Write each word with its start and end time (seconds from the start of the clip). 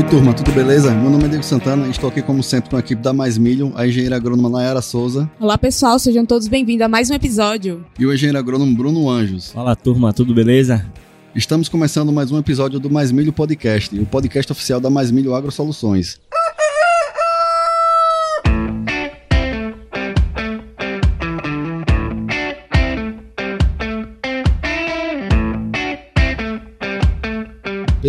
Oi, 0.00 0.08
turma, 0.08 0.32
tudo 0.32 0.50
beleza? 0.52 0.94
Meu 0.94 1.10
nome 1.10 1.24
é 1.24 1.28
Diego 1.28 1.44
Santana 1.44 1.86
e 1.86 1.90
estou 1.90 2.08
aqui, 2.08 2.22
como 2.22 2.42
sempre, 2.42 2.70
com 2.70 2.76
a 2.76 2.78
equipe 2.78 3.02
da 3.02 3.12
Mais 3.12 3.36
Milho, 3.36 3.70
a 3.76 3.86
engenheira 3.86 4.16
agrônoma 4.16 4.48
Nayara 4.48 4.80
Souza. 4.80 5.30
Olá, 5.38 5.58
pessoal, 5.58 5.98
sejam 5.98 6.24
todos 6.24 6.48
bem-vindos 6.48 6.86
a 6.86 6.88
mais 6.88 7.10
um 7.10 7.14
episódio. 7.14 7.84
E 7.98 8.06
o 8.06 8.14
engenheiro 8.14 8.38
agrônomo 8.38 8.74
Bruno 8.74 9.10
Anjos. 9.10 9.52
Fala, 9.52 9.76
turma, 9.76 10.10
tudo 10.10 10.32
beleza? 10.32 10.86
Estamos 11.34 11.68
começando 11.68 12.10
mais 12.10 12.32
um 12.32 12.38
episódio 12.38 12.80
do 12.80 12.88
Mais 12.88 13.12
Milho 13.12 13.30
Podcast, 13.30 13.94
o 13.98 14.06
podcast 14.06 14.50
oficial 14.50 14.80
da 14.80 14.88
Mais 14.88 15.10
Milho 15.10 15.34
Agro 15.34 15.52
Soluções. 15.52 16.18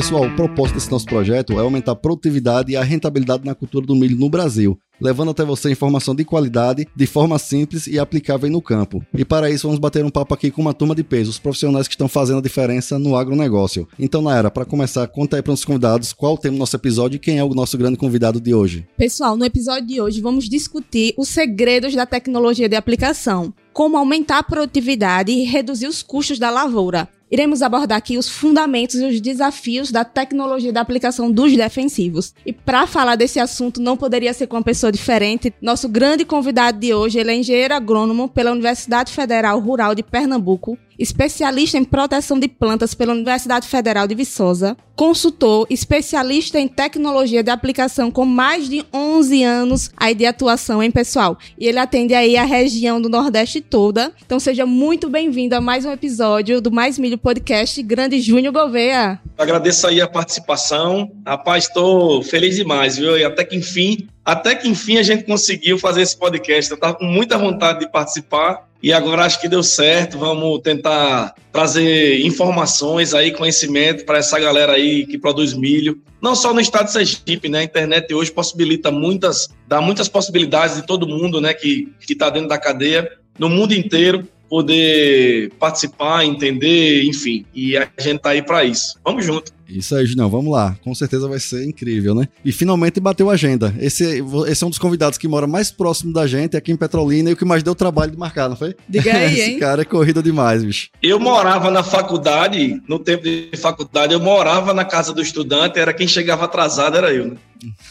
Pessoal, 0.02 0.26
o 0.26 0.36
propósito 0.36 0.78
desse 0.78 0.90
nosso 0.90 1.05
projeto 1.05 1.54
é 1.54 1.62
aumentar 1.62 1.91
a 1.91 1.96
produtividade 1.96 2.72
e 2.72 2.76
a 2.76 2.82
rentabilidade 2.82 3.46
na 3.46 3.54
cultura 3.54 3.86
do 3.86 3.96
milho 3.96 4.18
no 4.18 4.32
Brasil, 4.32 4.76
levando 5.00 5.30
até 5.30 5.46
você 5.46 5.70
informação 5.70 6.16
de 6.16 6.26
qualidade, 6.26 6.88
de 6.96 7.05
forma 7.05 7.38
simples 7.38 7.86
e 7.86 8.00
aplicável 8.00 8.50
no 8.50 8.64
campo. 8.64 9.05
E 9.14 9.24
para 9.24 9.52
isso 9.52 9.68
vamos 9.68 9.80
bater 9.80 10.04
um 10.04 10.10
papo 10.10 10.34
aqui 10.34 10.50
com 10.50 10.60
uma 10.60 10.74
turma 10.74 10.96
de 10.96 11.04
peso, 11.04 11.30
os 11.30 11.38
profissionais 11.38 11.88
que 11.88 11.94
estão 11.94 12.08
fazendo 12.08 12.40
a 12.40 12.41
diferença 12.41 12.98
no 12.98 13.16
agronegócio. 13.16 13.88
Então, 14.00 14.24
Naira, 14.24 14.50
para 14.50 14.66
começar, 14.66 15.05
conta 15.05 15.36
aí 15.36 15.44
para 15.44 15.54
os 15.54 15.64
convidados 15.64 16.13
qual 16.13 16.34
o 16.34 16.38
tema 16.40 16.55
do 16.55 16.60
nosso 16.60 16.76
episódio 16.76 17.18
e 17.18 17.20
quem 17.20 17.38
é 17.38 17.44
o 17.44 17.54
nosso 17.54 17.77
grande 17.77 17.98
convidado 17.98 18.41
de 18.41 18.55
hoje. 18.55 18.88
Pessoal, 18.98 19.38
no 19.38 19.46
episódio 19.46 19.86
de 19.86 20.02
hoje 20.02 20.20
vamos 20.20 20.49
discutir 20.49 21.13
os 21.16 21.30
segredos 21.30 21.94
da 21.94 22.08
tecnologia 22.08 22.68
de 22.68 22.76
aplicação, 22.76 23.54
como 23.71 23.98
aumentar 23.98 24.40
a 24.40 24.43
produtividade 24.43 25.32
e 25.32 25.43
reduzir 25.43 25.86
os 25.86 26.02
custos 26.02 26.40
da 26.40 26.49
lavoura. 26.49 27.08
Iremos 27.32 27.62
abordar 27.62 27.98
aqui 27.98 28.18
os 28.18 28.27
fundamentos 28.27 28.96
e 28.96 29.05
os 29.05 29.21
desafios 29.21 29.90
da 29.90 30.04
tecnologia 30.04 30.74
da 30.74 30.82
aplicação 30.82 31.32
dos 31.32 31.55
defensivos. 31.55 32.34
E 32.46 32.51
para 32.51 32.85
falar 32.85 33.15
desse 33.15 33.40
assunto, 33.40 33.82
não 33.82 33.96
poderia 33.96 34.34
ser 34.34 34.48
com 34.48 34.57
uma 34.57 34.63
pessoa 34.63 34.91
diferente. 34.91 35.54
Nosso 35.62 35.87
grande 35.87 36.26
convidado 36.26 36.77
de 36.77 36.93
hoje, 36.93 37.20
ele 37.20 37.32
é 37.32 37.35
engenheiro 37.35 37.74
agrônomo 37.74 38.27
pela 38.27 38.52
Universidade 38.52 39.13
Federal 39.13 39.57
Rural 39.59 39.96
de 39.96 40.04
Pernambuco, 40.04 40.77
especialista 40.97 41.77
em 41.77 41.84
proteção 41.84 42.39
de 42.39 42.47
plantas 42.47 42.93
pela 42.93 43.13
Universidade 43.13 43.67
Federal 43.67 44.07
de 44.07 44.15
Viçosa, 44.15 44.77
consultor, 44.95 45.65
especialista 45.70 46.59
em 46.59 46.67
tecnologia 46.67 47.41
de 47.41 47.49
aplicação 47.49 48.11
com 48.11 48.25
mais 48.25 48.70
de 48.70 48.85
11 48.93 49.43
anos 49.43 49.89
aí 49.97 50.13
de 50.13 50.25
atuação 50.25 50.84
em 50.84 50.91
pessoal. 50.91 51.37
E 51.57 51.67
ele 51.67 51.79
atende 51.79 52.13
aí 52.13 52.37
a 52.37 52.43
região 52.43 53.01
do 53.01 53.09
Nordeste 53.09 53.62
toda. 53.62 54.12
Então 54.23 54.39
seja 54.39 54.65
muito 54.65 55.09
bem-vindo 55.09 55.55
a 55.55 55.62
mais 55.62 55.85
um 55.85 55.91
episódio 55.91 56.62
do 56.62 56.71
Mais 56.71 56.99
Milho 56.99 57.17
Podcast, 57.17 57.81
grande 57.81 58.19
Júnior 58.19 58.53
Gouveia. 58.53 59.19
Agradeço 59.37 59.87
aí 59.87 59.99
a 59.99 60.07
participação. 60.07 61.12
Rapaz, 61.25 61.65
estou 61.65 62.21
feliz 62.21 62.55
demais, 62.55 62.97
viu? 62.97 63.17
E 63.17 63.23
até 63.23 63.43
que 63.43 63.55
enfim, 63.55 64.07
até 64.24 64.56
que 64.56 64.68
enfim 64.68 64.97
a 64.97 65.03
gente 65.03 65.24
conseguiu 65.24 65.78
fazer 65.78 66.02
esse 66.02 66.18
podcast. 66.18 66.69
Eu 66.69 66.75
estava 66.75 66.94
com 66.94 67.06
muita 67.06 67.38
vontade 67.38 67.80
de 67.80 67.91
participar 67.91 68.68
e 68.81 68.94
agora 68.94 69.25
acho 69.25 69.40
que 69.41 69.47
deu 69.47 69.64
certo. 69.64 70.18
Vamos 70.18 70.62
tentar 70.62 71.34
trazer 71.52 72.22
informações 72.25 73.14
aí, 73.14 73.31
conhecimento 73.31 74.06
para 74.06 74.19
essa 74.19 74.40
galera 74.40 74.74
aí 74.74 75.06
que 75.06 75.18
produz 75.18 75.53
milho. 75.53 76.02
Não 76.22 76.36
só 76.36 76.53
no 76.53 76.62
estado 76.62 76.86
de 76.86 76.92
Sergipe, 76.92 77.50
né? 77.50 77.59
A 77.59 77.64
internet 77.64 78.14
hoje 78.14 78.31
possibilita 78.31 78.92
muitas, 78.92 79.50
dá 79.68 79.81
muitas 79.81 80.08
possibilidades 80.08 80.75
de 80.75 80.86
todo 80.86 81.08
mundo, 81.08 81.42
né? 81.42 81.53
Que 81.53 81.92
está 82.08 82.30
dentro 82.30 82.50
da 82.50 82.58
cadeia, 82.58 83.09
no 83.40 83.50
mundo 83.50 83.74
inteiro 83.74 84.28
poder 84.52 85.50
participar, 85.57 86.25
entender, 86.25 87.06
enfim. 87.06 87.46
E 87.56 87.78
a 87.78 87.88
gente 87.98 88.20
tá 88.20 88.31
aí 88.31 88.42
para 88.42 88.66
isso. 88.66 89.00
Vamos 89.02 89.25
junto. 89.25 89.53
Isso 89.66 89.96
aí, 89.96 90.06
Julião, 90.06 90.30
vamos 90.30 90.52
lá. 90.52 90.75
Com 90.84 90.94
certeza 90.94 91.25
vai 91.25 91.40
ser 91.40 91.64
incrível, 91.64 92.14
né? 92.14 92.28
E 92.44 92.52
finalmente 92.52 93.00
bateu 93.00 93.30
a 93.30 93.34
agenda. 93.34 93.74
Esse, 93.80 94.22
esse 94.48 94.62
é 94.62 94.68
um 94.68 94.70
dos 94.70 94.78
convidados 94.78 95.18
que 95.18 95.25
mora 95.25 95.48
mais 95.48 95.72
próximo 95.72 96.12
da 96.12 96.28
gente, 96.28 96.58
aqui 96.58 96.74
em 96.74 96.75
Petrolina, 96.75 97.30
e 97.30 97.34
o 97.34 97.38
que 97.38 97.46
mais 97.46 97.64
deu 97.64 97.74
trabalho 97.74 98.12
de 98.12 98.18
marcar, 98.18 98.50
não 98.50 98.58
foi? 98.58 98.75
Diga 98.90 99.14
aí, 99.16 99.31
Esse 99.40 99.52
hein? 99.52 99.59
cara 99.59 99.84
é 99.84 99.86
corrida 99.86 100.22
demais, 100.22 100.66
bicho. 100.66 100.90
Eu 101.02 101.18
morava 101.18 101.72
na 101.72 101.81
faculdade, 101.81 102.81
no 102.90 103.00
tempo 103.00 103.24
de 103.24 103.52
faculdade, 103.56 104.12
eu 104.14 104.20
morava 104.20 104.74
na 104.74 104.84
casa 104.84 105.14
do 105.14 105.22
estudante, 105.22 105.80
era 105.80 105.94
quem 105.94 106.09
chegava 106.09 106.44
atrasado, 106.44 106.98
era 106.98 107.14
eu, 107.14 107.28
né? 107.28 107.38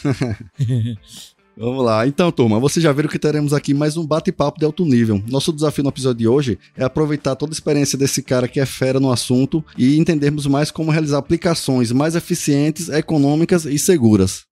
Vamos 1.61 1.85
lá. 1.85 2.07
Então, 2.07 2.31
turma, 2.31 2.59
vocês 2.59 2.81
já 2.81 2.91
viram 2.91 3.07
que 3.07 3.19
teremos 3.19 3.53
aqui 3.53 3.71
mais 3.71 3.95
um 3.95 4.03
bate-papo 4.03 4.57
de 4.57 4.65
alto 4.65 4.83
nível. 4.83 5.21
Nosso 5.29 5.53
desafio 5.53 5.83
no 5.83 5.91
episódio 5.91 6.17
de 6.17 6.27
hoje 6.27 6.57
é 6.75 6.83
aproveitar 6.83 7.35
toda 7.35 7.51
a 7.51 7.53
experiência 7.53 7.95
desse 7.95 8.23
cara 8.23 8.47
que 8.47 8.59
é 8.59 8.65
fera 8.65 8.99
no 8.99 9.11
assunto 9.11 9.63
e 9.77 9.99
entendermos 9.99 10.47
mais 10.47 10.71
como 10.71 10.89
realizar 10.89 11.19
aplicações 11.19 11.91
mais 11.91 12.15
eficientes, 12.15 12.89
econômicas 12.89 13.65
e 13.65 13.77
seguras. 13.77 14.47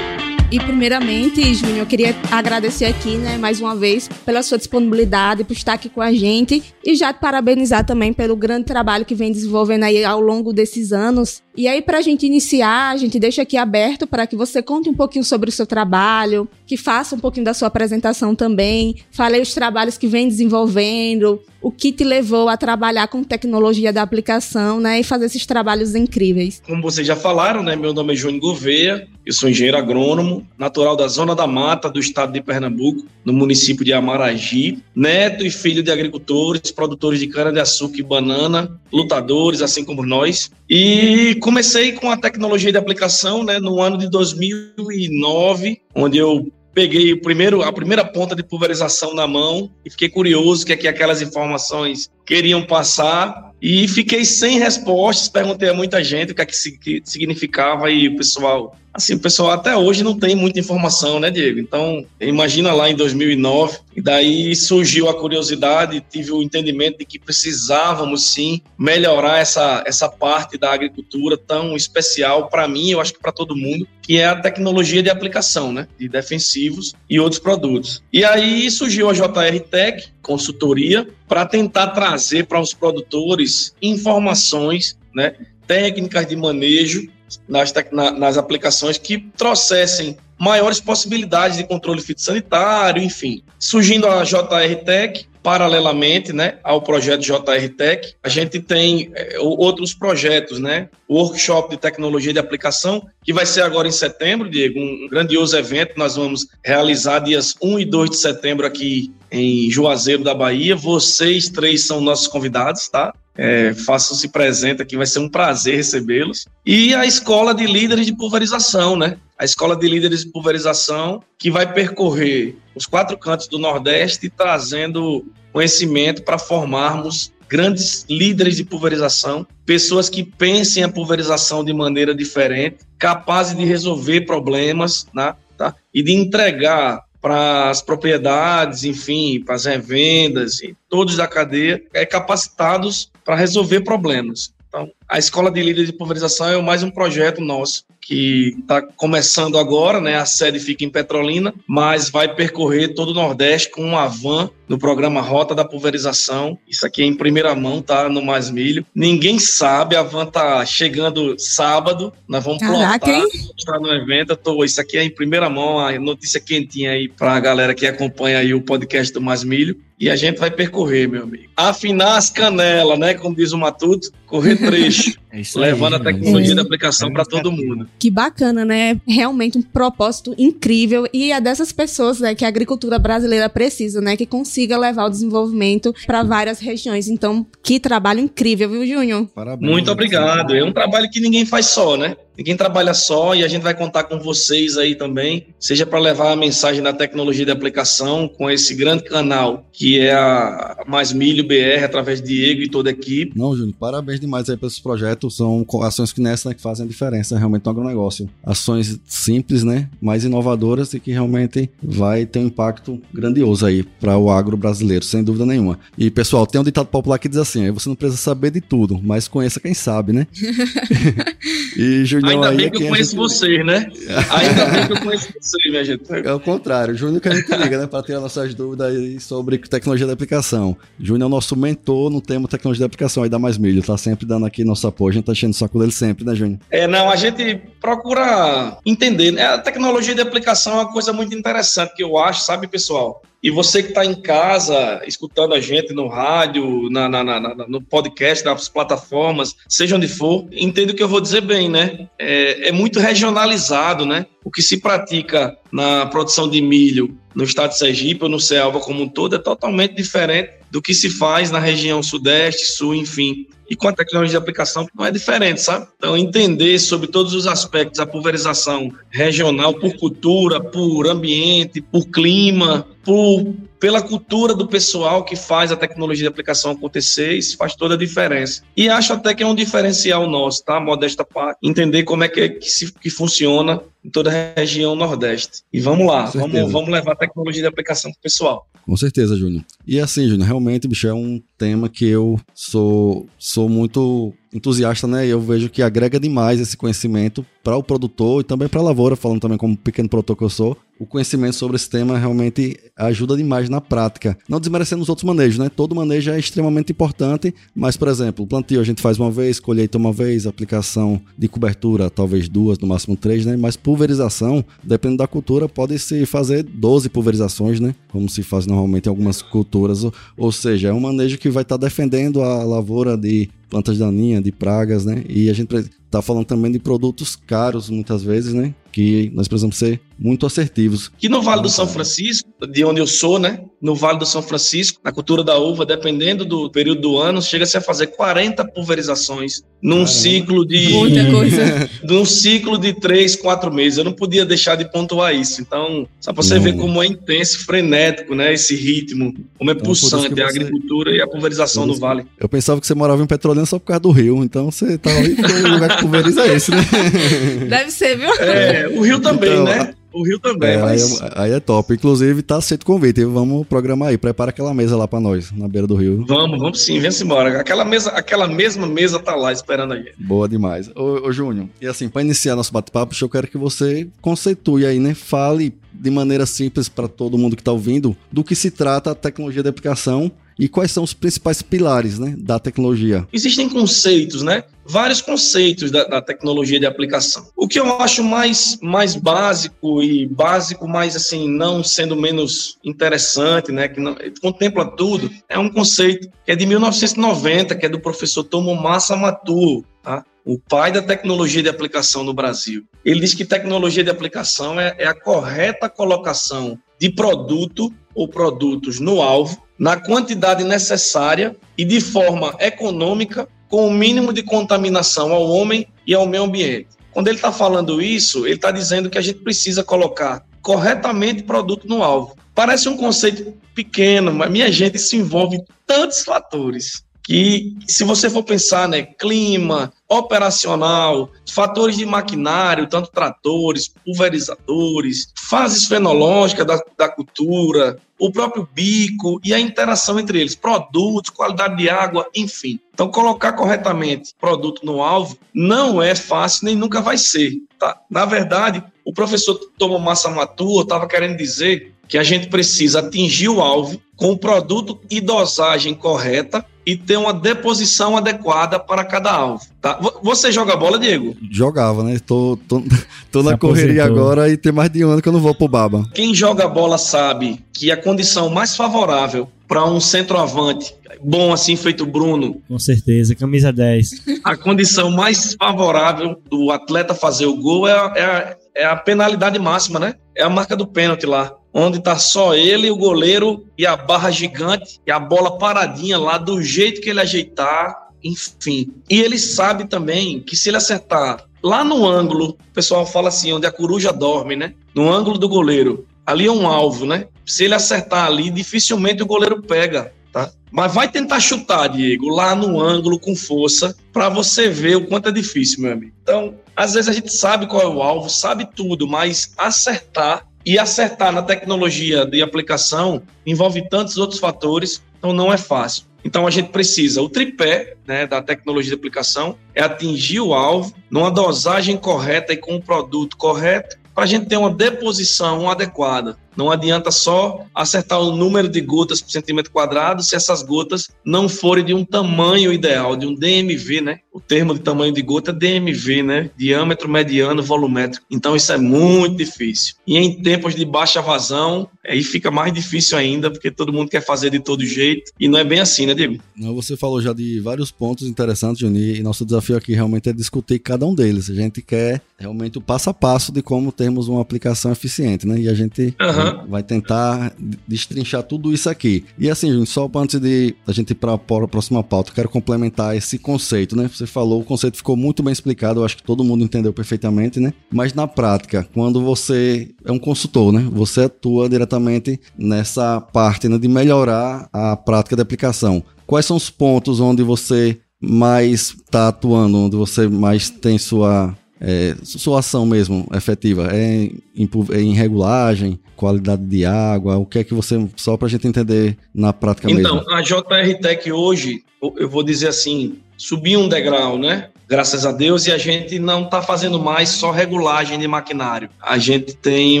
E 0.50 0.58
primeiramente, 0.58 1.52
Júnior, 1.52 1.80
eu 1.80 1.86
queria 1.86 2.16
agradecer 2.30 2.86
aqui, 2.86 3.18
né, 3.18 3.36
mais 3.36 3.60
uma 3.60 3.76
vez, 3.76 4.08
pela 4.24 4.42
sua 4.42 4.56
disponibilidade, 4.56 5.44
por 5.44 5.52
estar 5.52 5.74
aqui 5.74 5.90
com 5.90 6.00
a 6.00 6.10
gente 6.10 6.74
e 6.82 6.96
já 6.96 7.12
te 7.12 7.20
parabenizar 7.20 7.84
também 7.84 8.14
pelo 8.14 8.34
grande 8.34 8.64
trabalho 8.64 9.04
que 9.04 9.14
vem 9.14 9.30
desenvolvendo 9.30 9.82
aí 9.82 10.02
ao 10.02 10.22
longo 10.22 10.50
desses 10.50 10.90
anos. 10.90 11.42
E 11.58 11.66
aí, 11.66 11.82
para 11.82 11.98
a 11.98 12.00
gente 12.00 12.24
iniciar, 12.24 12.92
a 12.92 12.96
gente 12.96 13.18
deixa 13.18 13.42
aqui 13.42 13.56
aberto 13.56 14.06
para 14.06 14.28
que 14.28 14.36
você 14.36 14.62
conte 14.62 14.88
um 14.88 14.94
pouquinho 14.94 15.24
sobre 15.24 15.50
o 15.50 15.52
seu 15.52 15.66
trabalho, 15.66 16.48
que 16.64 16.76
faça 16.76 17.16
um 17.16 17.18
pouquinho 17.18 17.44
da 17.44 17.52
sua 17.52 17.66
apresentação 17.66 18.32
também, 18.32 18.94
fale 19.10 19.40
os 19.40 19.52
trabalhos 19.52 19.98
que 19.98 20.06
vem 20.06 20.28
desenvolvendo, 20.28 21.42
o 21.60 21.72
que 21.72 21.90
te 21.90 22.04
levou 22.04 22.48
a 22.48 22.56
trabalhar 22.56 23.08
com 23.08 23.24
tecnologia 23.24 23.92
da 23.92 24.02
aplicação, 24.02 24.78
né, 24.78 25.00
e 25.00 25.02
fazer 25.02 25.26
esses 25.26 25.44
trabalhos 25.44 25.96
incríveis. 25.96 26.62
Como 26.64 26.80
vocês 26.80 27.04
já 27.04 27.16
falaram, 27.16 27.60
né? 27.60 27.74
Meu 27.74 27.92
nome 27.92 28.12
é 28.12 28.16
Júnior 28.16 28.40
Gouveia, 28.40 29.08
eu 29.26 29.32
sou 29.32 29.48
engenheiro 29.48 29.76
agrônomo, 29.76 30.46
natural 30.56 30.96
da 30.96 31.08
Zona 31.08 31.34
da 31.34 31.46
Mata 31.46 31.90
do 31.90 31.98
estado 31.98 32.32
de 32.32 32.40
Pernambuco, 32.40 33.04
no 33.24 33.32
município 33.32 33.84
de 33.84 33.92
Amaragi, 33.92 34.78
neto 34.94 35.44
e 35.44 35.50
filho 35.50 35.82
de 35.82 35.90
agricultores, 35.90 36.70
produtores 36.70 37.18
de 37.20 37.26
cana-de-açúcar 37.26 37.98
e 37.98 38.02
banana, 38.02 38.80
lutadores, 38.92 39.60
assim 39.60 39.84
como 39.84 40.06
nós. 40.06 40.50
E 40.70 41.36
comecei 41.48 41.92
com 41.92 42.10
a 42.10 42.16
tecnologia 42.16 42.70
de 42.70 42.76
aplicação 42.76 43.42
né, 43.42 43.58
no 43.58 43.80
ano 43.80 43.96
de 43.96 44.10
2009, 44.10 45.80
onde 45.94 46.18
eu 46.18 46.52
peguei 46.74 47.14
o 47.14 47.22
primeiro, 47.22 47.62
a 47.62 47.72
primeira 47.72 48.04
ponta 48.04 48.36
de 48.36 48.42
pulverização 48.42 49.14
na 49.14 49.26
mão 49.26 49.70
e 49.82 49.90
fiquei 49.90 50.10
curioso 50.10 50.66
que, 50.66 50.74
é 50.74 50.76
que 50.76 50.86
aquelas 50.86 51.22
informações 51.22 52.10
queriam 52.26 52.62
passar 52.62 53.50
e 53.62 53.88
fiquei 53.88 54.26
sem 54.26 54.58
respostas. 54.58 55.30
Perguntei 55.30 55.70
a 55.70 55.74
muita 55.74 56.04
gente 56.04 56.32
o 56.32 56.34
que, 56.34 56.42
é 56.42 56.44
que 56.44 56.54
significava 57.02 57.90
e 57.90 58.08
o 58.08 58.16
pessoal 58.18 58.76
assim, 58.98 59.14
o 59.14 59.18
pessoal 59.18 59.52
até 59.52 59.76
hoje 59.76 60.02
não 60.02 60.18
tem 60.18 60.34
muita 60.34 60.58
informação, 60.58 61.18
né, 61.18 61.30
Diego? 61.30 61.58
Então, 61.58 62.04
imagina 62.20 62.72
lá 62.72 62.90
em 62.90 62.96
2009, 62.96 63.78
e 63.96 64.02
daí 64.02 64.54
surgiu 64.54 65.08
a 65.08 65.18
curiosidade, 65.18 66.04
tive 66.10 66.32
o 66.32 66.42
entendimento 66.42 66.98
de 66.98 67.04
que 67.04 67.18
precisávamos 67.18 68.32
sim 68.32 68.60
melhorar 68.76 69.38
essa, 69.38 69.82
essa 69.86 70.08
parte 70.08 70.58
da 70.58 70.72
agricultura 70.72 71.38
tão 71.38 71.76
especial 71.76 72.48
para 72.48 72.68
mim, 72.68 72.90
eu 72.90 73.00
acho 73.00 73.14
que 73.14 73.20
para 73.20 73.32
todo 73.32 73.56
mundo, 73.56 73.86
que 74.02 74.18
é 74.18 74.26
a 74.26 74.36
tecnologia 74.36 75.02
de 75.02 75.10
aplicação, 75.10 75.72
né, 75.72 75.86
de 75.98 76.08
defensivos 76.08 76.94
e 77.08 77.20
outros 77.20 77.40
produtos. 77.40 78.02
E 78.12 78.24
aí 78.24 78.70
surgiu 78.70 79.08
a 79.08 79.12
JR 79.12 79.60
Tech, 79.70 80.08
consultoria, 80.22 81.08
para 81.28 81.46
tentar 81.46 81.88
trazer 81.88 82.46
para 82.46 82.60
os 82.60 82.74
produtores 82.74 83.74
informações, 83.80 84.98
né, 85.14 85.34
técnicas 85.66 86.26
de 86.26 86.34
manejo 86.34 87.08
nas, 87.48 87.72
na, 87.92 88.10
nas 88.10 88.38
aplicações 88.38 88.98
que 88.98 89.18
trouxessem 89.36 90.16
maiores 90.38 90.80
possibilidades 90.80 91.56
de 91.56 91.64
controle 91.64 92.00
fitossanitário, 92.00 93.02
enfim. 93.02 93.42
Surgindo 93.58 94.06
a 94.06 94.22
JR 94.22 94.76
Tech, 94.84 95.26
paralelamente 95.42 96.32
né, 96.32 96.58
ao 96.62 96.82
projeto 96.82 97.22
JR 97.22 97.68
Tech, 97.76 98.14
a 98.22 98.28
gente 98.28 98.60
tem 98.60 99.10
é, 99.14 99.38
outros 99.40 99.94
projetos, 99.94 100.58
né? 100.58 100.88
O 101.08 101.14
workshop 101.22 101.70
de 101.70 101.78
tecnologia 101.78 102.32
de 102.32 102.38
aplicação, 102.38 103.06
que 103.24 103.32
vai 103.32 103.46
ser 103.46 103.62
agora 103.62 103.88
em 103.88 103.92
setembro, 103.92 104.50
Diego, 104.50 104.78
um 104.78 105.08
grandioso 105.08 105.56
evento 105.56 105.94
nós 105.96 106.16
vamos 106.16 106.46
realizar 106.64 107.20
dias 107.20 107.54
1 107.62 107.80
e 107.80 107.84
2 107.84 108.10
de 108.10 108.16
setembro 108.16 108.66
aqui 108.66 109.12
em 109.30 109.70
Juazeiro 109.70 110.22
da 110.22 110.34
Bahia. 110.34 110.76
Vocês 110.76 111.48
três 111.48 111.86
são 111.86 112.00
nossos 112.00 112.26
convidados, 112.26 112.88
tá? 112.88 113.14
É, 113.38 113.72
Façam-se 113.72 114.28
presente 114.28 114.82
aqui, 114.82 114.96
vai 114.96 115.06
ser 115.06 115.20
um 115.20 115.28
prazer 115.28 115.76
recebê-los. 115.76 116.46
E 116.66 116.92
a 116.92 117.06
Escola 117.06 117.54
de 117.54 117.66
Líderes 117.66 118.04
de 118.04 118.16
Pulverização, 118.16 118.96
né? 118.96 119.16
A 119.38 119.44
Escola 119.44 119.76
de 119.76 119.88
Líderes 119.88 120.24
de 120.24 120.32
Pulverização, 120.32 121.22
que 121.38 121.48
vai 121.48 121.72
percorrer 121.72 122.56
os 122.74 122.84
quatro 122.84 123.16
cantos 123.16 123.46
do 123.46 123.58
Nordeste, 123.58 124.28
trazendo 124.28 125.24
conhecimento 125.52 126.24
para 126.24 126.36
formarmos 126.36 127.32
grandes 127.48 128.04
líderes 128.10 128.56
de 128.56 128.64
pulverização, 128.64 129.46
pessoas 129.64 130.10
que 130.10 130.22
pensem 130.22 130.84
a 130.84 130.88
pulverização 130.88 131.64
de 131.64 131.72
maneira 131.72 132.14
diferente, 132.14 132.78
capazes 132.98 133.56
de 133.56 133.64
resolver 133.64 134.22
problemas, 134.22 135.06
né? 135.14 135.34
Tá? 135.56 135.74
E 135.94 136.02
de 136.02 136.12
entregar 136.12 137.02
para 137.20 137.70
as 137.70 137.82
propriedades, 137.82 138.84
enfim, 138.84 139.42
para 139.44 139.56
as 139.56 139.64
revendas, 139.64 140.60
e 140.60 140.76
todos 140.88 141.16
da 141.16 141.26
cadeia, 141.26 141.82
é, 141.92 142.06
capacitados 142.06 143.10
para 143.28 143.36
resolver 143.36 143.82
problemas. 143.82 144.54
Então, 144.66 144.90
a 145.08 145.18
Escola 145.18 145.50
de 145.50 145.62
Líderes 145.62 145.90
de 145.90 145.96
Pulverização 145.96 146.48
é 146.48 146.60
mais 146.60 146.82
um 146.82 146.90
projeto 146.90 147.40
nosso 147.40 147.84
que 148.08 148.54
está 148.58 148.80
começando 148.80 149.58
agora, 149.58 150.00
né? 150.00 150.16
A 150.16 150.24
sede 150.24 150.58
fica 150.58 150.82
em 150.82 150.88
Petrolina, 150.88 151.52
mas 151.66 152.08
vai 152.08 152.34
percorrer 152.34 152.94
todo 152.94 153.10
o 153.10 153.14
Nordeste 153.14 153.70
com 153.70 153.82
uma 153.82 154.06
van 154.06 154.50
no 154.66 154.78
programa 154.78 155.20
Rota 155.20 155.54
da 155.54 155.64
Pulverização. 155.64 156.58
Isso 156.66 156.86
aqui 156.86 157.02
é 157.02 157.04
em 157.04 157.14
primeira 157.14 157.54
mão, 157.54 157.82
tá? 157.82 158.08
No 158.08 158.22
Mais 158.22 158.50
Milho. 158.50 158.84
Ninguém 158.94 159.38
sabe, 159.38 159.94
a 159.94 160.02
van 160.02 160.24
tá 160.24 160.64
chegando 160.64 161.38
sábado. 161.38 162.10
Nós 162.26 162.42
vamos 162.42 162.60
Caraca, 162.60 163.06
plotar, 163.06 163.20
hein? 163.20 163.28
mostrar 163.54 163.78
no 163.78 163.92
evento. 163.92 164.34
Tô, 164.36 164.64
isso 164.64 164.80
aqui 164.80 164.96
é 164.96 165.04
em 165.04 165.10
primeira 165.10 165.50
mão, 165.50 165.78
a 165.78 165.98
notícia 165.98 166.40
quentinha 166.40 166.92
aí 166.92 167.10
para 167.10 167.34
a 167.34 167.40
galera 167.40 167.74
que 167.74 167.86
acompanha 167.86 168.38
aí 168.38 168.54
o 168.54 168.62
podcast 168.62 169.12
do 169.12 169.20
Mais 169.20 169.44
Milho. 169.44 169.78
E 170.00 170.08
a 170.08 170.14
gente 170.14 170.38
vai 170.38 170.48
percorrer, 170.48 171.08
meu 171.08 171.24
amigo. 171.24 171.50
Afinar 171.56 172.16
as 172.16 172.30
canelas, 172.30 172.98
né? 172.98 173.14
Como 173.14 173.34
diz 173.34 173.50
o 173.50 173.58
Matuto, 173.58 174.12
correr 174.26 174.54
trecho, 174.64 174.97
Adiós. 174.98 175.27
É 175.30 175.40
isso 175.40 175.58
aí, 175.60 175.70
levando 175.72 175.94
a 175.94 176.00
tecnologia 176.00 176.52
É. 176.52 176.54
da 176.54 176.62
aplicação 176.62 177.12
para 177.12 177.24
todo 177.24 177.52
mundo. 177.52 177.86
Que 177.98 178.10
bacana, 178.10 178.64
né? 178.64 179.00
Realmente 179.06 179.58
um 179.58 179.62
propósito 179.62 180.34
incrível 180.38 181.06
e 181.12 181.32
é 181.32 181.40
dessas 181.40 181.70
pessoas 181.72 182.20
né, 182.20 182.34
que 182.34 182.44
a 182.44 182.48
agricultura 182.48 182.98
brasileira 182.98 183.48
precisa, 183.48 184.00
né? 184.00 184.16
Que 184.16 184.24
consiga 184.26 184.78
levar 184.78 185.04
o 185.06 185.10
desenvolvimento 185.10 185.94
para 186.06 186.22
várias 186.22 186.58
regiões. 186.60 187.08
Então, 187.08 187.46
que 187.62 187.78
trabalho 187.78 188.20
incrível, 188.20 188.68
viu, 188.70 188.86
Júnior? 188.86 189.26
Parabéns. 189.34 189.70
Muito 189.70 189.90
obrigado. 189.90 190.54
É 190.54 190.64
um 190.64 190.72
trabalho 190.72 191.10
que 191.10 191.20
ninguém 191.20 191.44
faz 191.44 191.66
só, 191.66 191.96
né? 191.96 192.16
Ninguém 192.36 192.56
trabalha 192.56 192.94
só 192.94 193.34
e 193.34 193.42
a 193.42 193.48
gente 193.48 193.62
vai 193.62 193.74
contar 193.74 194.04
com 194.04 194.20
vocês 194.20 194.78
aí 194.78 194.94
também, 194.94 195.48
seja 195.58 195.84
para 195.84 195.98
levar 195.98 196.30
a 196.30 196.36
mensagem 196.36 196.80
da 196.80 196.92
tecnologia 196.92 197.44
de 197.44 197.50
aplicação 197.50 198.28
com 198.28 198.48
esse 198.48 198.76
grande 198.76 199.02
canal 199.02 199.66
que 199.72 199.98
é 199.98 200.14
a 200.14 200.84
Mais 200.86 201.12
Milho 201.12 201.42
BR, 201.44 201.82
através 201.84 202.22
de 202.22 202.28
Diego 202.28 202.62
e 202.62 202.68
toda 202.70 202.90
a 202.90 202.92
equipe. 202.92 203.32
Não, 203.36 203.56
Júnior, 203.56 203.74
parabéns 203.80 204.20
demais 204.20 204.48
aí 204.48 204.56
pelos 204.56 204.78
projetos. 204.78 205.17
São 205.30 205.64
co- 205.64 205.82
ações 205.82 206.12
que 206.12 206.20
nessa 206.20 206.48
né, 206.48 206.54
que 206.54 206.62
fazem 206.62 206.84
a 206.84 206.88
diferença 206.88 207.36
realmente 207.38 207.64
no 207.64 207.70
agronegócio. 207.70 208.28
Ações 208.44 208.98
simples, 209.06 209.64
né? 209.64 209.88
Mais 210.00 210.24
inovadoras 210.24 210.92
e 210.94 211.00
que 211.00 211.10
realmente 211.10 211.70
vai 211.82 212.24
ter 212.26 212.38
um 212.38 212.46
impacto 212.46 213.00
grandioso 213.12 213.66
aí 213.66 213.82
para 213.82 214.16
o 214.16 214.30
agro 214.30 214.56
brasileiro, 214.56 215.04
sem 215.04 215.22
dúvida 215.24 215.44
nenhuma. 215.46 215.78
E, 215.96 216.10
pessoal, 216.10 216.46
tem 216.46 216.60
um 216.60 216.64
ditado 216.64 216.86
popular 216.86 217.18
que 217.18 217.28
diz 217.28 217.38
assim: 217.38 217.70
você 217.70 217.88
não 217.88 217.96
precisa 217.96 218.20
saber 218.20 218.50
de 218.50 218.60
tudo, 218.60 219.00
mas 219.02 219.26
conheça 219.28 219.58
quem 219.60 219.74
sabe, 219.74 220.12
né? 220.12 220.26
e, 221.76 222.04
Júnior, 222.04 222.30
Ainda 222.32 222.52
bem 222.52 222.66
é 222.66 222.70
que 222.70 222.82
eu 222.84 222.88
conheço 222.88 223.10
gente- 223.10 223.18
vocês, 223.18 223.66
né? 223.66 223.86
Ainda 224.30 224.66
bem 224.66 224.86
que 224.86 224.92
eu 224.92 225.00
conheço 225.00 225.28
vocês, 225.40 225.70
minha 225.70 225.84
gente. 225.84 226.02
É 226.12 226.32
o 226.32 226.40
contrário, 226.40 226.94
o 226.94 226.96
Júnior 226.96 227.20
que 227.20 227.28
a 227.28 227.34
gente 227.34 227.50
liga, 227.56 227.78
né? 227.78 227.86
Para 227.86 228.02
tirar 228.02 228.20
nossas 228.20 228.54
dúvidas 228.54 228.88
aí 228.94 229.20
sobre 229.20 229.58
tecnologia 229.58 230.06
de 230.06 230.12
aplicação. 230.12 230.76
Júnior 230.98 231.22
é 231.22 231.26
o 231.26 231.28
nosso 231.28 231.56
mentor 231.56 232.10
no 232.10 232.20
tema 232.20 232.48
tecnologia 232.48 232.80
de 232.82 232.86
aplicação 232.86 233.22
aí 233.22 233.28
da 233.28 233.38
Mais 233.38 233.58
Milho, 233.58 233.82
tá 233.82 233.96
sempre 233.96 234.26
dando 234.26 234.46
aqui 234.46 234.64
nosso 234.64 234.86
apoio, 234.86 235.07
a 235.08 235.12
gente 235.12 235.24
tá 235.24 235.32
enchendo 235.32 235.52
o 235.52 235.56
saco 235.56 235.78
dele 235.78 235.92
sempre, 235.92 236.24
né, 236.24 236.34
Júnior? 236.34 236.58
É, 236.70 236.86
não, 236.86 237.10
a 237.10 237.16
gente 237.16 237.56
procura 237.80 238.78
entender. 238.84 239.32
Né? 239.32 239.44
A 239.44 239.58
tecnologia 239.58 240.14
de 240.14 240.20
aplicação 240.20 240.74
é 240.74 240.76
uma 240.76 240.92
coisa 240.92 241.12
muito 241.12 241.34
interessante 241.36 241.94
que 241.94 242.02
eu 242.02 242.18
acho, 242.18 242.42
sabe, 242.42 242.66
pessoal? 242.66 243.22
E 243.42 243.50
você 243.50 243.82
que 243.82 243.90
está 243.90 244.04
em 244.04 244.14
casa, 244.20 245.00
escutando 245.06 245.54
a 245.54 245.60
gente 245.60 245.92
no 245.92 246.08
rádio, 246.08 246.88
na, 246.90 247.08
na- 247.08 247.22
na- 247.22 247.54
no 247.68 247.80
podcast, 247.80 248.44
nas 248.44 248.68
plataformas, 248.68 249.54
seja 249.68 249.94
onde 249.94 250.08
for, 250.08 250.46
entende 250.52 250.92
o 250.92 250.94
que 250.96 251.02
eu 251.02 251.08
vou 251.08 251.20
dizer 251.20 251.42
bem, 251.42 251.68
né? 251.68 252.08
É, 252.18 252.68
é 252.68 252.72
muito 252.72 252.98
regionalizado, 252.98 254.04
né? 254.04 254.26
O 254.44 254.50
que 254.50 254.60
se 254.62 254.78
pratica 254.80 255.56
na 255.70 256.06
produção 256.06 256.48
de 256.48 256.60
milho 256.60 257.16
no 257.34 257.44
estado 257.44 257.70
de 257.70 257.78
Sergipe 257.78 258.24
ou 258.24 258.28
no 258.28 258.40
Cealva 258.40 258.80
como 258.80 259.02
um 259.04 259.08
todo 259.08 259.36
é 259.36 259.38
totalmente 259.38 259.94
diferente 259.94 260.50
do 260.70 260.82
que 260.82 260.92
se 260.92 261.08
faz 261.08 261.50
na 261.50 261.60
região 261.60 262.02
sudeste, 262.02 262.72
sul, 262.72 262.94
enfim. 262.94 263.46
E 263.70 263.76
com 263.76 263.86
a 263.86 263.92
tecnologia 263.92 264.32
de 264.32 264.36
aplicação 264.42 264.88
não 264.96 265.04
é 265.04 265.10
diferente, 265.10 265.60
sabe? 265.60 265.86
Então, 265.98 266.16
entender 266.16 266.78
sobre 266.78 267.06
todos 267.06 267.34
os 267.34 267.46
aspectos, 267.46 268.00
a 268.00 268.06
pulverização 268.06 268.90
regional 269.10 269.74
por 269.74 269.94
cultura, 269.96 270.58
por 270.58 271.06
ambiente, 271.06 271.80
por 271.82 272.06
clima, 272.06 272.86
por, 273.08 273.54
pela 273.80 274.02
cultura 274.02 274.54
do 274.54 274.68
pessoal 274.68 275.24
que 275.24 275.34
faz 275.34 275.72
a 275.72 275.76
tecnologia 275.76 276.24
de 276.24 276.28
aplicação 276.28 276.72
acontecer, 276.72 277.32
isso 277.32 277.56
faz 277.56 277.74
toda 277.74 277.94
a 277.94 277.96
diferença. 277.96 278.62
E 278.76 278.86
acho 278.90 279.14
até 279.14 279.34
que 279.34 279.42
é 279.42 279.46
um 279.46 279.54
diferencial 279.54 280.28
nosso, 280.28 280.62
tá? 280.62 280.78
Modesta 280.78 281.24
parte. 281.24 281.56
Entender 281.62 282.02
como 282.02 282.22
é 282.22 282.28
que, 282.28 282.40
é 282.40 282.48
que, 282.50 282.68
se, 282.68 282.92
que 282.92 283.08
funciona 283.08 283.80
em 284.04 284.10
toda 284.10 284.30
a 284.30 284.60
região 284.60 284.94
Nordeste. 284.94 285.62
E 285.72 285.80
vamos 285.80 286.06
lá, 286.06 286.26
vamos, 286.26 286.70
vamos 286.70 286.90
levar 286.90 287.12
a 287.12 287.16
tecnologia 287.16 287.62
de 287.62 287.68
aplicação 287.68 288.10
para 288.10 288.18
o 288.18 288.22
pessoal. 288.22 288.68
Com 288.84 288.96
certeza, 288.96 289.36
Júnior. 289.36 289.64
E 289.86 289.98
assim, 289.98 290.28
Júnior, 290.28 290.46
realmente, 290.46 290.86
bicho, 290.86 291.08
é 291.08 291.14
um 291.14 291.42
tema 291.56 291.88
que 291.88 292.06
eu 292.06 292.38
sou, 292.54 293.26
sou 293.38 293.70
muito 293.70 294.34
entusiasta, 294.52 295.06
né? 295.06 295.26
E 295.26 295.30
eu 295.30 295.40
vejo 295.40 295.68
que 295.68 295.82
agrega 295.82 296.20
demais 296.20 296.60
esse 296.60 296.76
conhecimento 296.76 297.44
para 297.62 297.76
o 297.76 297.82
produtor 297.82 298.40
e 298.40 298.44
também 298.44 298.68
para 298.68 298.80
a 298.80 298.84
lavoura, 298.84 299.16
falando 299.16 299.40
também 299.40 299.58
como 299.58 299.76
pequeno 299.76 300.08
produtor 300.08 300.36
que 300.36 300.44
eu 300.44 300.48
sou. 300.48 300.76
O 300.98 301.06
conhecimento 301.06 301.54
sobre 301.54 301.76
esse 301.76 301.88
tema 301.88 302.18
realmente 302.18 302.76
ajuda 302.96 303.36
demais 303.36 303.68
na 303.68 303.80
prática. 303.80 304.36
Não 304.48 304.58
desmerecendo 304.58 305.00
os 305.00 305.08
outros 305.08 305.24
manejos, 305.24 305.58
né? 305.58 305.68
Todo 305.68 305.94
manejo 305.94 306.30
é 306.30 306.38
extremamente 306.38 306.90
importante, 306.90 307.54
mas, 307.74 307.96
por 307.96 308.08
exemplo, 308.08 308.46
plantio 308.46 308.80
a 308.80 308.84
gente 308.84 309.00
faz 309.00 309.18
uma 309.18 309.30
vez, 309.30 309.60
colheita 309.60 309.96
uma 309.96 310.12
vez, 310.12 310.46
aplicação 310.46 311.20
de 311.36 311.46
cobertura, 311.46 312.10
talvez 312.10 312.48
duas, 312.48 312.78
no 312.78 312.88
máximo 312.88 313.16
três, 313.16 313.46
né? 313.46 313.56
Mas 313.56 313.76
pulverização, 313.76 314.64
dependendo 314.82 315.18
da 315.18 315.28
cultura, 315.28 315.68
pode-se 315.68 316.26
fazer 316.26 316.64
12 316.64 317.08
pulverizações, 317.08 317.78
né? 317.78 317.94
Como 318.10 318.28
se 318.28 318.42
faz 318.42 318.66
normalmente 318.66 319.06
em 319.06 319.10
algumas 319.10 319.40
culturas. 319.40 320.04
Ou 320.36 320.50
seja, 320.50 320.88
é 320.88 320.92
um 320.92 321.00
manejo 321.00 321.38
que 321.38 321.48
vai 321.48 321.62
estar 321.62 321.76
defendendo 321.76 322.42
a 322.42 322.64
lavoura 322.64 323.16
de 323.16 323.48
plantas 323.68 323.98
daninhas, 323.98 324.42
de 324.42 324.50
pragas, 324.52 325.04
né? 325.04 325.24
E 325.28 325.50
a 325.50 325.52
gente 325.52 325.74
está 326.06 326.22
falando 326.22 326.44
também 326.46 326.72
de 326.72 326.78
produtos 326.78 327.36
caros, 327.36 327.90
muitas 327.90 328.22
vezes, 328.22 328.54
né? 328.54 328.74
Que 328.90 329.30
nós 329.34 329.46
precisamos 329.46 329.76
ser 329.76 330.00
muito 330.18 330.46
assertivos. 330.46 331.12
Que 331.18 331.28
no 331.28 331.42
Vale 331.42 331.62
do 331.62 331.68
São 331.68 331.86
Francisco, 331.86 332.48
de 332.66 332.84
onde 332.84 333.00
eu 333.00 333.06
sou, 333.06 333.38
né? 333.38 333.60
No 333.80 333.94
Vale 333.94 334.18
do 334.18 334.26
São 334.26 334.42
Francisco, 334.42 334.98
na 335.04 335.12
cultura 335.12 335.44
da 335.44 335.56
uva, 335.58 335.84
dependendo 335.86 336.44
do 336.44 336.70
período 336.70 337.02
do 337.02 337.18
ano, 337.18 337.40
chega-se 337.42 337.76
a 337.76 337.80
fazer 337.80 338.08
40 338.08 338.64
pulverizações 338.64 339.62
num 339.80 339.90
Caramba. 340.04 340.06
ciclo 340.08 340.66
de 340.66 340.88
Muita 340.88 341.30
coisa. 341.30 341.90
num 342.02 342.24
ciclo 342.24 342.78
de 342.78 342.92
três, 342.94 343.36
quatro 343.36 343.72
meses. 343.72 343.98
Eu 343.98 344.04
não 344.04 344.12
podia 344.12 344.44
deixar 344.44 344.74
de 344.74 344.90
pontuar 344.90 345.34
isso. 345.36 345.60
Então, 345.60 346.08
só 346.20 346.32
para 346.32 346.42
você 346.42 346.54
Não. 346.56 346.62
ver 346.62 346.76
como 346.76 347.00
é 347.02 347.06
intenso, 347.06 347.64
frenético, 347.64 348.34
né? 348.34 348.52
Esse 348.54 348.74
ritmo, 348.74 349.32
como 349.56 349.70
é 349.70 349.74
Então, 349.74 349.84
pulsante 349.84 350.34
que 350.34 350.40
a 350.40 350.46
você- 350.50 350.58
agricultura 350.58 351.14
e 351.14 351.20
a 351.20 351.28
pulverização 351.28 351.86
no 351.86 351.94
Vale. 351.94 352.26
Eu 352.40 352.48
pensava 352.48 352.80
que 352.80 352.86
você 352.86 352.94
morava 352.94 353.22
em 353.22 353.26
Petrolina 353.26 353.57
só 353.66 353.78
por 353.78 353.86
causa 353.86 354.00
do 354.00 354.10
rio, 354.10 354.42
então 354.44 354.70
você 354.70 354.98
tá 354.98 355.10
ali, 355.10 355.34
o 355.34 355.72
lugar 355.74 355.96
que 355.96 356.02
pulveriza 356.02 356.42
é 356.42 356.54
esse, 356.54 356.70
né? 356.70 356.84
Deve 357.68 357.90
ser, 357.90 358.16
viu? 358.16 358.30
É, 358.40 358.88
o 358.88 359.02
Rio 359.02 359.20
também, 359.20 359.52
Então, 359.52 359.64
né? 359.64 359.94
O 360.12 360.24
Rio 360.24 360.38
também, 360.38 360.70
É, 360.70 360.74
aí, 360.76 360.80
mas 360.82 361.20
é, 361.20 361.30
aí 361.36 361.52
é 361.52 361.60
top. 361.60 361.92
Inclusive, 361.94 362.42
tá 362.42 362.56
aceito 362.56 362.82
o 362.82 362.86
convite. 362.86 363.22
Vamos 363.24 363.66
programar 363.66 364.08
aí. 364.08 364.16
Prepara 364.18 364.50
aquela 364.50 364.72
mesa 364.72 364.96
lá 364.96 365.06
pra 365.06 365.20
nós, 365.20 365.52
na 365.52 365.68
beira 365.68 365.86
do 365.86 365.94
rio. 365.94 366.24
vamos, 366.26 366.58
vamos 366.58 366.80
sim, 366.82 366.98
vem-se 366.98 367.22
embora. 367.22 367.60
Aquela, 367.60 367.84
mesa, 367.84 368.10
aquela 368.10 368.48
mesma 368.48 368.86
mesa 368.86 369.18
tá 369.18 369.36
lá 369.36 369.52
esperando 369.52 369.92
a 369.92 369.96
gente. 369.96 370.14
Boa 370.18 370.48
demais. 370.48 370.88
Ô, 370.96 371.28
ô 371.28 371.32
Júnior, 371.32 371.68
e 371.80 371.86
assim, 371.86 372.08
para 372.08 372.22
iniciar 372.22 372.56
nosso 372.56 372.72
bate-papo, 372.72 373.14
eu 373.20 373.28
quero 373.28 373.46
que 373.46 373.58
você 373.58 374.08
conceitue 374.20 374.86
aí, 374.86 374.98
né? 374.98 375.14
Fale 375.14 375.74
de 375.92 376.10
maneira 376.10 376.46
simples 376.46 376.88
para 376.88 377.06
todo 377.06 377.36
mundo 377.36 377.54
que 377.54 377.60
está 377.62 377.72
ouvindo 377.72 378.16
do 378.32 378.42
que 378.42 378.54
se 378.54 378.70
trata 378.70 379.10
a 379.10 379.14
tecnologia 379.14 379.62
de 379.62 379.68
aplicação 379.68 380.32
e 380.58 380.68
quais 380.68 380.90
são 380.90 381.04
os 381.04 381.14
principais 381.14 381.62
pilares, 381.62 382.18
né, 382.18 382.34
da 382.36 382.58
tecnologia. 382.58 383.26
Existem 383.32 383.68
conceitos, 383.68 384.42
né? 384.42 384.64
Vários 384.84 385.20
conceitos 385.20 385.90
da, 385.90 386.04
da 386.04 386.22
tecnologia 386.22 386.80
de 386.80 386.86
aplicação. 386.86 387.46
O 387.54 387.68
que 387.68 387.78
eu 387.78 388.00
acho 388.00 388.24
mais, 388.24 388.78
mais 388.82 389.14
básico 389.14 390.02
e 390.02 390.26
básico, 390.26 390.88
mas 390.88 391.14
assim, 391.14 391.48
não 391.48 391.84
sendo 391.84 392.16
menos 392.16 392.78
interessante, 392.82 393.70
né? 393.70 393.86
Que 393.86 394.00
não, 394.00 394.16
contempla 394.40 394.86
tudo, 394.86 395.30
é 395.48 395.58
um 395.58 395.68
conceito 395.68 396.28
que 396.44 396.52
é 396.52 396.56
de 396.56 396.64
1990, 396.64 397.74
que 397.76 397.86
é 397.86 397.88
do 397.88 398.00
professor 398.00 398.42
Tomomassa 398.44 399.14
Matur, 399.14 399.84
tá? 400.02 400.24
O 400.48 400.58
pai 400.58 400.90
da 400.90 401.02
tecnologia 401.02 401.62
de 401.62 401.68
aplicação 401.68 402.24
no 402.24 402.32
Brasil. 402.32 402.82
Ele 403.04 403.20
diz 403.20 403.34
que 403.34 403.44
tecnologia 403.44 404.02
de 404.02 404.08
aplicação 404.08 404.80
é, 404.80 404.94
é 404.96 405.06
a 405.06 405.12
correta 405.12 405.90
colocação 405.90 406.78
de 406.98 407.10
produto 407.10 407.92
ou 408.14 408.26
produtos 408.26 408.98
no 408.98 409.20
alvo, 409.20 409.62
na 409.78 409.98
quantidade 409.98 410.64
necessária 410.64 411.54
e 411.76 411.84
de 411.84 412.00
forma 412.00 412.56
econômica, 412.60 413.46
com 413.68 413.88
o 413.88 413.92
mínimo 413.92 414.32
de 414.32 414.42
contaminação 414.42 415.34
ao 415.34 415.46
homem 415.50 415.86
e 416.06 416.14
ao 416.14 416.26
meio 416.26 416.44
ambiente. 416.44 416.88
Quando 417.12 417.28
ele 417.28 417.36
está 417.36 417.52
falando 417.52 418.00
isso, 418.00 418.46
ele 418.46 418.54
está 418.54 418.70
dizendo 418.70 419.10
que 419.10 419.18
a 419.18 419.22
gente 419.22 419.40
precisa 419.40 419.84
colocar 419.84 420.42
corretamente 420.62 421.42
produto 421.42 421.86
no 421.86 422.02
alvo. 422.02 422.34
Parece 422.54 422.88
um 422.88 422.96
conceito 422.96 423.52
pequeno, 423.74 424.32
mas 424.32 424.50
minha 424.50 424.72
gente, 424.72 424.96
isso 424.96 425.14
envolve 425.14 425.60
tantos 425.86 426.22
fatores 426.22 427.06
que, 427.28 427.76
se 427.86 428.04
você 428.04 428.30
for 428.30 428.42
pensar, 428.42 428.88
né, 428.88 429.02
clima, 429.02 429.92
operacional, 430.08 431.30
fatores 431.52 431.98
de 431.98 432.06
maquinário, 432.06 432.88
tanto 432.88 433.10
tratores, 433.10 433.86
pulverizadores, 433.86 435.30
fases 435.36 435.84
fenológicas 435.84 436.66
da, 436.66 436.82
da 436.96 437.06
cultura, 437.06 437.98
o 438.18 438.32
próprio 438.32 438.66
bico 438.72 439.38
e 439.44 439.52
a 439.52 439.60
interação 439.60 440.18
entre 440.18 440.40
eles, 440.40 440.54
produtos, 440.54 441.28
qualidade 441.28 441.76
de 441.76 441.90
água, 441.90 442.26
enfim. 442.34 442.80
Então, 442.94 443.10
colocar 443.10 443.52
corretamente 443.52 444.32
produto 444.40 444.86
no 444.86 445.02
alvo 445.02 445.36
não 445.52 446.00
é 446.00 446.14
fácil 446.14 446.64
nem 446.64 446.74
nunca 446.74 447.02
vai 447.02 447.18
ser. 447.18 447.58
Tá? 447.78 448.00
Na 448.08 448.24
verdade, 448.24 448.82
o 449.04 449.12
professor 449.12 449.54
Tomo 449.76 449.98
Massa 449.98 450.30
Matua 450.30 450.80
estava 450.80 451.06
querendo 451.06 451.36
dizer 451.36 451.92
que 452.08 452.16
a 452.16 452.22
gente 452.22 452.48
precisa 452.48 453.00
atingir 453.00 453.50
o 453.50 453.60
alvo 453.60 454.00
com 454.16 454.30
o 454.30 454.38
produto 454.38 454.98
e 455.10 455.20
dosagem 455.20 455.92
correta 455.92 456.64
e 456.88 456.96
ter 456.96 457.18
uma 457.18 457.34
deposição 457.34 458.16
adequada 458.16 458.78
para 458.78 459.04
cada 459.04 459.30
alvo. 459.30 459.62
Tá? 459.78 460.00
Você 460.22 460.50
joga 460.50 460.74
bola, 460.74 460.98
Diego? 460.98 461.36
Jogava, 461.50 462.02
né? 462.02 462.18
Tô, 462.26 462.58
tô, 462.66 462.82
tô 463.30 463.42
na 463.42 463.58
correria 463.58 464.06
agora 464.06 464.48
e 464.48 464.56
tem 464.56 464.72
mais 464.72 464.90
de 464.90 465.04
um 465.04 465.10
ano 465.10 465.20
que 465.20 465.28
eu 465.28 465.32
não 465.34 465.40
vou 465.40 465.54
pro 465.54 465.68
baba. 465.68 466.08
Quem 466.14 466.34
joga 466.34 466.66
bola 466.66 466.96
sabe 466.96 467.62
que 467.74 467.92
a 467.92 467.96
condição 468.02 468.48
mais 468.48 468.74
favorável 468.74 469.50
para 469.68 469.84
um 469.84 470.00
centroavante 470.00 470.94
bom 471.22 471.52
assim 471.52 471.76
feito 471.76 472.06
Bruno. 472.06 472.62
Com 472.66 472.78
certeza, 472.78 473.34
camisa 473.34 473.70
10. 473.70 474.40
A 474.42 474.56
condição 474.56 475.10
mais 475.10 475.54
favorável 475.60 476.40
do 476.48 476.70
atleta 476.70 477.14
fazer 477.14 477.44
o 477.44 477.56
gol 477.56 477.86
é 477.86 477.92
a, 477.92 478.12
é 478.16 478.24
a, 478.24 478.56
é 478.74 478.84
a 478.86 478.96
penalidade 478.96 479.58
máxima, 479.58 479.98
né? 479.98 480.14
É 480.34 480.42
a 480.42 480.48
marca 480.48 480.74
do 480.74 480.86
pênalti 480.86 481.26
lá 481.26 481.57
onde 481.72 482.00
tá 482.00 482.16
só 482.16 482.54
ele, 482.54 482.90
o 482.90 482.96
goleiro 482.96 483.66
e 483.76 483.86
a 483.86 483.96
barra 483.96 484.30
gigante 484.30 485.00
e 485.06 485.10
a 485.10 485.18
bola 485.18 485.58
paradinha 485.58 486.18
lá 486.18 486.38
do 486.38 486.62
jeito 486.62 487.00
que 487.00 487.10
ele 487.10 487.20
ajeitar, 487.20 488.08
enfim. 488.22 488.92
E 489.08 489.20
ele 489.20 489.38
sabe 489.38 489.86
também 489.86 490.40
que 490.40 490.56
se 490.56 490.68
ele 490.70 490.76
acertar 490.76 491.44
lá 491.62 491.84
no 491.84 492.06
ângulo, 492.06 492.50
o 492.50 492.72
pessoal 492.72 493.04
fala 493.06 493.28
assim, 493.28 493.52
onde 493.52 493.66
a 493.66 493.72
coruja 493.72 494.12
dorme, 494.12 494.56
né? 494.56 494.74
No 494.94 495.10
ângulo 495.10 495.38
do 495.38 495.48
goleiro. 495.48 496.06
Ali 496.26 496.46
é 496.46 496.52
um 496.52 496.66
alvo, 496.66 497.06
né? 497.06 497.26
Se 497.46 497.64
ele 497.64 497.74
acertar 497.74 498.26
ali, 498.26 498.50
dificilmente 498.50 499.22
o 499.22 499.26
goleiro 499.26 499.62
pega, 499.62 500.12
tá? 500.32 500.50
Mas 500.70 500.92
vai 500.92 501.10
tentar 501.10 501.40
chutar, 501.40 501.88
Diego, 501.88 502.28
lá 502.28 502.54
no 502.54 502.80
ângulo 502.80 503.18
com 503.18 503.34
força, 503.34 503.96
para 504.12 504.28
você 504.28 504.68
ver 504.68 504.96
o 504.96 505.06
quanto 505.06 505.30
é 505.30 505.32
difícil, 505.32 505.82
meu 505.82 505.92
amigo. 505.92 506.12
Então, 506.22 506.54
às 506.76 506.94
vezes 506.94 507.08
a 507.08 507.12
gente 507.12 507.32
sabe 507.32 507.66
qual 507.66 507.82
é 507.82 507.86
o 507.86 508.02
alvo, 508.02 508.28
sabe 508.28 508.68
tudo, 508.76 509.08
mas 509.08 509.52
acertar 509.56 510.46
e 510.64 510.78
acertar 510.78 511.32
na 511.32 511.42
tecnologia 511.42 512.26
de 512.26 512.42
aplicação 512.42 513.22
envolve 513.46 513.88
tantos 513.88 514.16
outros 514.18 514.38
fatores, 514.38 515.02
então 515.18 515.32
não 515.32 515.52
é 515.52 515.56
fácil. 515.56 516.04
Então 516.24 516.46
a 516.46 516.50
gente 516.50 516.70
precisa, 516.70 517.22
o 517.22 517.28
tripé 517.28 517.96
né, 518.06 518.26
da 518.26 518.42
tecnologia 518.42 518.90
de 518.90 518.96
aplicação 518.96 519.56
é 519.74 519.82
atingir 519.82 520.40
o 520.40 520.52
alvo 520.52 520.92
numa 521.10 521.30
dosagem 521.30 521.96
correta 521.96 522.52
e 522.52 522.56
com 522.56 522.76
o 522.76 522.82
produto 522.82 523.36
correto 523.36 523.96
para 524.14 524.24
a 524.24 524.26
gente 524.26 524.46
ter 524.46 524.56
uma 524.56 524.70
deposição 524.70 525.70
adequada. 525.70 526.36
Não 526.56 526.72
adianta 526.72 527.12
só 527.12 527.64
acertar 527.72 528.20
o 528.20 528.36
número 528.36 528.68
de 528.68 528.80
gotas 528.80 529.20
por 529.20 529.30
centímetro 529.30 529.70
quadrado 529.70 530.24
se 530.24 530.34
essas 530.34 530.60
gotas 530.62 531.08
não 531.24 531.48
forem 531.48 531.84
de 531.84 531.94
um 531.94 532.04
tamanho 532.04 532.72
ideal, 532.72 533.14
de 533.14 533.26
um 533.26 533.34
DMV, 533.34 534.00
né? 534.00 534.18
O 534.32 534.40
termo 534.40 534.74
de 534.74 534.80
tamanho 534.80 535.12
de 535.12 535.22
gota 535.22 535.52
é 535.52 535.54
DMV, 535.54 536.22
né? 536.22 536.50
Diâmetro 536.56 537.08
mediano 537.08 537.62
volumétrico. 537.62 538.26
Então 538.28 538.56
isso 538.56 538.72
é 538.72 538.76
muito 538.76 539.36
difícil. 539.36 539.94
E 540.04 540.16
em 540.16 540.42
tempos 540.42 540.74
de 540.74 540.84
baixa 540.84 541.22
vazão, 541.22 541.88
aí 542.04 542.22
fica 542.24 542.50
mais 542.50 542.72
difícil 542.72 543.16
ainda, 543.16 543.50
porque 543.50 543.70
todo 543.70 543.92
mundo 543.92 544.08
quer 544.08 544.24
fazer 544.24 544.50
de 544.50 544.58
todo 544.58 544.84
jeito. 544.84 545.30
E 545.38 545.46
não 545.46 545.58
é 545.58 545.64
bem 545.64 545.78
assim, 545.78 546.06
né, 546.06 546.14
Diego? 546.14 546.38
Você 546.74 546.96
falou 546.96 547.20
já 547.20 547.32
de 547.32 547.60
vários 547.60 547.90
pontos 547.90 548.26
interessantes, 548.26 548.80
Juni, 548.80 549.18
e 549.18 549.22
nosso 549.22 549.44
desafio 549.44 549.76
aqui 549.76 549.94
realmente 549.94 550.28
é 550.28 550.32
discutir 550.32 550.80
cada 550.80 551.06
um 551.06 551.14
deles. 551.14 551.50
A 551.50 551.54
gente 551.54 551.82
quer 551.82 552.20
realmente 552.36 552.78
o 552.78 552.80
passo 552.80 553.10
a 553.10 553.14
passo 553.14 553.52
de 553.52 553.62
como 553.62 553.92
termos 553.92 554.28
uma 554.28 554.40
aplicação 554.40 554.90
eficiente, 554.90 555.46
né? 555.46 555.60
E 555.60 555.68
a 555.68 555.74
gente 555.74 556.14
uhum 556.20 556.37
vai 556.68 556.82
tentar 556.82 557.52
destrinchar 557.86 558.42
tudo 558.42 558.72
isso 558.72 558.88
aqui. 558.88 559.24
E 559.38 559.50
assim, 559.50 559.72
gente, 559.72 559.90
só 559.90 560.10
antes 560.16 560.40
de 560.40 560.74
a 560.86 560.92
gente 560.92 561.10
ir 561.10 561.14
para 561.14 561.34
a 561.34 561.38
próxima 561.38 562.02
pauta, 562.02 562.32
quero 562.32 562.48
complementar 562.48 563.16
esse 563.16 563.38
conceito, 563.38 563.96
né? 563.96 564.08
Você 564.08 564.26
falou, 564.26 564.60
o 564.60 564.64
conceito 564.64 564.96
ficou 564.96 565.16
muito 565.16 565.42
bem 565.42 565.52
explicado, 565.52 566.00
eu 566.00 566.04
acho 566.04 566.16
que 566.16 566.22
todo 566.22 566.44
mundo 566.44 566.64
entendeu 566.64 566.92
perfeitamente, 566.92 567.60
né? 567.60 567.72
Mas 567.92 568.14
na 568.14 568.26
prática, 568.26 568.88
quando 568.92 569.22
você 569.22 569.90
é 570.04 570.12
um 570.12 570.18
consultor, 570.18 570.72
né? 570.72 570.86
Você 570.92 571.22
atua 571.22 571.68
diretamente 571.68 572.40
nessa 572.56 573.20
parte 573.20 573.68
né, 573.68 573.78
de 573.78 573.88
melhorar 573.88 574.68
a 574.72 574.96
prática 574.96 575.36
de 575.36 575.42
aplicação. 575.42 576.02
Quais 576.26 576.46
são 576.46 576.56
os 576.56 576.70
pontos 576.70 577.20
onde 577.20 577.42
você 577.42 577.98
mais 578.20 578.96
está 579.04 579.28
atuando, 579.28 579.78
onde 579.78 579.96
você 579.96 580.28
mais 580.28 580.68
tem 580.68 580.98
sua 580.98 581.56
é, 581.80 582.16
sua 582.22 582.60
ação 582.60 582.84
mesmo 582.84 583.26
efetiva? 583.34 583.88
É 583.92 584.30
em, 584.56 584.70
é 584.92 585.00
em, 585.00 585.14
regulagem, 585.14 585.98
qualidade 586.16 586.64
de 586.64 586.84
água? 586.84 587.36
O 587.36 587.46
que 587.46 587.60
é 587.60 587.64
que 587.64 587.74
você. 587.74 588.06
Só 588.16 588.36
para 588.36 588.46
a 588.46 588.50
gente 588.50 588.66
entender 588.66 589.16
na 589.34 589.52
prática 589.52 589.90
então, 589.90 590.16
mesmo. 590.16 590.20
Então, 590.20 590.34
a 590.34 590.42
JR 590.42 591.00
Tech 591.00 591.32
hoje, 591.32 591.82
eu 592.16 592.28
vou 592.28 592.42
dizer 592.42 592.68
assim, 592.68 593.18
subiu 593.36 593.80
um 593.80 593.88
degrau, 593.88 594.38
né? 594.38 594.68
Graças 594.88 595.26
a 595.26 595.32
Deus, 595.32 595.66
e 595.66 595.72
a 595.72 595.76
gente 595.76 596.18
não 596.18 596.44
está 596.44 596.62
fazendo 596.62 596.98
mais 596.98 597.28
só 597.28 597.50
regulagem 597.50 598.18
de 598.18 598.26
maquinário. 598.26 598.88
A 599.00 599.18
gente 599.18 599.54
tem 599.54 600.00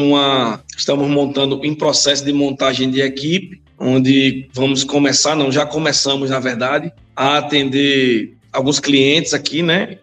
uma. 0.00 0.60
Estamos 0.76 1.08
montando 1.08 1.60
em 1.62 1.74
processo 1.74 2.24
de 2.24 2.32
montagem 2.32 2.90
de 2.90 3.02
equipe, 3.02 3.60
onde 3.78 4.48
vamos 4.52 4.84
começar, 4.84 5.36
não, 5.36 5.52
já 5.52 5.64
começamos, 5.64 6.30
na 6.30 6.40
verdade, 6.40 6.90
a 7.14 7.38
atender 7.38 8.37
alguns 8.58 8.80
clientes 8.80 9.32
aqui, 9.32 9.62
né? 9.62 9.98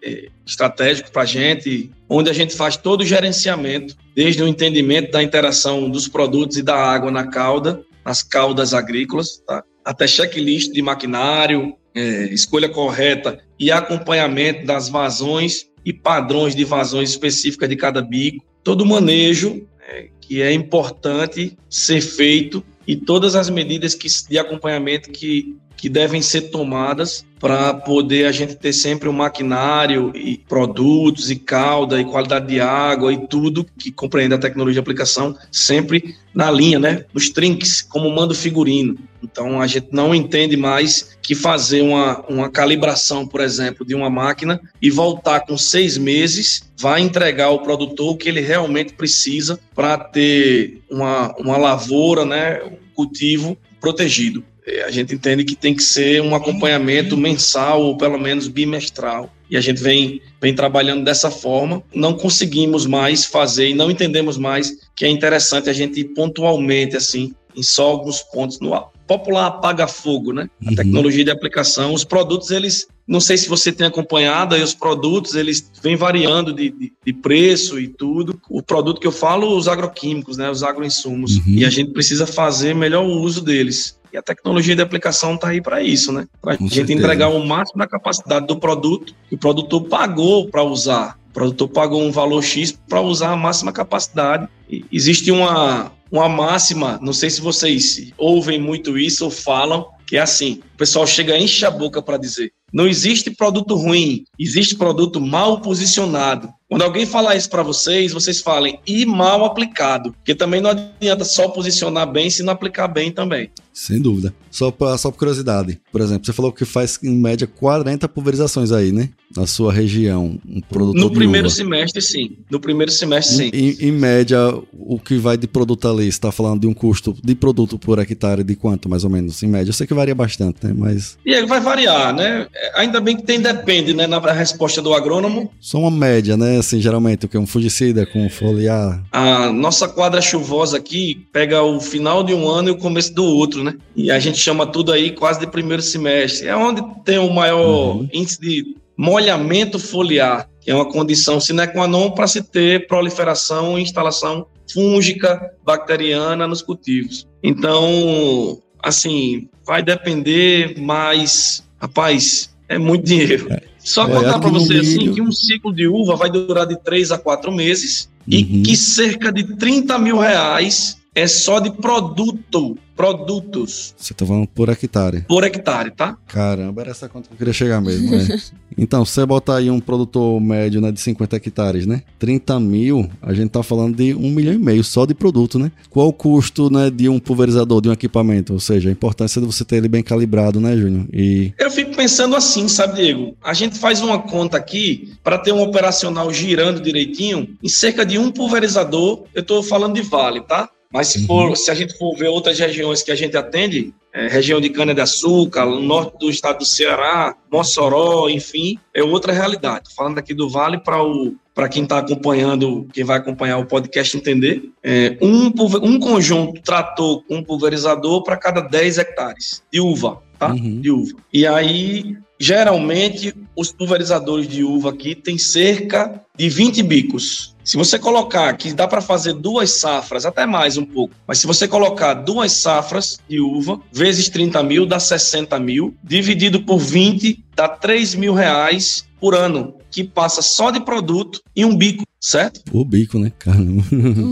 estratégico 0.46 1.12
para 1.12 1.22
a 1.22 1.26
gente, 1.26 1.90
onde 2.08 2.30
a 2.30 2.32
gente 2.32 2.56
faz 2.56 2.76
todo 2.76 3.02
o 3.02 3.04
gerenciamento, 3.04 3.94
desde 4.14 4.42
o 4.42 4.48
entendimento 4.48 5.12
da 5.12 5.22
interação 5.22 5.90
dos 5.90 6.08
produtos 6.08 6.56
e 6.56 6.62
da 6.62 6.74
água 6.74 7.10
na 7.10 7.26
cauda, 7.26 7.82
nas 8.02 8.22
caudas 8.22 8.72
agrícolas, 8.72 9.42
tá? 9.46 9.62
até 9.84 10.06
checklist 10.06 10.72
de 10.72 10.80
maquinário, 10.80 11.74
é, 11.94 12.32
escolha 12.32 12.68
correta 12.68 13.38
e 13.58 13.70
acompanhamento 13.70 14.64
das 14.64 14.88
vazões 14.88 15.66
e 15.84 15.92
padrões 15.92 16.56
de 16.56 16.64
vazões 16.64 17.10
específicas 17.10 17.68
de 17.68 17.76
cada 17.76 18.00
bico, 18.00 18.42
todo 18.64 18.82
o 18.82 18.86
manejo 18.86 19.66
é, 19.86 20.08
que 20.20 20.40
é 20.40 20.50
importante 20.50 21.56
ser 21.68 22.00
feito 22.00 22.64
e 22.86 22.96
todas 22.96 23.36
as 23.36 23.50
medidas 23.50 23.94
que, 23.94 24.08
de 24.28 24.38
acompanhamento 24.38 25.10
que, 25.10 25.56
que 25.76 25.88
devem 25.88 26.22
ser 26.22 26.50
tomadas 26.50 27.24
para 27.38 27.74
poder 27.74 28.26
a 28.26 28.32
gente 28.32 28.54
ter 28.54 28.72
sempre 28.72 29.08
um 29.08 29.12
maquinário 29.12 30.10
e 30.14 30.38
produtos 30.38 31.30
e 31.30 31.36
calda 31.36 32.00
e 32.00 32.04
qualidade 32.04 32.46
de 32.46 32.60
água 32.60 33.12
e 33.12 33.26
tudo 33.26 33.66
que 33.78 33.92
compreende 33.92 34.34
a 34.34 34.38
tecnologia 34.38 34.74
de 34.74 34.80
aplicação 34.80 35.36
sempre 35.52 36.16
na 36.34 36.50
linha, 36.50 36.78
né? 36.78 37.04
Nos 37.12 37.28
trinques, 37.28 37.82
como 37.82 38.10
manda 38.10 38.32
o 38.32 38.36
figurino. 38.36 38.96
Então 39.22 39.60
a 39.60 39.66
gente 39.66 39.88
não 39.92 40.14
entende 40.14 40.56
mais 40.56 41.16
que 41.22 41.34
fazer 41.34 41.82
uma, 41.82 42.24
uma 42.28 42.48
calibração, 42.48 43.26
por 43.26 43.40
exemplo, 43.40 43.84
de 43.84 43.94
uma 43.94 44.08
máquina 44.08 44.60
e 44.80 44.90
voltar 44.90 45.40
com 45.40 45.58
seis 45.58 45.98
meses 45.98 46.70
vai 46.78 47.00
entregar 47.00 47.46
ao 47.46 47.62
produtor 47.62 48.14
o 48.14 48.16
que 48.16 48.28
ele 48.28 48.40
realmente 48.40 48.94
precisa 48.94 49.58
para 49.74 49.98
ter 49.98 50.80
uma, 50.90 51.34
uma 51.38 51.56
lavoura, 51.56 52.24
né? 52.24 52.62
Um 52.64 52.76
cultivo 52.94 53.58
protegido. 53.80 54.42
É, 54.66 54.82
a 54.82 54.90
gente 54.90 55.14
entende 55.14 55.44
que 55.44 55.54
tem 55.54 55.74
que 55.74 55.82
ser 55.82 56.20
um 56.20 56.34
acompanhamento 56.34 57.16
mensal 57.16 57.82
ou 57.82 57.96
pelo 57.96 58.18
menos 58.18 58.48
bimestral. 58.48 59.30
E 59.48 59.56
a 59.56 59.60
gente 59.60 59.80
vem, 59.80 60.20
vem 60.40 60.54
trabalhando 60.54 61.04
dessa 61.04 61.30
forma. 61.30 61.82
Não 61.94 62.14
conseguimos 62.14 62.84
mais 62.84 63.24
fazer 63.24 63.68
e 63.68 63.74
não 63.74 63.90
entendemos 63.90 64.36
mais 64.36 64.76
que 64.96 65.04
é 65.04 65.08
interessante 65.08 65.70
a 65.70 65.72
gente 65.72 66.00
ir 66.00 66.06
pontualmente, 66.06 66.96
assim, 66.96 67.32
em 67.54 67.62
só 67.62 67.86
alguns 67.86 68.20
pontos 68.22 68.58
no 68.58 68.74
popular 69.06 69.46
apaga-fogo, 69.46 70.32
né? 70.32 70.50
A 70.64 70.70
uhum. 70.70 70.74
tecnologia 70.74 71.24
de 71.24 71.30
aplicação, 71.30 71.94
os 71.94 72.02
produtos, 72.02 72.50
eles, 72.50 72.88
não 73.06 73.20
sei 73.20 73.36
se 73.38 73.48
você 73.48 73.70
tem 73.70 73.86
acompanhado, 73.86 74.54
aí 74.54 74.62
os 74.62 74.74
produtos, 74.74 75.34
eles 75.36 75.70
vêm 75.80 75.94
variando 75.94 76.52
de, 76.52 76.70
de, 76.70 76.92
de 77.04 77.12
preço 77.12 77.78
e 77.78 77.86
tudo. 77.86 78.40
O 78.50 78.62
produto 78.62 79.00
que 79.00 79.06
eu 79.06 79.12
falo, 79.12 79.56
os 79.56 79.68
agroquímicos, 79.68 80.36
né? 80.36 80.50
Os 80.50 80.62
agroinsumos. 80.62 81.36
Uhum. 81.36 81.42
E 81.46 81.64
a 81.64 81.70
gente 81.70 81.92
precisa 81.92 82.26
fazer 82.26 82.74
melhor 82.74 83.04
uso 83.04 83.40
deles. 83.40 83.96
E 84.16 84.18
a 84.18 84.22
tecnologia 84.22 84.74
de 84.74 84.80
aplicação 84.80 85.34
está 85.34 85.48
aí 85.48 85.60
para 85.60 85.82
isso, 85.82 86.10
né? 86.10 86.26
Para 86.40 86.54
a 86.54 86.56
gente 86.56 86.74
certeza. 86.74 86.98
entregar 86.98 87.28
o 87.28 87.44
máximo 87.44 87.80
da 87.80 87.86
capacidade 87.86 88.46
do 88.46 88.58
produto 88.58 89.14
que 89.28 89.34
o 89.34 89.38
produtor 89.38 89.84
pagou 89.88 90.48
para 90.48 90.62
usar. 90.62 91.18
O 91.28 91.34
produtor 91.34 91.68
pagou 91.68 92.02
um 92.02 92.10
valor 92.10 92.42
X 92.42 92.72
para 92.88 93.02
usar 93.02 93.32
a 93.32 93.36
máxima 93.36 93.74
capacidade. 93.74 94.48
E 94.70 94.82
existe 94.90 95.30
uma, 95.30 95.92
uma 96.10 96.30
máxima, 96.30 96.98
não 97.02 97.12
sei 97.12 97.28
se 97.28 97.42
vocês 97.42 98.10
ouvem 98.16 98.58
muito 98.58 98.96
isso 98.96 99.26
ou 99.26 99.30
falam, 99.30 99.86
que 100.06 100.16
é 100.16 100.20
assim: 100.20 100.62
o 100.74 100.78
pessoal 100.78 101.06
chega 101.06 101.38
enche 101.38 101.66
a 101.66 101.70
boca 101.70 102.00
para 102.00 102.16
dizer. 102.16 102.50
Não 102.72 102.88
existe 102.88 103.30
produto 103.30 103.74
ruim, 103.74 104.24
existe 104.38 104.76
produto 104.76 105.20
mal 105.20 105.60
posicionado. 105.60 106.48
Quando 106.70 106.82
alguém 106.82 107.04
falar 107.04 107.36
isso 107.36 107.50
para 107.50 107.62
vocês, 107.62 108.12
vocês 108.12 108.40
falem 108.40 108.80
e 108.86 109.04
mal 109.04 109.44
aplicado, 109.44 110.12
porque 110.12 110.34
também 110.34 110.62
não 110.62 110.70
adianta 110.70 111.24
só 111.24 111.48
posicionar 111.48 112.10
bem 112.10 112.30
se 112.30 112.42
não 112.42 112.54
aplicar 112.54 112.88
bem 112.88 113.12
também. 113.12 113.50
Sem 113.76 114.00
dúvida. 114.00 114.32
Só, 114.50 114.70
pra, 114.70 114.96
só 114.96 115.10
por 115.10 115.18
curiosidade, 115.18 115.78
por 115.92 116.00
exemplo, 116.00 116.24
você 116.24 116.32
falou 116.32 116.50
que 116.50 116.64
faz 116.64 116.98
em 117.02 117.14
média 117.14 117.46
40 117.46 118.08
pulverizações 118.08 118.72
aí, 118.72 118.90
né? 118.90 119.10
Na 119.36 119.46
sua 119.46 119.70
região, 119.70 120.38
um 120.48 120.62
produtor 120.62 120.98
No 120.98 121.12
primeiro 121.12 121.50
semestre, 121.50 122.00
sim. 122.00 122.38
No 122.50 122.58
primeiro 122.58 122.90
semestre, 122.90 123.36
sim. 123.36 123.50
Em, 123.52 123.88
em 123.88 123.92
média, 123.92 124.38
o 124.72 124.98
que 124.98 125.18
vai 125.18 125.36
de 125.36 125.46
produto 125.46 125.86
ali, 125.86 126.04
você 126.04 126.08
está 126.08 126.32
falando 126.32 126.62
de 126.62 126.66
um 126.66 126.72
custo 126.72 127.14
de 127.22 127.34
produto 127.34 127.78
por 127.78 127.98
hectare 127.98 128.42
de 128.42 128.56
quanto, 128.56 128.88
mais 128.88 129.04
ou 129.04 129.10
menos? 129.10 129.42
Em 129.42 129.46
média, 129.46 129.68
eu 129.68 129.74
sei 129.74 129.86
que 129.86 129.92
varia 129.92 130.14
bastante, 130.14 130.64
né? 130.64 130.72
Mas 130.74 131.18
E 131.26 131.34
aí 131.34 131.44
vai 131.44 131.60
variar, 131.60 132.14
né? 132.14 132.46
É, 132.54 132.80
Ainda 132.80 132.98
bem 132.98 133.14
que 133.14 133.24
tem 133.24 133.38
depende, 133.40 133.92
né? 133.92 134.06
Na 134.06 134.18
resposta 134.32 134.80
do 134.80 134.94
agrônomo. 134.94 135.50
só 135.60 135.80
uma 135.80 135.90
média, 135.90 136.34
né? 136.34 136.58
Assim, 136.58 136.80
geralmente, 136.80 137.26
o 137.26 137.28
que? 137.28 137.36
Um 137.36 137.46
fungicida 137.46 138.06
com 138.06 138.26
foliar. 138.30 139.04
A 139.12 139.52
nossa 139.52 139.86
quadra 139.86 140.22
chuvosa 140.22 140.78
aqui 140.78 141.26
pega 141.30 141.62
o 141.62 141.78
final 141.78 142.24
de 142.24 142.32
um 142.32 142.48
ano 142.48 142.68
e 142.70 142.72
o 142.72 142.78
começo 142.78 143.12
do 143.12 143.24
outro, 143.24 143.65
né? 143.66 143.76
E 143.94 144.10
a 144.10 144.18
gente 144.18 144.38
chama 144.38 144.66
tudo 144.66 144.92
aí 144.92 145.10
quase 145.10 145.40
de 145.40 145.46
primeiro 145.46 145.82
semestre. 145.82 146.48
É 146.48 146.56
onde 146.56 146.82
tem 147.04 147.18
o 147.18 147.32
maior 147.32 147.96
Uhum. 147.96 148.08
índice 148.12 148.40
de 148.40 148.76
molhamento 148.96 149.78
foliar, 149.78 150.48
que 150.60 150.70
é 150.70 150.74
uma 150.74 150.88
condição 150.90 151.38
sine 151.38 151.66
qua 151.66 151.86
non 151.86 152.10
para 152.10 152.26
se 152.26 152.42
ter 152.42 152.86
proliferação 152.86 153.78
e 153.78 153.82
instalação 153.82 154.46
fúngica, 154.72 155.50
bacteriana 155.64 156.46
nos 156.48 156.62
cultivos. 156.62 157.26
Então, 157.42 158.58
assim, 158.82 159.48
vai 159.66 159.82
depender, 159.82 160.74
mas, 160.78 161.62
rapaz, 161.80 162.50
é 162.68 162.78
muito 162.78 163.04
dinheiro. 163.04 163.48
Só 163.78 164.04
É, 164.04 164.06
contar 164.08 164.30
aqui 164.30 164.40
para 164.40 164.50
você 164.50 164.78
assim 164.78 165.12
que 165.12 165.20
um 165.22 165.30
ciclo 165.30 165.72
de 165.72 165.86
uva 165.86 166.16
vai 166.16 166.28
durar 166.30 166.66
de 166.66 166.76
3 166.82 167.12
a 167.12 167.18
4 167.18 167.52
meses 167.52 168.08
e 168.26 168.42
Uhum. 168.42 168.62
que 168.64 168.76
cerca 168.76 169.30
de 169.30 169.44
30 169.56 169.96
mil 169.98 170.18
reais 170.18 170.96
é 171.16 171.26
só 171.26 171.58
de 171.58 171.70
produto, 171.70 172.76
produtos 172.94 173.94
Você 173.96 174.12
tá 174.12 174.26
falando 174.26 174.46
por 174.46 174.68
hectare. 174.68 175.22
por 175.26 175.42
hectare, 175.44 175.90
tá? 175.90 176.18
Caramba, 176.26 176.82
era 176.82 176.90
essa 176.90 177.08
conta 177.08 177.28
que 177.28 177.34
eu 177.34 177.38
queria 177.38 177.54
chegar 177.54 177.80
mesmo, 177.80 178.10
né? 178.10 178.38
Então, 178.78 179.06
se 179.06 179.12
você 179.14 179.24
botar 179.24 179.56
aí 179.56 179.70
um 179.70 179.80
produtor 179.80 180.38
médio 180.38 180.82
né, 180.82 180.92
de 180.92 181.00
50 181.00 181.36
hectares, 181.36 181.86
né? 181.86 182.02
30 182.18 182.60
mil, 182.60 183.08
a 183.22 183.32
gente 183.32 183.48
tá 183.48 183.62
falando 183.62 183.96
de 183.96 184.14
um 184.14 184.30
milhão 184.30 184.52
e 184.52 184.58
meio 184.58 184.84
só 184.84 185.06
de 185.06 185.14
produto, 185.14 185.58
né? 185.58 185.72
Qual 185.88 186.08
o 186.08 186.12
custo 186.12 186.70
né, 186.70 186.90
de 186.90 187.08
um 187.08 187.18
pulverizador, 187.18 187.80
de 187.80 187.88
um 187.88 187.92
equipamento? 187.92 188.52
Ou 188.52 188.60
seja, 188.60 188.90
a 188.90 188.92
importância 188.92 189.40
de 189.40 189.46
você 189.46 189.64
ter 189.64 189.76
ele 189.76 189.88
bem 189.88 190.02
calibrado, 190.02 190.60
né, 190.60 190.76
Júnior? 190.76 191.06
E 191.10 191.54
Eu 191.58 191.70
fico 191.70 191.96
pensando 191.96 192.36
assim, 192.36 192.68
sabe, 192.68 192.96
Diego? 192.96 193.34
A 193.42 193.54
gente 193.54 193.78
faz 193.78 194.02
uma 194.02 194.18
conta 194.18 194.58
aqui 194.58 195.14
para 195.24 195.38
ter 195.38 195.52
um 195.52 195.62
operacional 195.62 196.30
girando 196.30 196.78
direitinho 196.78 197.56
em 197.62 197.68
cerca 197.70 198.04
de 198.04 198.18
um 198.18 198.30
pulverizador. 198.30 199.24
Eu 199.34 199.40
estou 199.40 199.62
falando 199.62 199.94
de 199.94 200.02
vale, 200.02 200.42
tá? 200.42 200.68
Mas 200.96 201.08
se, 201.08 201.18
Uhum. 201.18 201.26
for, 201.26 201.56
se 201.58 201.70
a 201.70 201.74
gente 201.74 201.92
for 201.98 202.16
ver 202.16 202.28
outras 202.28 202.58
regiões 202.58 203.02
que 203.02 203.12
a 203.12 203.14
gente 203.14 203.36
atende, 203.36 203.92
é, 204.14 204.28
região 204.28 204.58
de 204.62 204.70
cana-de-açúcar, 204.70 205.66
no 205.66 205.82
norte 205.82 206.18
do 206.18 206.30
estado 206.30 206.60
do 206.60 206.64
Ceará, 206.64 207.36
Mossoró, 207.52 208.30
enfim, 208.30 208.78
é 208.94 209.02
outra 209.02 209.30
realidade. 209.30 209.94
Falando 209.94 210.16
aqui 210.16 210.32
do 210.32 210.48
vale 210.48 210.78
para 210.78 211.02
o 211.02 211.34
para 211.54 211.70
quem 211.70 211.84
está 211.84 211.98
acompanhando, 211.98 212.86
quem 212.92 213.02
vai 213.02 213.16
acompanhar 213.16 213.56
o 213.56 213.64
podcast 213.64 214.14
entender, 214.14 214.70
é, 214.82 215.16
um, 215.22 215.50
um 215.82 215.98
conjunto 215.98 216.60
trator 216.60 217.22
com 217.26 217.42
pulverizador 217.42 218.22
para 218.22 218.36
cada 218.36 218.60
10 218.60 218.98
hectares 218.98 219.62
de 219.72 219.80
uva, 219.80 220.22
tá? 220.38 220.50
Uhum. 220.50 220.80
De 220.82 220.90
uva. 220.90 221.12
E 221.32 221.46
aí, 221.46 222.14
geralmente, 222.38 223.34
os 223.54 223.72
pulverizadores 223.72 224.48
de 224.48 224.62
uva 224.62 224.90
aqui 224.90 225.14
têm 225.14 225.38
cerca 225.38 226.20
de 226.36 226.48
20 226.48 226.82
bicos. 226.82 227.56
Se 227.64 227.76
você 227.76 227.98
colocar 227.98 228.56
que 228.56 228.72
dá 228.72 228.86
para 228.86 229.00
fazer 229.00 229.32
duas 229.32 229.72
safras, 229.72 230.24
até 230.24 230.46
mais 230.46 230.76
um 230.76 230.84
pouco, 230.84 231.12
mas 231.26 231.38
se 231.38 231.48
você 231.48 231.66
colocar 231.66 232.14
duas 232.14 232.52
safras 232.52 233.18
de 233.28 233.40
uva, 233.40 233.80
vezes 233.90 234.28
30 234.28 234.62
mil, 234.62 234.86
dá 234.86 235.00
60 235.00 235.58
mil, 235.58 235.96
dividido 236.02 236.62
por 236.62 236.78
20, 236.78 237.44
dá 237.56 237.68
3 237.68 238.14
mil 238.14 238.34
reais 238.34 239.04
por 239.18 239.34
ano, 239.34 239.74
que 239.96 240.04
passa 240.04 240.42
só 240.42 240.70
de 240.70 240.78
produto 240.78 241.40
e 241.56 241.64
um 241.64 241.74
bico, 241.74 242.04
certo? 242.20 242.60
o 242.70 242.84
bico, 242.84 243.18
né? 243.18 243.32
Caramba. 243.38 243.82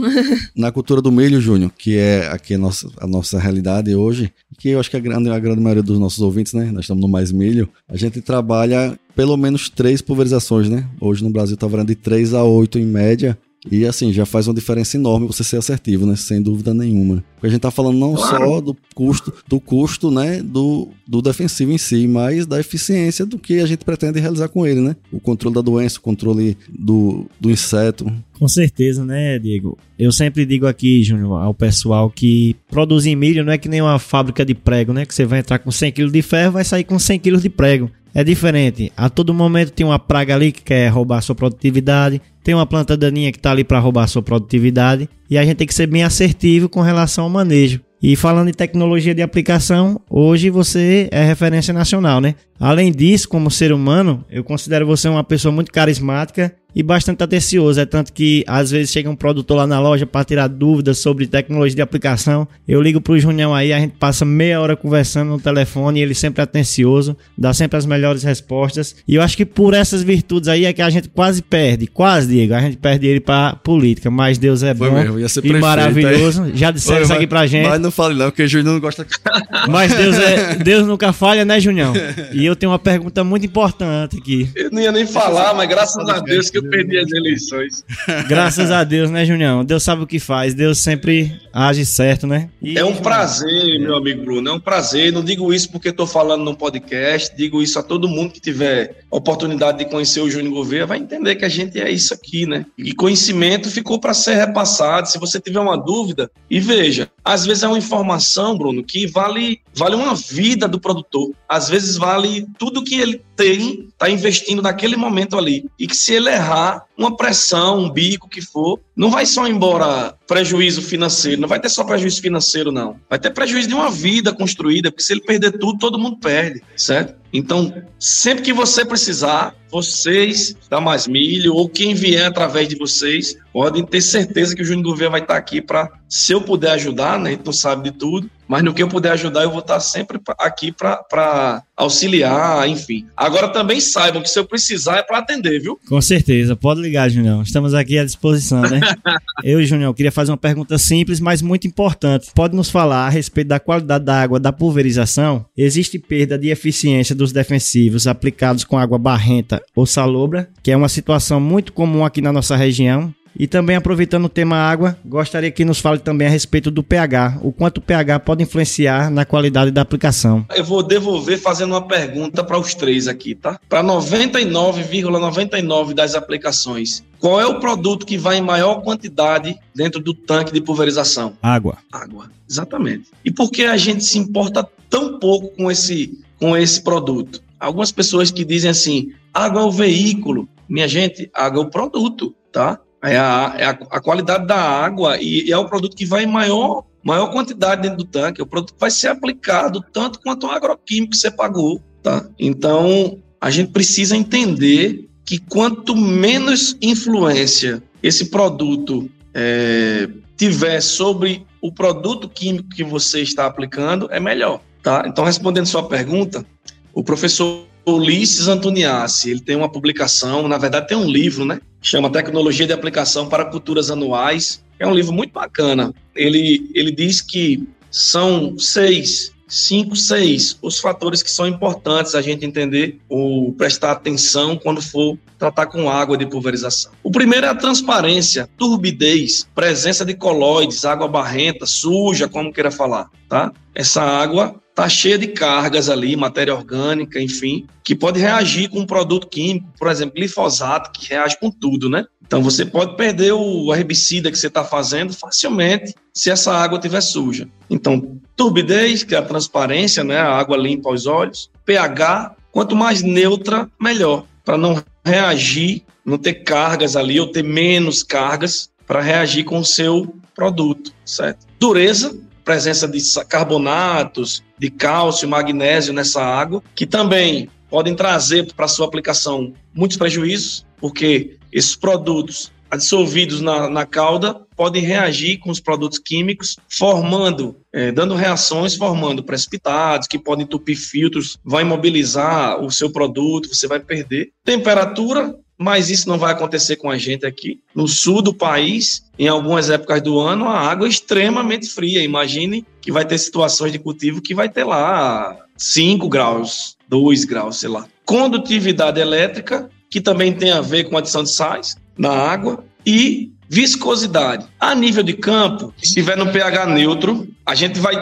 Na 0.54 0.70
cultura 0.70 1.00
do 1.00 1.10
milho, 1.10 1.40
Júnior, 1.40 1.72
que 1.78 1.96
é 1.96 2.28
aqui 2.28 2.52
a 2.52 2.58
nossa, 2.58 2.86
a 2.98 3.06
nossa 3.06 3.38
realidade 3.38 3.94
hoje, 3.94 4.30
que 4.58 4.68
eu 4.68 4.78
acho 4.78 4.90
que 4.90 4.96
a 4.98 5.00
grande, 5.00 5.30
a 5.30 5.38
grande 5.38 5.62
maioria 5.62 5.82
dos 5.82 5.98
nossos 5.98 6.20
ouvintes, 6.20 6.52
né? 6.52 6.70
Nós 6.70 6.84
estamos 6.84 7.00
no 7.00 7.08
Mais 7.08 7.32
Milho, 7.32 7.66
a 7.88 7.96
gente 7.96 8.20
trabalha 8.20 8.94
pelo 9.16 9.38
menos 9.38 9.70
três 9.70 10.02
pulverizações, 10.02 10.68
né? 10.68 10.86
Hoje 11.00 11.24
no 11.24 11.30
Brasil 11.30 11.56
tá 11.56 11.66
variando 11.66 11.88
de 11.88 11.94
3 11.94 12.34
a 12.34 12.44
8 12.44 12.78
em 12.78 12.84
média. 12.84 13.38
E 13.70 13.86
assim, 13.86 14.12
já 14.12 14.26
faz 14.26 14.46
uma 14.46 14.54
diferença 14.54 14.96
enorme 14.96 15.26
você 15.26 15.42
ser 15.42 15.56
assertivo, 15.56 16.06
né? 16.06 16.16
Sem 16.16 16.40
dúvida 16.42 16.74
nenhuma. 16.74 17.24
Porque 17.34 17.46
a 17.46 17.50
gente 17.50 17.60
tá 17.60 17.70
falando 17.70 17.98
não 17.98 18.14
Claro. 18.14 18.46
só 18.46 18.60
do 18.60 18.76
custo, 18.94 19.32
do 19.48 19.60
custo, 19.60 20.10
né? 20.10 20.42
Do, 20.42 20.88
do 21.06 21.22
defensivo 21.22 21.72
em 21.72 21.78
si, 21.78 22.06
mas 22.06 22.46
da 22.46 22.60
eficiência 22.60 23.24
do 23.24 23.38
que 23.38 23.60
a 23.60 23.66
gente 23.66 23.84
pretende 23.84 24.20
realizar 24.20 24.48
com 24.48 24.66
ele, 24.66 24.80
né? 24.80 24.96
O 25.12 25.18
controle 25.18 25.54
da 25.54 25.60
doença, 25.62 25.98
o 25.98 26.02
controle 26.02 26.56
do, 26.68 27.26
do 27.40 27.50
inseto. 27.50 28.10
Com 28.38 28.48
certeza, 28.48 29.04
né, 29.04 29.38
Diego? 29.38 29.78
Eu 29.98 30.10
sempre 30.12 30.44
digo 30.44 30.66
aqui, 30.66 31.02
Júnior, 31.02 31.40
ao 31.42 31.54
pessoal 31.54 32.10
que 32.10 32.56
produzir 32.70 33.14
milho 33.16 33.44
não 33.44 33.52
é 33.52 33.58
que 33.58 33.68
nem 33.68 33.80
uma 33.80 33.98
fábrica 33.98 34.44
de 34.44 34.54
prego, 34.54 34.92
né? 34.92 35.06
Que 35.06 35.14
você 35.14 35.24
vai 35.24 35.38
entrar 35.40 35.58
com 35.58 35.70
100 35.70 35.92
kg 35.92 36.10
de 36.10 36.22
ferro 36.22 36.52
vai 36.52 36.64
sair 36.64 36.84
com 36.84 36.98
100 36.98 37.18
kg 37.18 37.40
de 37.40 37.48
prego. 37.48 37.90
É 38.14 38.22
diferente. 38.22 38.92
A 38.96 39.10
todo 39.10 39.34
momento 39.34 39.72
tem 39.72 39.84
uma 39.84 39.98
praga 39.98 40.34
ali 40.34 40.52
que 40.52 40.62
quer 40.62 40.88
roubar 40.88 41.20
sua 41.20 41.34
produtividade, 41.34 42.22
tem 42.44 42.54
uma 42.54 42.64
planta 42.64 42.96
daninha 42.96 43.32
que 43.32 43.38
está 43.38 43.50
ali 43.50 43.64
para 43.64 43.80
roubar 43.80 44.06
sua 44.06 44.22
produtividade, 44.22 45.08
e 45.28 45.36
a 45.36 45.44
gente 45.44 45.56
tem 45.56 45.66
que 45.66 45.74
ser 45.74 45.88
bem 45.88 46.04
assertivo 46.04 46.68
com 46.68 46.80
relação 46.80 47.24
ao 47.24 47.30
manejo. 47.30 47.80
E 48.00 48.14
falando 48.14 48.50
em 48.50 48.52
tecnologia 48.52 49.14
de 49.14 49.22
aplicação, 49.22 50.00
hoje 50.08 50.50
você 50.50 51.08
é 51.10 51.24
referência 51.24 51.72
nacional, 51.72 52.20
né? 52.20 52.34
Além 52.60 52.92
disso, 52.92 53.28
como 53.28 53.50
ser 53.50 53.72
humano, 53.72 54.22
eu 54.30 54.44
considero 54.44 54.86
você 54.86 55.08
uma 55.08 55.24
pessoa 55.24 55.50
muito 55.50 55.72
carismática 55.72 56.54
e 56.74 56.82
bastante 56.82 57.22
atencioso. 57.22 57.80
É 57.80 57.86
tanto 57.86 58.12
que 58.12 58.44
às 58.46 58.70
vezes 58.70 58.92
chega 58.92 59.08
um 59.08 59.16
produtor 59.16 59.58
lá 59.58 59.66
na 59.66 59.80
loja 59.80 60.06
para 60.06 60.24
tirar 60.24 60.48
dúvidas 60.48 60.98
sobre 60.98 61.26
tecnologia 61.26 61.76
de 61.76 61.82
aplicação. 61.82 62.48
Eu 62.66 62.82
ligo 62.82 63.00
pro 63.00 63.18
Junião 63.18 63.54
aí, 63.54 63.72
a 63.72 63.78
gente 63.78 63.94
passa 63.98 64.24
meia 64.24 64.60
hora 64.60 64.76
conversando 64.76 65.28
no 65.28 65.40
telefone 65.40 66.00
e 66.00 66.02
ele 66.02 66.14
sempre 66.14 66.40
é 66.40 66.44
atencioso, 66.44 67.16
dá 67.36 67.52
sempre 67.52 67.76
as 67.76 67.86
melhores 67.86 68.22
respostas. 68.22 68.96
E 69.06 69.14
eu 69.14 69.22
acho 69.22 69.36
que 69.36 69.44
por 69.44 69.74
essas 69.74 70.02
virtudes 70.02 70.48
aí 70.48 70.64
é 70.64 70.72
que 70.72 70.82
a 70.82 70.90
gente 70.90 71.08
quase 71.08 71.42
perde, 71.42 71.86
quase, 71.86 72.28
Diego, 72.28 72.54
a 72.54 72.60
gente 72.60 72.76
perde 72.76 73.06
ele 73.06 73.20
pra 73.20 73.56
política. 73.56 74.10
Mas 74.10 74.38
Deus 74.38 74.62
é 74.62 74.74
Foi 74.74 74.90
bom 74.90 74.96
mesmo, 74.96 75.20
ia 75.20 75.28
ser 75.28 75.40
e 75.40 75.42
prefeito, 75.42 75.60
maravilhoso. 75.60 76.50
Já 76.54 76.70
disseram 76.70 77.02
isso 77.02 77.12
aqui 77.12 77.26
pra 77.26 77.46
gente. 77.46 77.68
Mas 77.68 77.80
não 77.80 77.90
fale 77.90 78.14
não, 78.14 78.26
porque 78.26 78.42
o 78.42 78.48
Júnior 78.48 78.74
não 78.74 78.80
gosta. 78.80 79.06
Mas 79.68 79.92
Deus, 79.94 80.16
é, 80.18 80.54
Deus 80.56 80.86
nunca 80.86 81.12
falha, 81.12 81.44
né, 81.44 81.60
Junião? 81.60 81.92
E 82.32 82.44
eu 82.44 82.56
tenho 82.56 82.72
uma 82.72 82.78
pergunta 82.78 83.22
muito 83.22 83.46
importante 83.46 84.18
aqui. 84.18 84.48
Eu 84.54 84.70
não 84.70 84.80
ia 84.80 84.92
nem 84.92 85.06
falar, 85.06 85.54
mas 85.54 85.68
graças 85.68 86.08
a 86.08 86.20
Deus 86.20 86.50
que 86.50 86.58
eu 86.58 86.63
perdi 86.70 86.98
as 86.98 87.10
eleições. 87.12 87.84
Graças 88.28 88.70
a 88.70 88.84
Deus, 88.84 89.10
né, 89.10 89.24
Junião? 89.24 89.64
Deus 89.64 89.82
sabe 89.82 90.02
o 90.02 90.06
que 90.06 90.18
faz, 90.18 90.54
Deus 90.54 90.78
sempre 90.78 91.32
age 91.52 91.84
certo, 91.86 92.26
né? 92.26 92.48
E- 92.62 92.78
É 92.78 92.84
um 92.84 92.96
prazer, 92.96 93.78
meu 93.80 93.96
amigo 93.96 94.24
Bruno, 94.24 94.48
é 94.48 94.52
um 94.52 94.60
prazer. 94.60 95.12
Não 95.12 95.22
digo 95.24 95.52
isso 95.52 95.70
porque 95.70 95.88
estou 95.88 96.06
falando 96.06 96.44
num 96.44 96.54
podcast, 96.54 97.34
digo 97.36 97.62
isso 97.62 97.78
a 97.78 97.82
todo 97.82 98.08
mundo 98.08 98.32
que 98.32 98.40
tiver 98.40 98.98
oportunidade 99.10 99.78
de 99.78 99.84
conhecer 99.86 100.20
o 100.20 100.30
Júnior 100.30 100.52
Gouveia, 100.54 100.86
vai 100.86 100.98
entender 100.98 101.36
que 101.36 101.44
a 101.44 101.48
gente 101.48 101.80
é 101.80 101.90
isso 101.90 102.12
aqui, 102.12 102.46
né? 102.46 102.66
E 102.76 102.92
conhecimento 102.92 103.70
ficou 103.70 103.98
para 104.00 104.12
ser 104.14 104.34
repassado. 104.34 105.08
Se 105.08 105.18
você 105.18 105.40
tiver 105.40 105.60
uma 105.60 105.76
dúvida, 105.76 106.30
e 106.50 106.58
veja, 106.60 107.08
às 107.24 107.46
vezes 107.46 107.62
é 107.62 107.68
uma 107.68 107.78
informação, 107.78 108.56
Bruno, 108.58 108.82
que 108.82 109.06
vale, 109.06 109.60
vale 109.74 109.94
uma 109.94 110.14
vida 110.14 110.66
do 110.66 110.80
produtor. 110.80 111.30
Às 111.48 111.68
vezes 111.68 111.96
vale 111.96 112.46
tudo 112.58 112.82
que 112.82 112.96
ele 113.00 113.20
tem, 113.36 113.88
tá 113.98 114.08
investindo 114.10 114.62
naquele 114.62 114.96
momento 114.96 115.36
ali. 115.38 115.64
E 115.78 115.86
que 115.86 115.96
se 115.96 116.12
ele 116.14 116.28
errar, 116.28 116.53
uma 116.96 117.16
pressão, 117.16 117.78
um 117.78 117.90
bico 117.90 118.28
que 118.28 118.40
for, 118.40 118.80
não 118.96 119.10
vai 119.10 119.26
só 119.26 119.46
embora 119.46 120.14
prejuízo 120.26 120.82
financeiro, 120.82 121.40
não 121.40 121.48
vai 121.48 121.60
ter 121.60 121.68
só 121.68 121.84
prejuízo 121.84 122.20
financeiro, 122.20 122.72
não. 122.72 122.96
Vai 123.08 123.18
ter 123.18 123.30
prejuízo 123.30 123.68
de 123.68 123.74
uma 123.74 123.90
vida 123.90 124.32
construída, 124.32 124.90
porque 124.90 125.02
se 125.02 125.12
ele 125.12 125.20
perder 125.20 125.52
tudo, 125.52 125.78
todo 125.78 125.98
mundo 125.98 126.18
perde, 126.18 126.62
certo? 126.76 127.14
Então, 127.32 127.82
sempre 127.98 128.44
que 128.44 128.52
você 128.52 128.84
precisar, 128.84 129.56
vocês 129.68 130.56
da 130.70 130.80
Mais 130.80 131.08
Milho, 131.08 131.52
ou 131.52 131.68
quem 131.68 131.92
vier 131.92 132.26
através 132.26 132.68
de 132.68 132.76
vocês, 132.76 133.36
podem 133.52 133.84
ter 133.84 134.00
certeza 134.00 134.54
que 134.54 134.62
o 134.62 134.64
Júnior 134.64 134.84
Gouveia 134.84 135.10
vai 135.10 135.20
estar 135.20 135.36
aqui 135.36 135.60
para, 135.60 135.90
se 136.08 136.32
eu 136.32 136.40
puder 136.40 136.70
ajudar, 136.72 137.18
né? 137.18 137.30
A 137.30 137.32
gente 137.32 137.44
não 137.44 137.52
sabe 137.52 137.90
de 137.90 137.98
tudo, 137.98 138.30
mas 138.46 138.62
no 138.62 138.72
que 138.72 138.82
eu 138.82 138.88
puder 138.88 139.10
ajudar, 139.12 139.42
eu 139.42 139.50
vou 139.50 139.58
estar 139.58 139.80
sempre 139.80 140.20
aqui 140.38 140.70
para 140.70 141.64
auxiliar, 141.76 142.68
enfim. 142.68 143.06
Agora 143.16 143.48
também 143.48 143.80
saibam 143.80 144.22
que 144.22 144.30
se 144.30 144.38
eu 144.38 144.44
precisar 144.44 144.98
é 144.98 145.02
para 145.02 145.18
atender, 145.18 145.60
viu? 145.60 145.76
Com 145.88 146.00
certeza, 146.00 146.54
pode 146.54 146.80
ligar, 146.80 147.08
Junião. 147.08 147.42
Estamos 147.42 147.74
aqui 147.74 147.98
à 147.98 148.04
disposição, 148.04 148.62
né? 148.62 148.80
eu 149.42 149.60
e 149.60 149.66
Junião 149.66 149.92
queria 149.92 150.12
fazer 150.14 150.30
uma 150.30 150.36
pergunta 150.36 150.78
simples, 150.78 151.20
mas 151.20 151.42
muito 151.42 151.66
importante. 151.66 152.28
Pode 152.34 152.56
nos 152.56 152.70
falar 152.70 153.06
a 153.06 153.10
respeito 153.10 153.48
da 153.48 153.60
qualidade 153.60 154.04
da 154.04 154.20
água 154.20 154.40
da 154.40 154.52
pulverização? 154.52 155.44
Existe 155.56 155.98
perda 155.98 156.38
de 156.38 156.48
eficiência 156.48 157.14
dos 157.14 157.32
defensivos 157.32 158.06
aplicados 158.06 158.64
com 158.64 158.78
água 158.78 158.98
barrenta 158.98 159.62
ou 159.74 159.86
salobra, 159.86 160.48
que 160.62 160.70
é 160.70 160.76
uma 160.76 160.88
situação 160.88 161.40
muito 161.40 161.72
comum 161.72 162.04
aqui 162.04 162.20
na 162.20 162.32
nossa 162.32 162.56
região. 162.56 163.12
E 163.38 163.48
também 163.48 163.74
aproveitando 163.74 164.26
o 164.26 164.28
tema 164.28 164.56
água, 164.56 164.96
gostaria 165.04 165.50
que 165.50 165.64
nos 165.64 165.80
fale 165.80 165.98
também 165.98 166.28
a 166.28 166.30
respeito 166.30 166.70
do 166.70 166.84
pH, 166.84 167.40
o 167.42 167.50
quanto 167.50 167.78
o 167.78 167.80
pH 167.80 168.20
pode 168.20 168.44
influenciar 168.44 169.10
na 169.10 169.24
qualidade 169.24 169.72
da 169.72 169.82
aplicação. 169.82 170.46
Eu 170.54 170.64
vou 170.64 170.82
devolver 170.82 171.38
fazendo 171.38 171.72
uma 171.72 171.86
pergunta 171.86 172.44
para 172.44 172.58
os 172.58 172.74
três 172.74 173.08
aqui, 173.08 173.34
tá? 173.34 173.58
Para 173.68 173.82
99,99 173.82 175.02
,99 175.02 175.94
das 175.94 176.14
aplicações, 176.14 177.02
qual 177.24 177.40
é 177.40 177.46
o 177.46 177.58
produto 177.58 178.04
que 178.04 178.18
vai 178.18 178.36
em 178.36 178.42
maior 178.42 178.82
quantidade 178.82 179.58
dentro 179.74 179.98
do 179.98 180.12
tanque 180.12 180.52
de 180.52 180.60
pulverização? 180.60 181.32
Água. 181.40 181.78
Água, 181.90 182.30
exatamente. 182.46 183.06
E 183.24 183.30
por 183.30 183.50
que 183.50 183.64
a 183.64 183.78
gente 183.78 184.04
se 184.04 184.18
importa 184.18 184.68
tão 184.90 185.18
pouco 185.18 185.48
com 185.56 185.70
esse, 185.70 186.22
com 186.38 186.54
esse 186.54 186.82
produto? 186.82 187.42
Algumas 187.58 187.90
pessoas 187.90 188.30
que 188.30 188.44
dizem 188.44 188.70
assim, 188.70 189.14
água 189.32 189.62
é 189.62 189.64
o 189.64 189.70
veículo. 189.70 190.46
Minha 190.68 190.86
gente, 190.86 191.30
água 191.32 191.62
é 191.62 191.66
o 191.66 191.70
produto, 191.70 192.34
tá? 192.52 192.78
É 193.02 193.16
a, 193.16 193.54
é 193.56 193.64
a, 193.64 193.70
a 193.70 194.00
qualidade 194.02 194.46
da 194.46 194.60
água 194.60 195.16
e, 195.18 195.46
e, 195.46 195.50
é 195.50 195.56
o 195.56 195.66
produto 195.66 195.96
que 195.96 196.04
vai 196.04 196.24
em 196.24 196.30
maior, 196.30 196.84
maior 197.02 197.28
quantidade 197.28 197.80
dentro 197.80 197.96
do 197.96 198.04
tanque. 198.04 198.42
É 198.42 198.44
o 198.44 198.46
produto 198.46 198.74
que 198.74 198.80
vai 198.80 198.90
ser 198.90 199.08
aplicado 199.08 199.82
tanto 199.94 200.20
quanto 200.20 200.46
o 200.46 200.50
agroquímico 200.50 201.12
que 201.12 201.16
você 201.16 201.30
pagou, 201.30 201.80
tá? 202.02 202.28
Então, 202.38 203.18
a 203.40 203.50
gente 203.50 203.72
precisa 203.72 204.14
entender 204.14 205.08
que 205.24 205.38
quanto 205.38 205.96
menos 205.96 206.76
influência 206.82 207.82
esse 208.02 208.26
produto 208.26 209.10
é, 209.32 210.08
tiver 210.36 210.80
sobre 210.80 211.46
o 211.60 211.72
produto 211.72 212.28
químico 212.28 212.68
que 212.68 212.84
você 212.84 213.22
está 213.22 213.46
aplicando, 213.46 214.08
é 214.10 214.20
melhor. 214.20 214.60
Tá? 214.82 215.04
Então, 215.06 215.24
respondendo 215.24 215.66
sua 215.66 215.88
pergunta, 215.88 216.44
o 216.92 217.02
professor 217.02 217.64
Ulisses 217.86 218.48
Antoniassi, 218.48 219.30
ele 219.30 219.40
tem 219.40 219.56
uma 219.56 219.68
publicação, 219.68 220.46
na 220.48 220.58
verdade 220.58 220.88
tem 220.88 220.96
um 220.96 221.10
livro, 221.10 221.44
né? 221.44 221.60
Chama 221.82 222.10
Tecnologia 222.10 222.66
de 222.66 222.72
Aplicação 222.72 223.28
para 223.28 223.44
Culturas 223.44 223.90
Anuais. 223.90 224.62
É 224.78 224.86
um 224.86 224.94
livro 224.94 225.12
muito 225.12 225.32
bacana. 225.32 225.92
Ele, 226.14 226.70
ele 226.74 226.90
diz 226.90 227.20
que 227.20 227.66
são 227.90 228.58
seis 228.58 229.33
cinco, 229.54 229.94
seis, 229.94 230.58
os 230.60 230.80
fatores 230.80 231.22
que 231.22 231.30
são 231.30 231.46
importantes 231.46 232.14
a 232.14 232.22
gente 232.22 232.44
entender 232.44 232.98
ou 233.08 233.52
prestar 233.52 233.92
atenção 233.92 234.56
quando 234.56 234.82
for 234.82 235.16
tratar 235.38 235.66
com 235.66 235.88
água 235.88 236.16
de 236.16 236.26
pulverização. 236.26 236.92
O 237.02 237.10
primeiro 237.10 237.46
é 237.46 237.50
a 237.50 237.54
transparência, 237.54 238.48
turbidez, 238.58 239.46
presença 239.54 240.04
de 240.04 240.14
colóides, 240.14 240.84
água 240.84 241.06
barrenta, 241.06 241.66
suja, 241.66 242.28
como 242.28 242.52
queira 242.52 242.70
falar, 242.70 243.08
tá? 243.28 243.52
Essa 243.74 244.02
água 244.02 244.60
está 244.70 244.88
cheia 244.88 245.16
de 245.16 245.28
cargas 245.28 245.88
ali, 245.88 246.16
matéria 246.16 246.54
orgânica, 246.54 247.20
enfim, 247.20 247.64
que 247.84 247.94
pode 247.94 248.18
reagir 248.18 248.68
com 248.68 248.80
um 248.80 248.86
produto 248.86 249.28
químico, 249.28 249.68
por 249.78 249.88
exemplo, 249.88 250.16
glifosato, 250.16 250.90
que 250.90 251.10
reage 251.10 251.38
com 251.38 251.48
tudo, 251.48 251.88
né? 251.88 252.04
Então 252.26 252.42
você 252.42 252.64
pode 252.64 252.96
perder 252.96 253.32
o 253.32 253.74
herbicida 253.74 254.30
que 254.30 254.38
você 254.38 254.46
está 254.46 254.64
fazendo 254.64 255.12
facilmente 255.12 255.94
se 256.12 256.30
essa 256.30 256.52
água 256.52 256.78
estiver 256.78 257.00
suja. 257.00 257.48
Então, 257.68 258.18
turbidez, 258.34 259.02
que 259.02 259.14
é 259.14 259.18
a 259.18 259.22
transparência, 259.22 260.02
né? 260.02 260.18
A 260.18 260.32
água 260.32 260.56
limpa 260.56 260.88
aos 260.88 261.06
olhos. 261.06 261.50
pH, 261.64 262.34
quanto 262.50 262.74
mais 262.74 263.02
neutra, 263.02 263.68
melhor, 263.80 264.24
para 264.44 264.56
não 264.56 264.82
reagir, 265.04 265.82
não 266.04 266.18
ter 266.18 266.34
cargas 266.34 266.96
ali 266.96 267.20
ou 267.20 267.26
ter 267.26 267.42
menos 267.42 268.02
cargas 268.02 268.70
para 268.86 269.00
reagir 269.00 269.44
com 269.44 269.58
o 269.58 269.64
seu 269.64 270.14
produto, 270.34 270.92
certo? 271.04 271.46
Dureza, 271.58 272.16
presença 272.44 272.86
de 272.86 273.00
carbonatos, 273.28 274.42
de 274.58 274.70
cálcio, 274.70 275.28
magnésio 275.28 275.92
nessa 275.92 276.22
água, 276.22 276.62
que 276.74 276.86
também 276.86 277.48
podem 277.70 277.94
trazer 277.94 278.52
para 278.54 278.68
sua 278.68 278.86
aplicação 278.86 279.52
muitos 279.74 279.96
prejuízos, 279.96 280.64
porque 280.84 281.38
esses 281.50 281.74
produtos 281.74 282.52
dissolvidos 282.70 283.40
na, 283.40 283.70
na 283.70 283.86
cauda 283.86 284.38
podem 284.54 284.82
reagir 284.82 285.38
com 285.38 285.48
os 285.48 285.58
produtos 285.58 285.98
químicos, 285.98 286.58
formando, 286.68 287.56
é, 287.72 287.90
dando 287.90 288.14
reações, 288.14 288.76
formando 288.76 289.24
precipitados 289.24 290.06
que 290.06 290.18
podem 290.18 290.44
entupir 290.44 290.76
filtros, 290.76 291.38
vai 291.42 291.62
imobilizar 291.62 292.62
o 292.62 292.70
seu 292.70 292.90
produto, 292.90 293.48
você 293.48 293.66
vai 293.66 293.80
perder. 293.80 294.28
Temperatura, 294.44 295.34
mas 295.56 295.88
isso 295.88 296.06
não 296.06 296.18
vai 296.18 296.32
acontecer 296.32 296.76
com 296.76 296.90
a 296.90 296.98
gente 296.98 297.24
aqui. 297.24 297.60
No 297.74 297.88
sul 297.88 298.20
do 298.20 298.34
país, 298.34 299.06
em 299.18 299.26
algumas 299.26 299.70
épocas 299.70 300.02
do 300.02 300.20
ano, 300.20 300.50
a 300.50 300.58
água 300.58 300.86
é 300.86 300.90
extremamente 300.90 301.66
fria. 301.66 302.04
Imagine 302.04 302.62
que 302.82 302.92
vai 302.92 303.06
ter 303.06 303.16
situações 303.16 303.72
de 303.72 303.78
cultivo 303.78 304.20
que 304.20 304.34
vai 304.34 304.50
ter 304.50 304.64
lá 304.64 305.34
5 305.56 306.06
graus, 306.10 306.76
2 306.90 307.24
graus, 307.24 307.60
sei 307.60 307.70
lá. 307.70 307.86
Condutividade 308.04 309.00
elétrica, 309.00 309.70
que 309.94 310.00
também 310.00 310.32
tem 310.32 310.50
a 310.50 310.60
ver 310.60 310.90
com 310.90 310.98
adição 310.98 311.22
de 311.22 311.30
sais 311.30 311.76
na 311.96 312.10
água, 312.10 312.64
e 312.84 313.30
viscosidade. 313.48 314.44
A 314.58 314.74
nível 314.74 315.04
de 315.04 315.12
campo, 315.12 315.72
se 315.76 315.84
estiver 315.84 316.16
no 316.16 316.32
pH 316.32 316.66
neutro, 316.66 317.28
a 317.46 317.54
gente 317.54 317.78
vai 317.78 317.94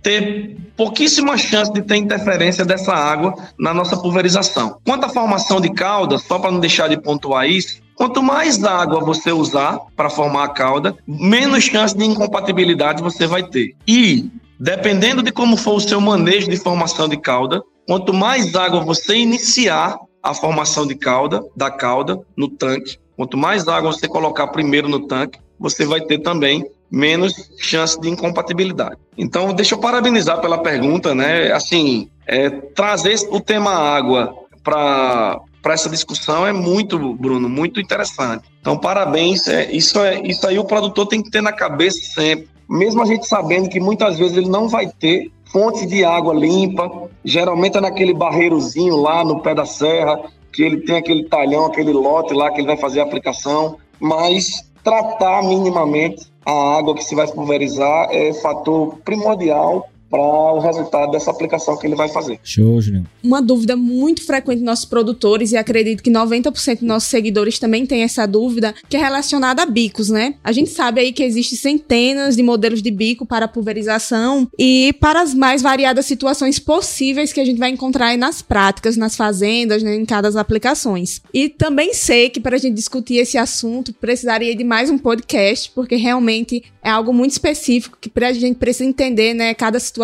ter 0.00 0.56
pouquíssima 0.76 1.36
chance 1.36 1.72
de 1.72 1.82
ter 1.82 1.96
interferência 1.96 2.64
dessa 2.64 2.94
água 2.94 3.34
na 3.58 3.74
nossa 3.74 3.96
pulverização. 3.96 4.78
Quanto 4.86 5.06
à 5.06 5.08
formação 5.08 5.60
de 5.60 5.72
cauda, 5.72 6.18
só 6.18 6.38
para 6.38 6.52
não 6.52 6.60
deixar 6.60 6.88
de 6.88 7.02
pontuar 7.02 7.48
isso, 7.48 7.80
quanto 7.96 8.22
mais 8.22 8.62
água 8.62 9.00
você 9.00 9.32
usar 9.32 9.76
para 9.96 10.08
formar 10.08 10.44
a 10.44 10.48
cauda, 10.50 10.96
menos 11.04 11.64
chance 11.64 11.96
de 11.96 12.04
incompatibilidade 12.04 13.02
você 13.02 13.26
vai 13.26 13.42
ter. 13.42 13.74
E 13.88 14.30
dependendo 14.60 15.20
de 15.20 15.32
como 15.32 15.56
for 15.56 15.74
o 15.74 15.80
seu 15.80 16.00
manejo 16.00 16.48
de 16.48 16.56
formação 16.56 17.08
de 17.08 17.16
cauda, 17.16 17.60
quanto 17.88 18.14
mais 18.14 18.54
água 18.54 18.78
você 18.78 19.16
iniciar 19.16 19.98
a 20.22 20.34
formação 20.34 20.86
de 20.86 20.94
cauda, 20.94 21.44
da 21.56 21.70
cauda 21.70 22.20
no 22.36 22.48
tanque, 22.48 22.98
Quanto 23.20 23.36
mais 23.36 23.68
água 23.68 23.92
você 23.92 24.08
colocar 24.08 24.46
primeiro 24.46 24.88
no 24.88 25.06
tanque, 25.06 25.38
você 25.58 25.84
vai 25.84 26.00
ter 26.00 26.20
também 26.20 26.64
menos 26.90 27.34
chance 27.58 28.00
de 28.00 28.08
incompatibilidade. 28.08 28.96
Então, 29.14 29.52
deixa 29.52 29.74
eu 29.74 29.78
parabenizar 29.78 30.40
pela 30.40 30.56
pergunta, 30.56 31.14
né? 31.14 31.52
Assim, 31.52 32.08
é, 32.26 32.48
trazer 32.48 33.16
o 33.28 33.38
tema 33.38 33.72
água 33.72 34.34
para 34.64 35.38
para 35.60 35.74
essa 35.74 35.90
discussão 35.90 36.46
é 36.46 36.52
muito, 36.54 37.12
Bruno, 37.12 37.46
muito 37.46 37.78
interessante. 37.78 38.44
Então, 38.62 38.78
parabéns. 38.78 39.46
É, 39.46 39.70
isso, 39.70 40.00
é, 40.00 40.18
isso 40.26 40.46
aí 40.46 40.58
o 40.58 40.64
produtor 40.64 41.06
tem 41.06 41.22
que 41.22 41.30
ter 41.30 41.42
na 41.42 41.52
cabeça 41.52 41.98
sempre. 42.14 42.48
Mesmo 42.66 43.02
a 43.02 43.04
gente 43.04 43.26
sabendo 43.26 43.68
que 43.68 43.78
muitas 43.78 44.18
vezes 44.18 44.38
ele 44.38 44.48
não 44.48 44.66
vai 44.66 44.86
ter 44.86 45.30
fonte 45.52 45.86
de 45.86 46.04
água 46.04 46.34
limpa, 46.34 47.08
geralmente 47.24 47.76
é 47.76 47.80
naquele 47.80 48.14
barreirozinho 48.14 48.96
lá 48.96 49.24
no 49.24 49.40
pé 49.40 49.54
da 49.54 49.64
serra, 49.64 50.20
que 50.52 50.62
ele 50.62 50.78
tem 50.78 50.96
aquele 50.96 51.24
talhão, 51.28 51.66
aquele 51.66 51.92
lote 51.92 52.34
lá 52.34 52.50
que 52.50 52.60
ele 52.60 52.66
vai 52.66 52.76
fazer 52.76 53.00
a 53.00 53.04
aplicação, 53.04 53.76
mas 54.00 54.70
tratar 54.82 55.42
minimamente 55.42 56.26
a 56.44 56.78
água 56.78 56.94
que 56.94 57.04
se 57.04 57.14
vai 57.14 57.26
pulverizar 57.28 58.08
é 58.10 58.32
fator 58.32 58.96
primordial 59.04 59.88
para 60.10 60.20
o 60.20 60.58
resultado 60.58 61.10
dessa 61.12 61.30
aplicação 61.30 61.76
que 61.76 61.86
ele 61.86 61.94
vai 61.94 62.08
fazer. 62.08 62.40
Show, 62.42 62.80
Julião. 62.80 63.04
Uma 63.22 63.42
dúvida 63.42 63.76
muito 63.76 64.24
frequente 64.24 64.58
dos 64.58 64.66
nossos 64.66 64.84
produtores, 64.84 65.52
e 65.52 65.56
acredito 65.56 66.02
que 66.02 66.10
90% 66.10 66.78
dos 66.78 66.82
nossos 66.82 67.08
seguidores 67.08 67.58
também 67.58 67.84
têm 67.84 68.02
essa 68.02 68.26
dúvida, 68.26 68.74
que 68.88 68.96
é 68.96 69.00
relacionada 69.00 69.62
a 69.62 69.66
bicos, 69.66 70.08
né? 70.08 70.34
A 70.42 70.52
gente 70.52 70.70
sabe 70.70 71.00
aí 71.00 71.12
que 71.12 71.22
existe 71.22 71.56
centenas 71.56 72.34
de 72.34 72.42
modelos 72.42 72.82
de 72.82 72.90
bico 72.90 73.26
para 73.26 73.46
pulverização 73.46 74.48
e 74.58 74.94
para 75.00 75.20
as 75.20 75.34
mais 75.34 75.60
variadas 75.60 76.06
situações 76.06 76.58
possíveis 76.58 77.32
que 77.32 77.40
a 77.40 77.44
gente 77.44 77.58
vai 77.58 77.70
encontrar 77.70 78.06
aí 78.06 78.16
nas 78.16 78.42
práticas, 78.42 78.96
nas 78.96 79.14
fazendas, 79.16 79.82
né, 79.82 79.94
em 79.94 80.04
cada 80.06 80.30
das 80.30 80.36
aplicações. 80.36 81.20
E 81.34 81.48
também 81.48 81.92
sei 81.92 82.30
que 82.30 82.40
para 82.40 82.56
a 82.56 82.58
gente 82.58 82.74
discutir 82.74 83.16
esse 83.16 83.36
assunto 83.36 83.92
precisaria 83.92 84.54
de 84.54 84.62
mais 84.62 84.90
um 84.90 84.98
podcast, 84.98 85.70
porque 85.74 85.96
realmente 85.96 86.62
é 86.82 86.90
algo 86.90 87.12
muito 87.12 87.32
específico 87.32 87.98
que 88.00 88.10
a 88.24 88.32
gente 88.32 88.56
precisa 88.56 88.88
entender, 88.88 89.34
né, 89.34 89.52
cada 89.54 89.78
situação. 89.80 89.99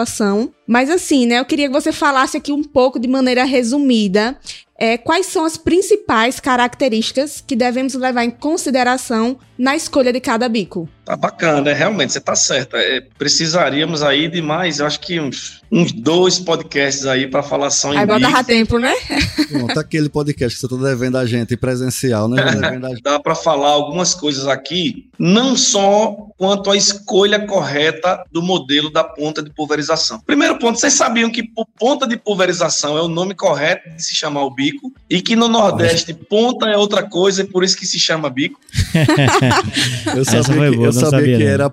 Mas 0.67 0.91
assim, 0.91 1.27
né, 1.27 1.39
eu 1.39 1.45
queria 1.45 1.69
que 1.69 1.73
você 1.73 1.93
falasse 1.93 2.37
aqui 2.37 2.53
um 2.53 2.63
pouco 2.63 2.99
de 2.99 3.09
maneira 3.09 3.45
resumida 3.45 4.39
é, 4.79 4.99
quais 4.99 5.27
são 5.27 5.45
as 5.45 5.57
principais 5.57 6.39
características 6.39 7.41
que 7.41 7.57
devemos 7.57 7.95
levar 7.95 8.25
em 8.25 8.31
consideração 8.31 9.39
na 9.59 9.75
escolha 9.75 10.13
de 10.13 10.21
cada 10.21 10.49
bico. 10.49 10.89
Tá 11.07 11.15
bacana, 11.15 11.71
é, 11.71 11.73
realmente, 11.73 12.13
você 12.13 12.21
tá 12.21 12.35
certa. 12.35 12.79
É, 12.79 13.01
precisaríamos 13.17 14.03
aí 14.03 14.27
de 14.27 14.43
mais, 14.43 14.81
eu 14.81 14.87
acho 14.87 14.99
que 14.99 15.21
uns, 15.21 15.63
uns 15.71 15.93
dois 15.93 16.41
podcasts 16.41 17.07
aí 17.07 17.29
para 17.29 17.45
falar 17.45 17.71
só 17.71 17.95
em 17.95 17.99
Aí 17.99 18.05
bota 18.05 18.43
tempo, 18.43 18.77
né? 18.77 18.93
Pronto, 19.49 19.79
aquele 19.79 20.09
podcast 20.09 20.59
que 20.59 20.67
você 20.67 20.77
tá 20.77 20.83
devendo 20.83 21.17
a 21.17 21.25
gente 21.25 21.57
presencial, 21.57 22.29
né? 22.29 22.43
gente... 22.91 23.03
Dá 23.03 23.21
para 23.21 23.37
falar 23.37 23.69
algumas 23.69 24.15
coisas 24.15 24.49
aqui, 24.49 25.09
não 25.17 25.57
só 25.57 26.27
quanto 26.37 26.73
à 26.73 26.77
escolha 26.77 27.47
correta 27.47 28.25
do 28.33 28.43
modelo 28.43 28.91
da 28.91 29.05
ponta 29.05 29.41
de 29.41 29.51
pulverização. 29.51 30.21
Primeiro 30.27 30.59
ponto, 30.59 30.81
vocês 30.81 30.95
sabiam 30.95 31.31
que 31.31 31.49
ponta 31.79 32.05
de 32.05 32.17
pulverização 32.17 32.99
é 32.99 33.03
o 33.03 33.07
nome 33.09 33.35
correto 33.35 33.89
de 33.91 34.03
se 34.03 34.13
chamar 34.13 34.43
o 34.43 34.51
bico 34.51 34.93
e 35.09 35.23
que 35.23 35.37
no 35.37 35.47
Nordeste 35.47 36.13
ponta 36.13 36.67
é 36.67 36.77
outra 36.77 37.05
coisa 37.05 37.43
e 37.43 37.45
por 37.45 37.63
isso 37.63 37.77
que 37.77 37.87
se 37.87 38.01
chama 38.01 38.29
bico. 38.29 38.59
eu 40.17 40.25
sabia, 40.25 40.71
que, 40.71 40.83
eu 40.83 40.93
sabia, 41.01 41.19
sabia 41.19 41.37
que 41.37 41.45
era 41.45 41.71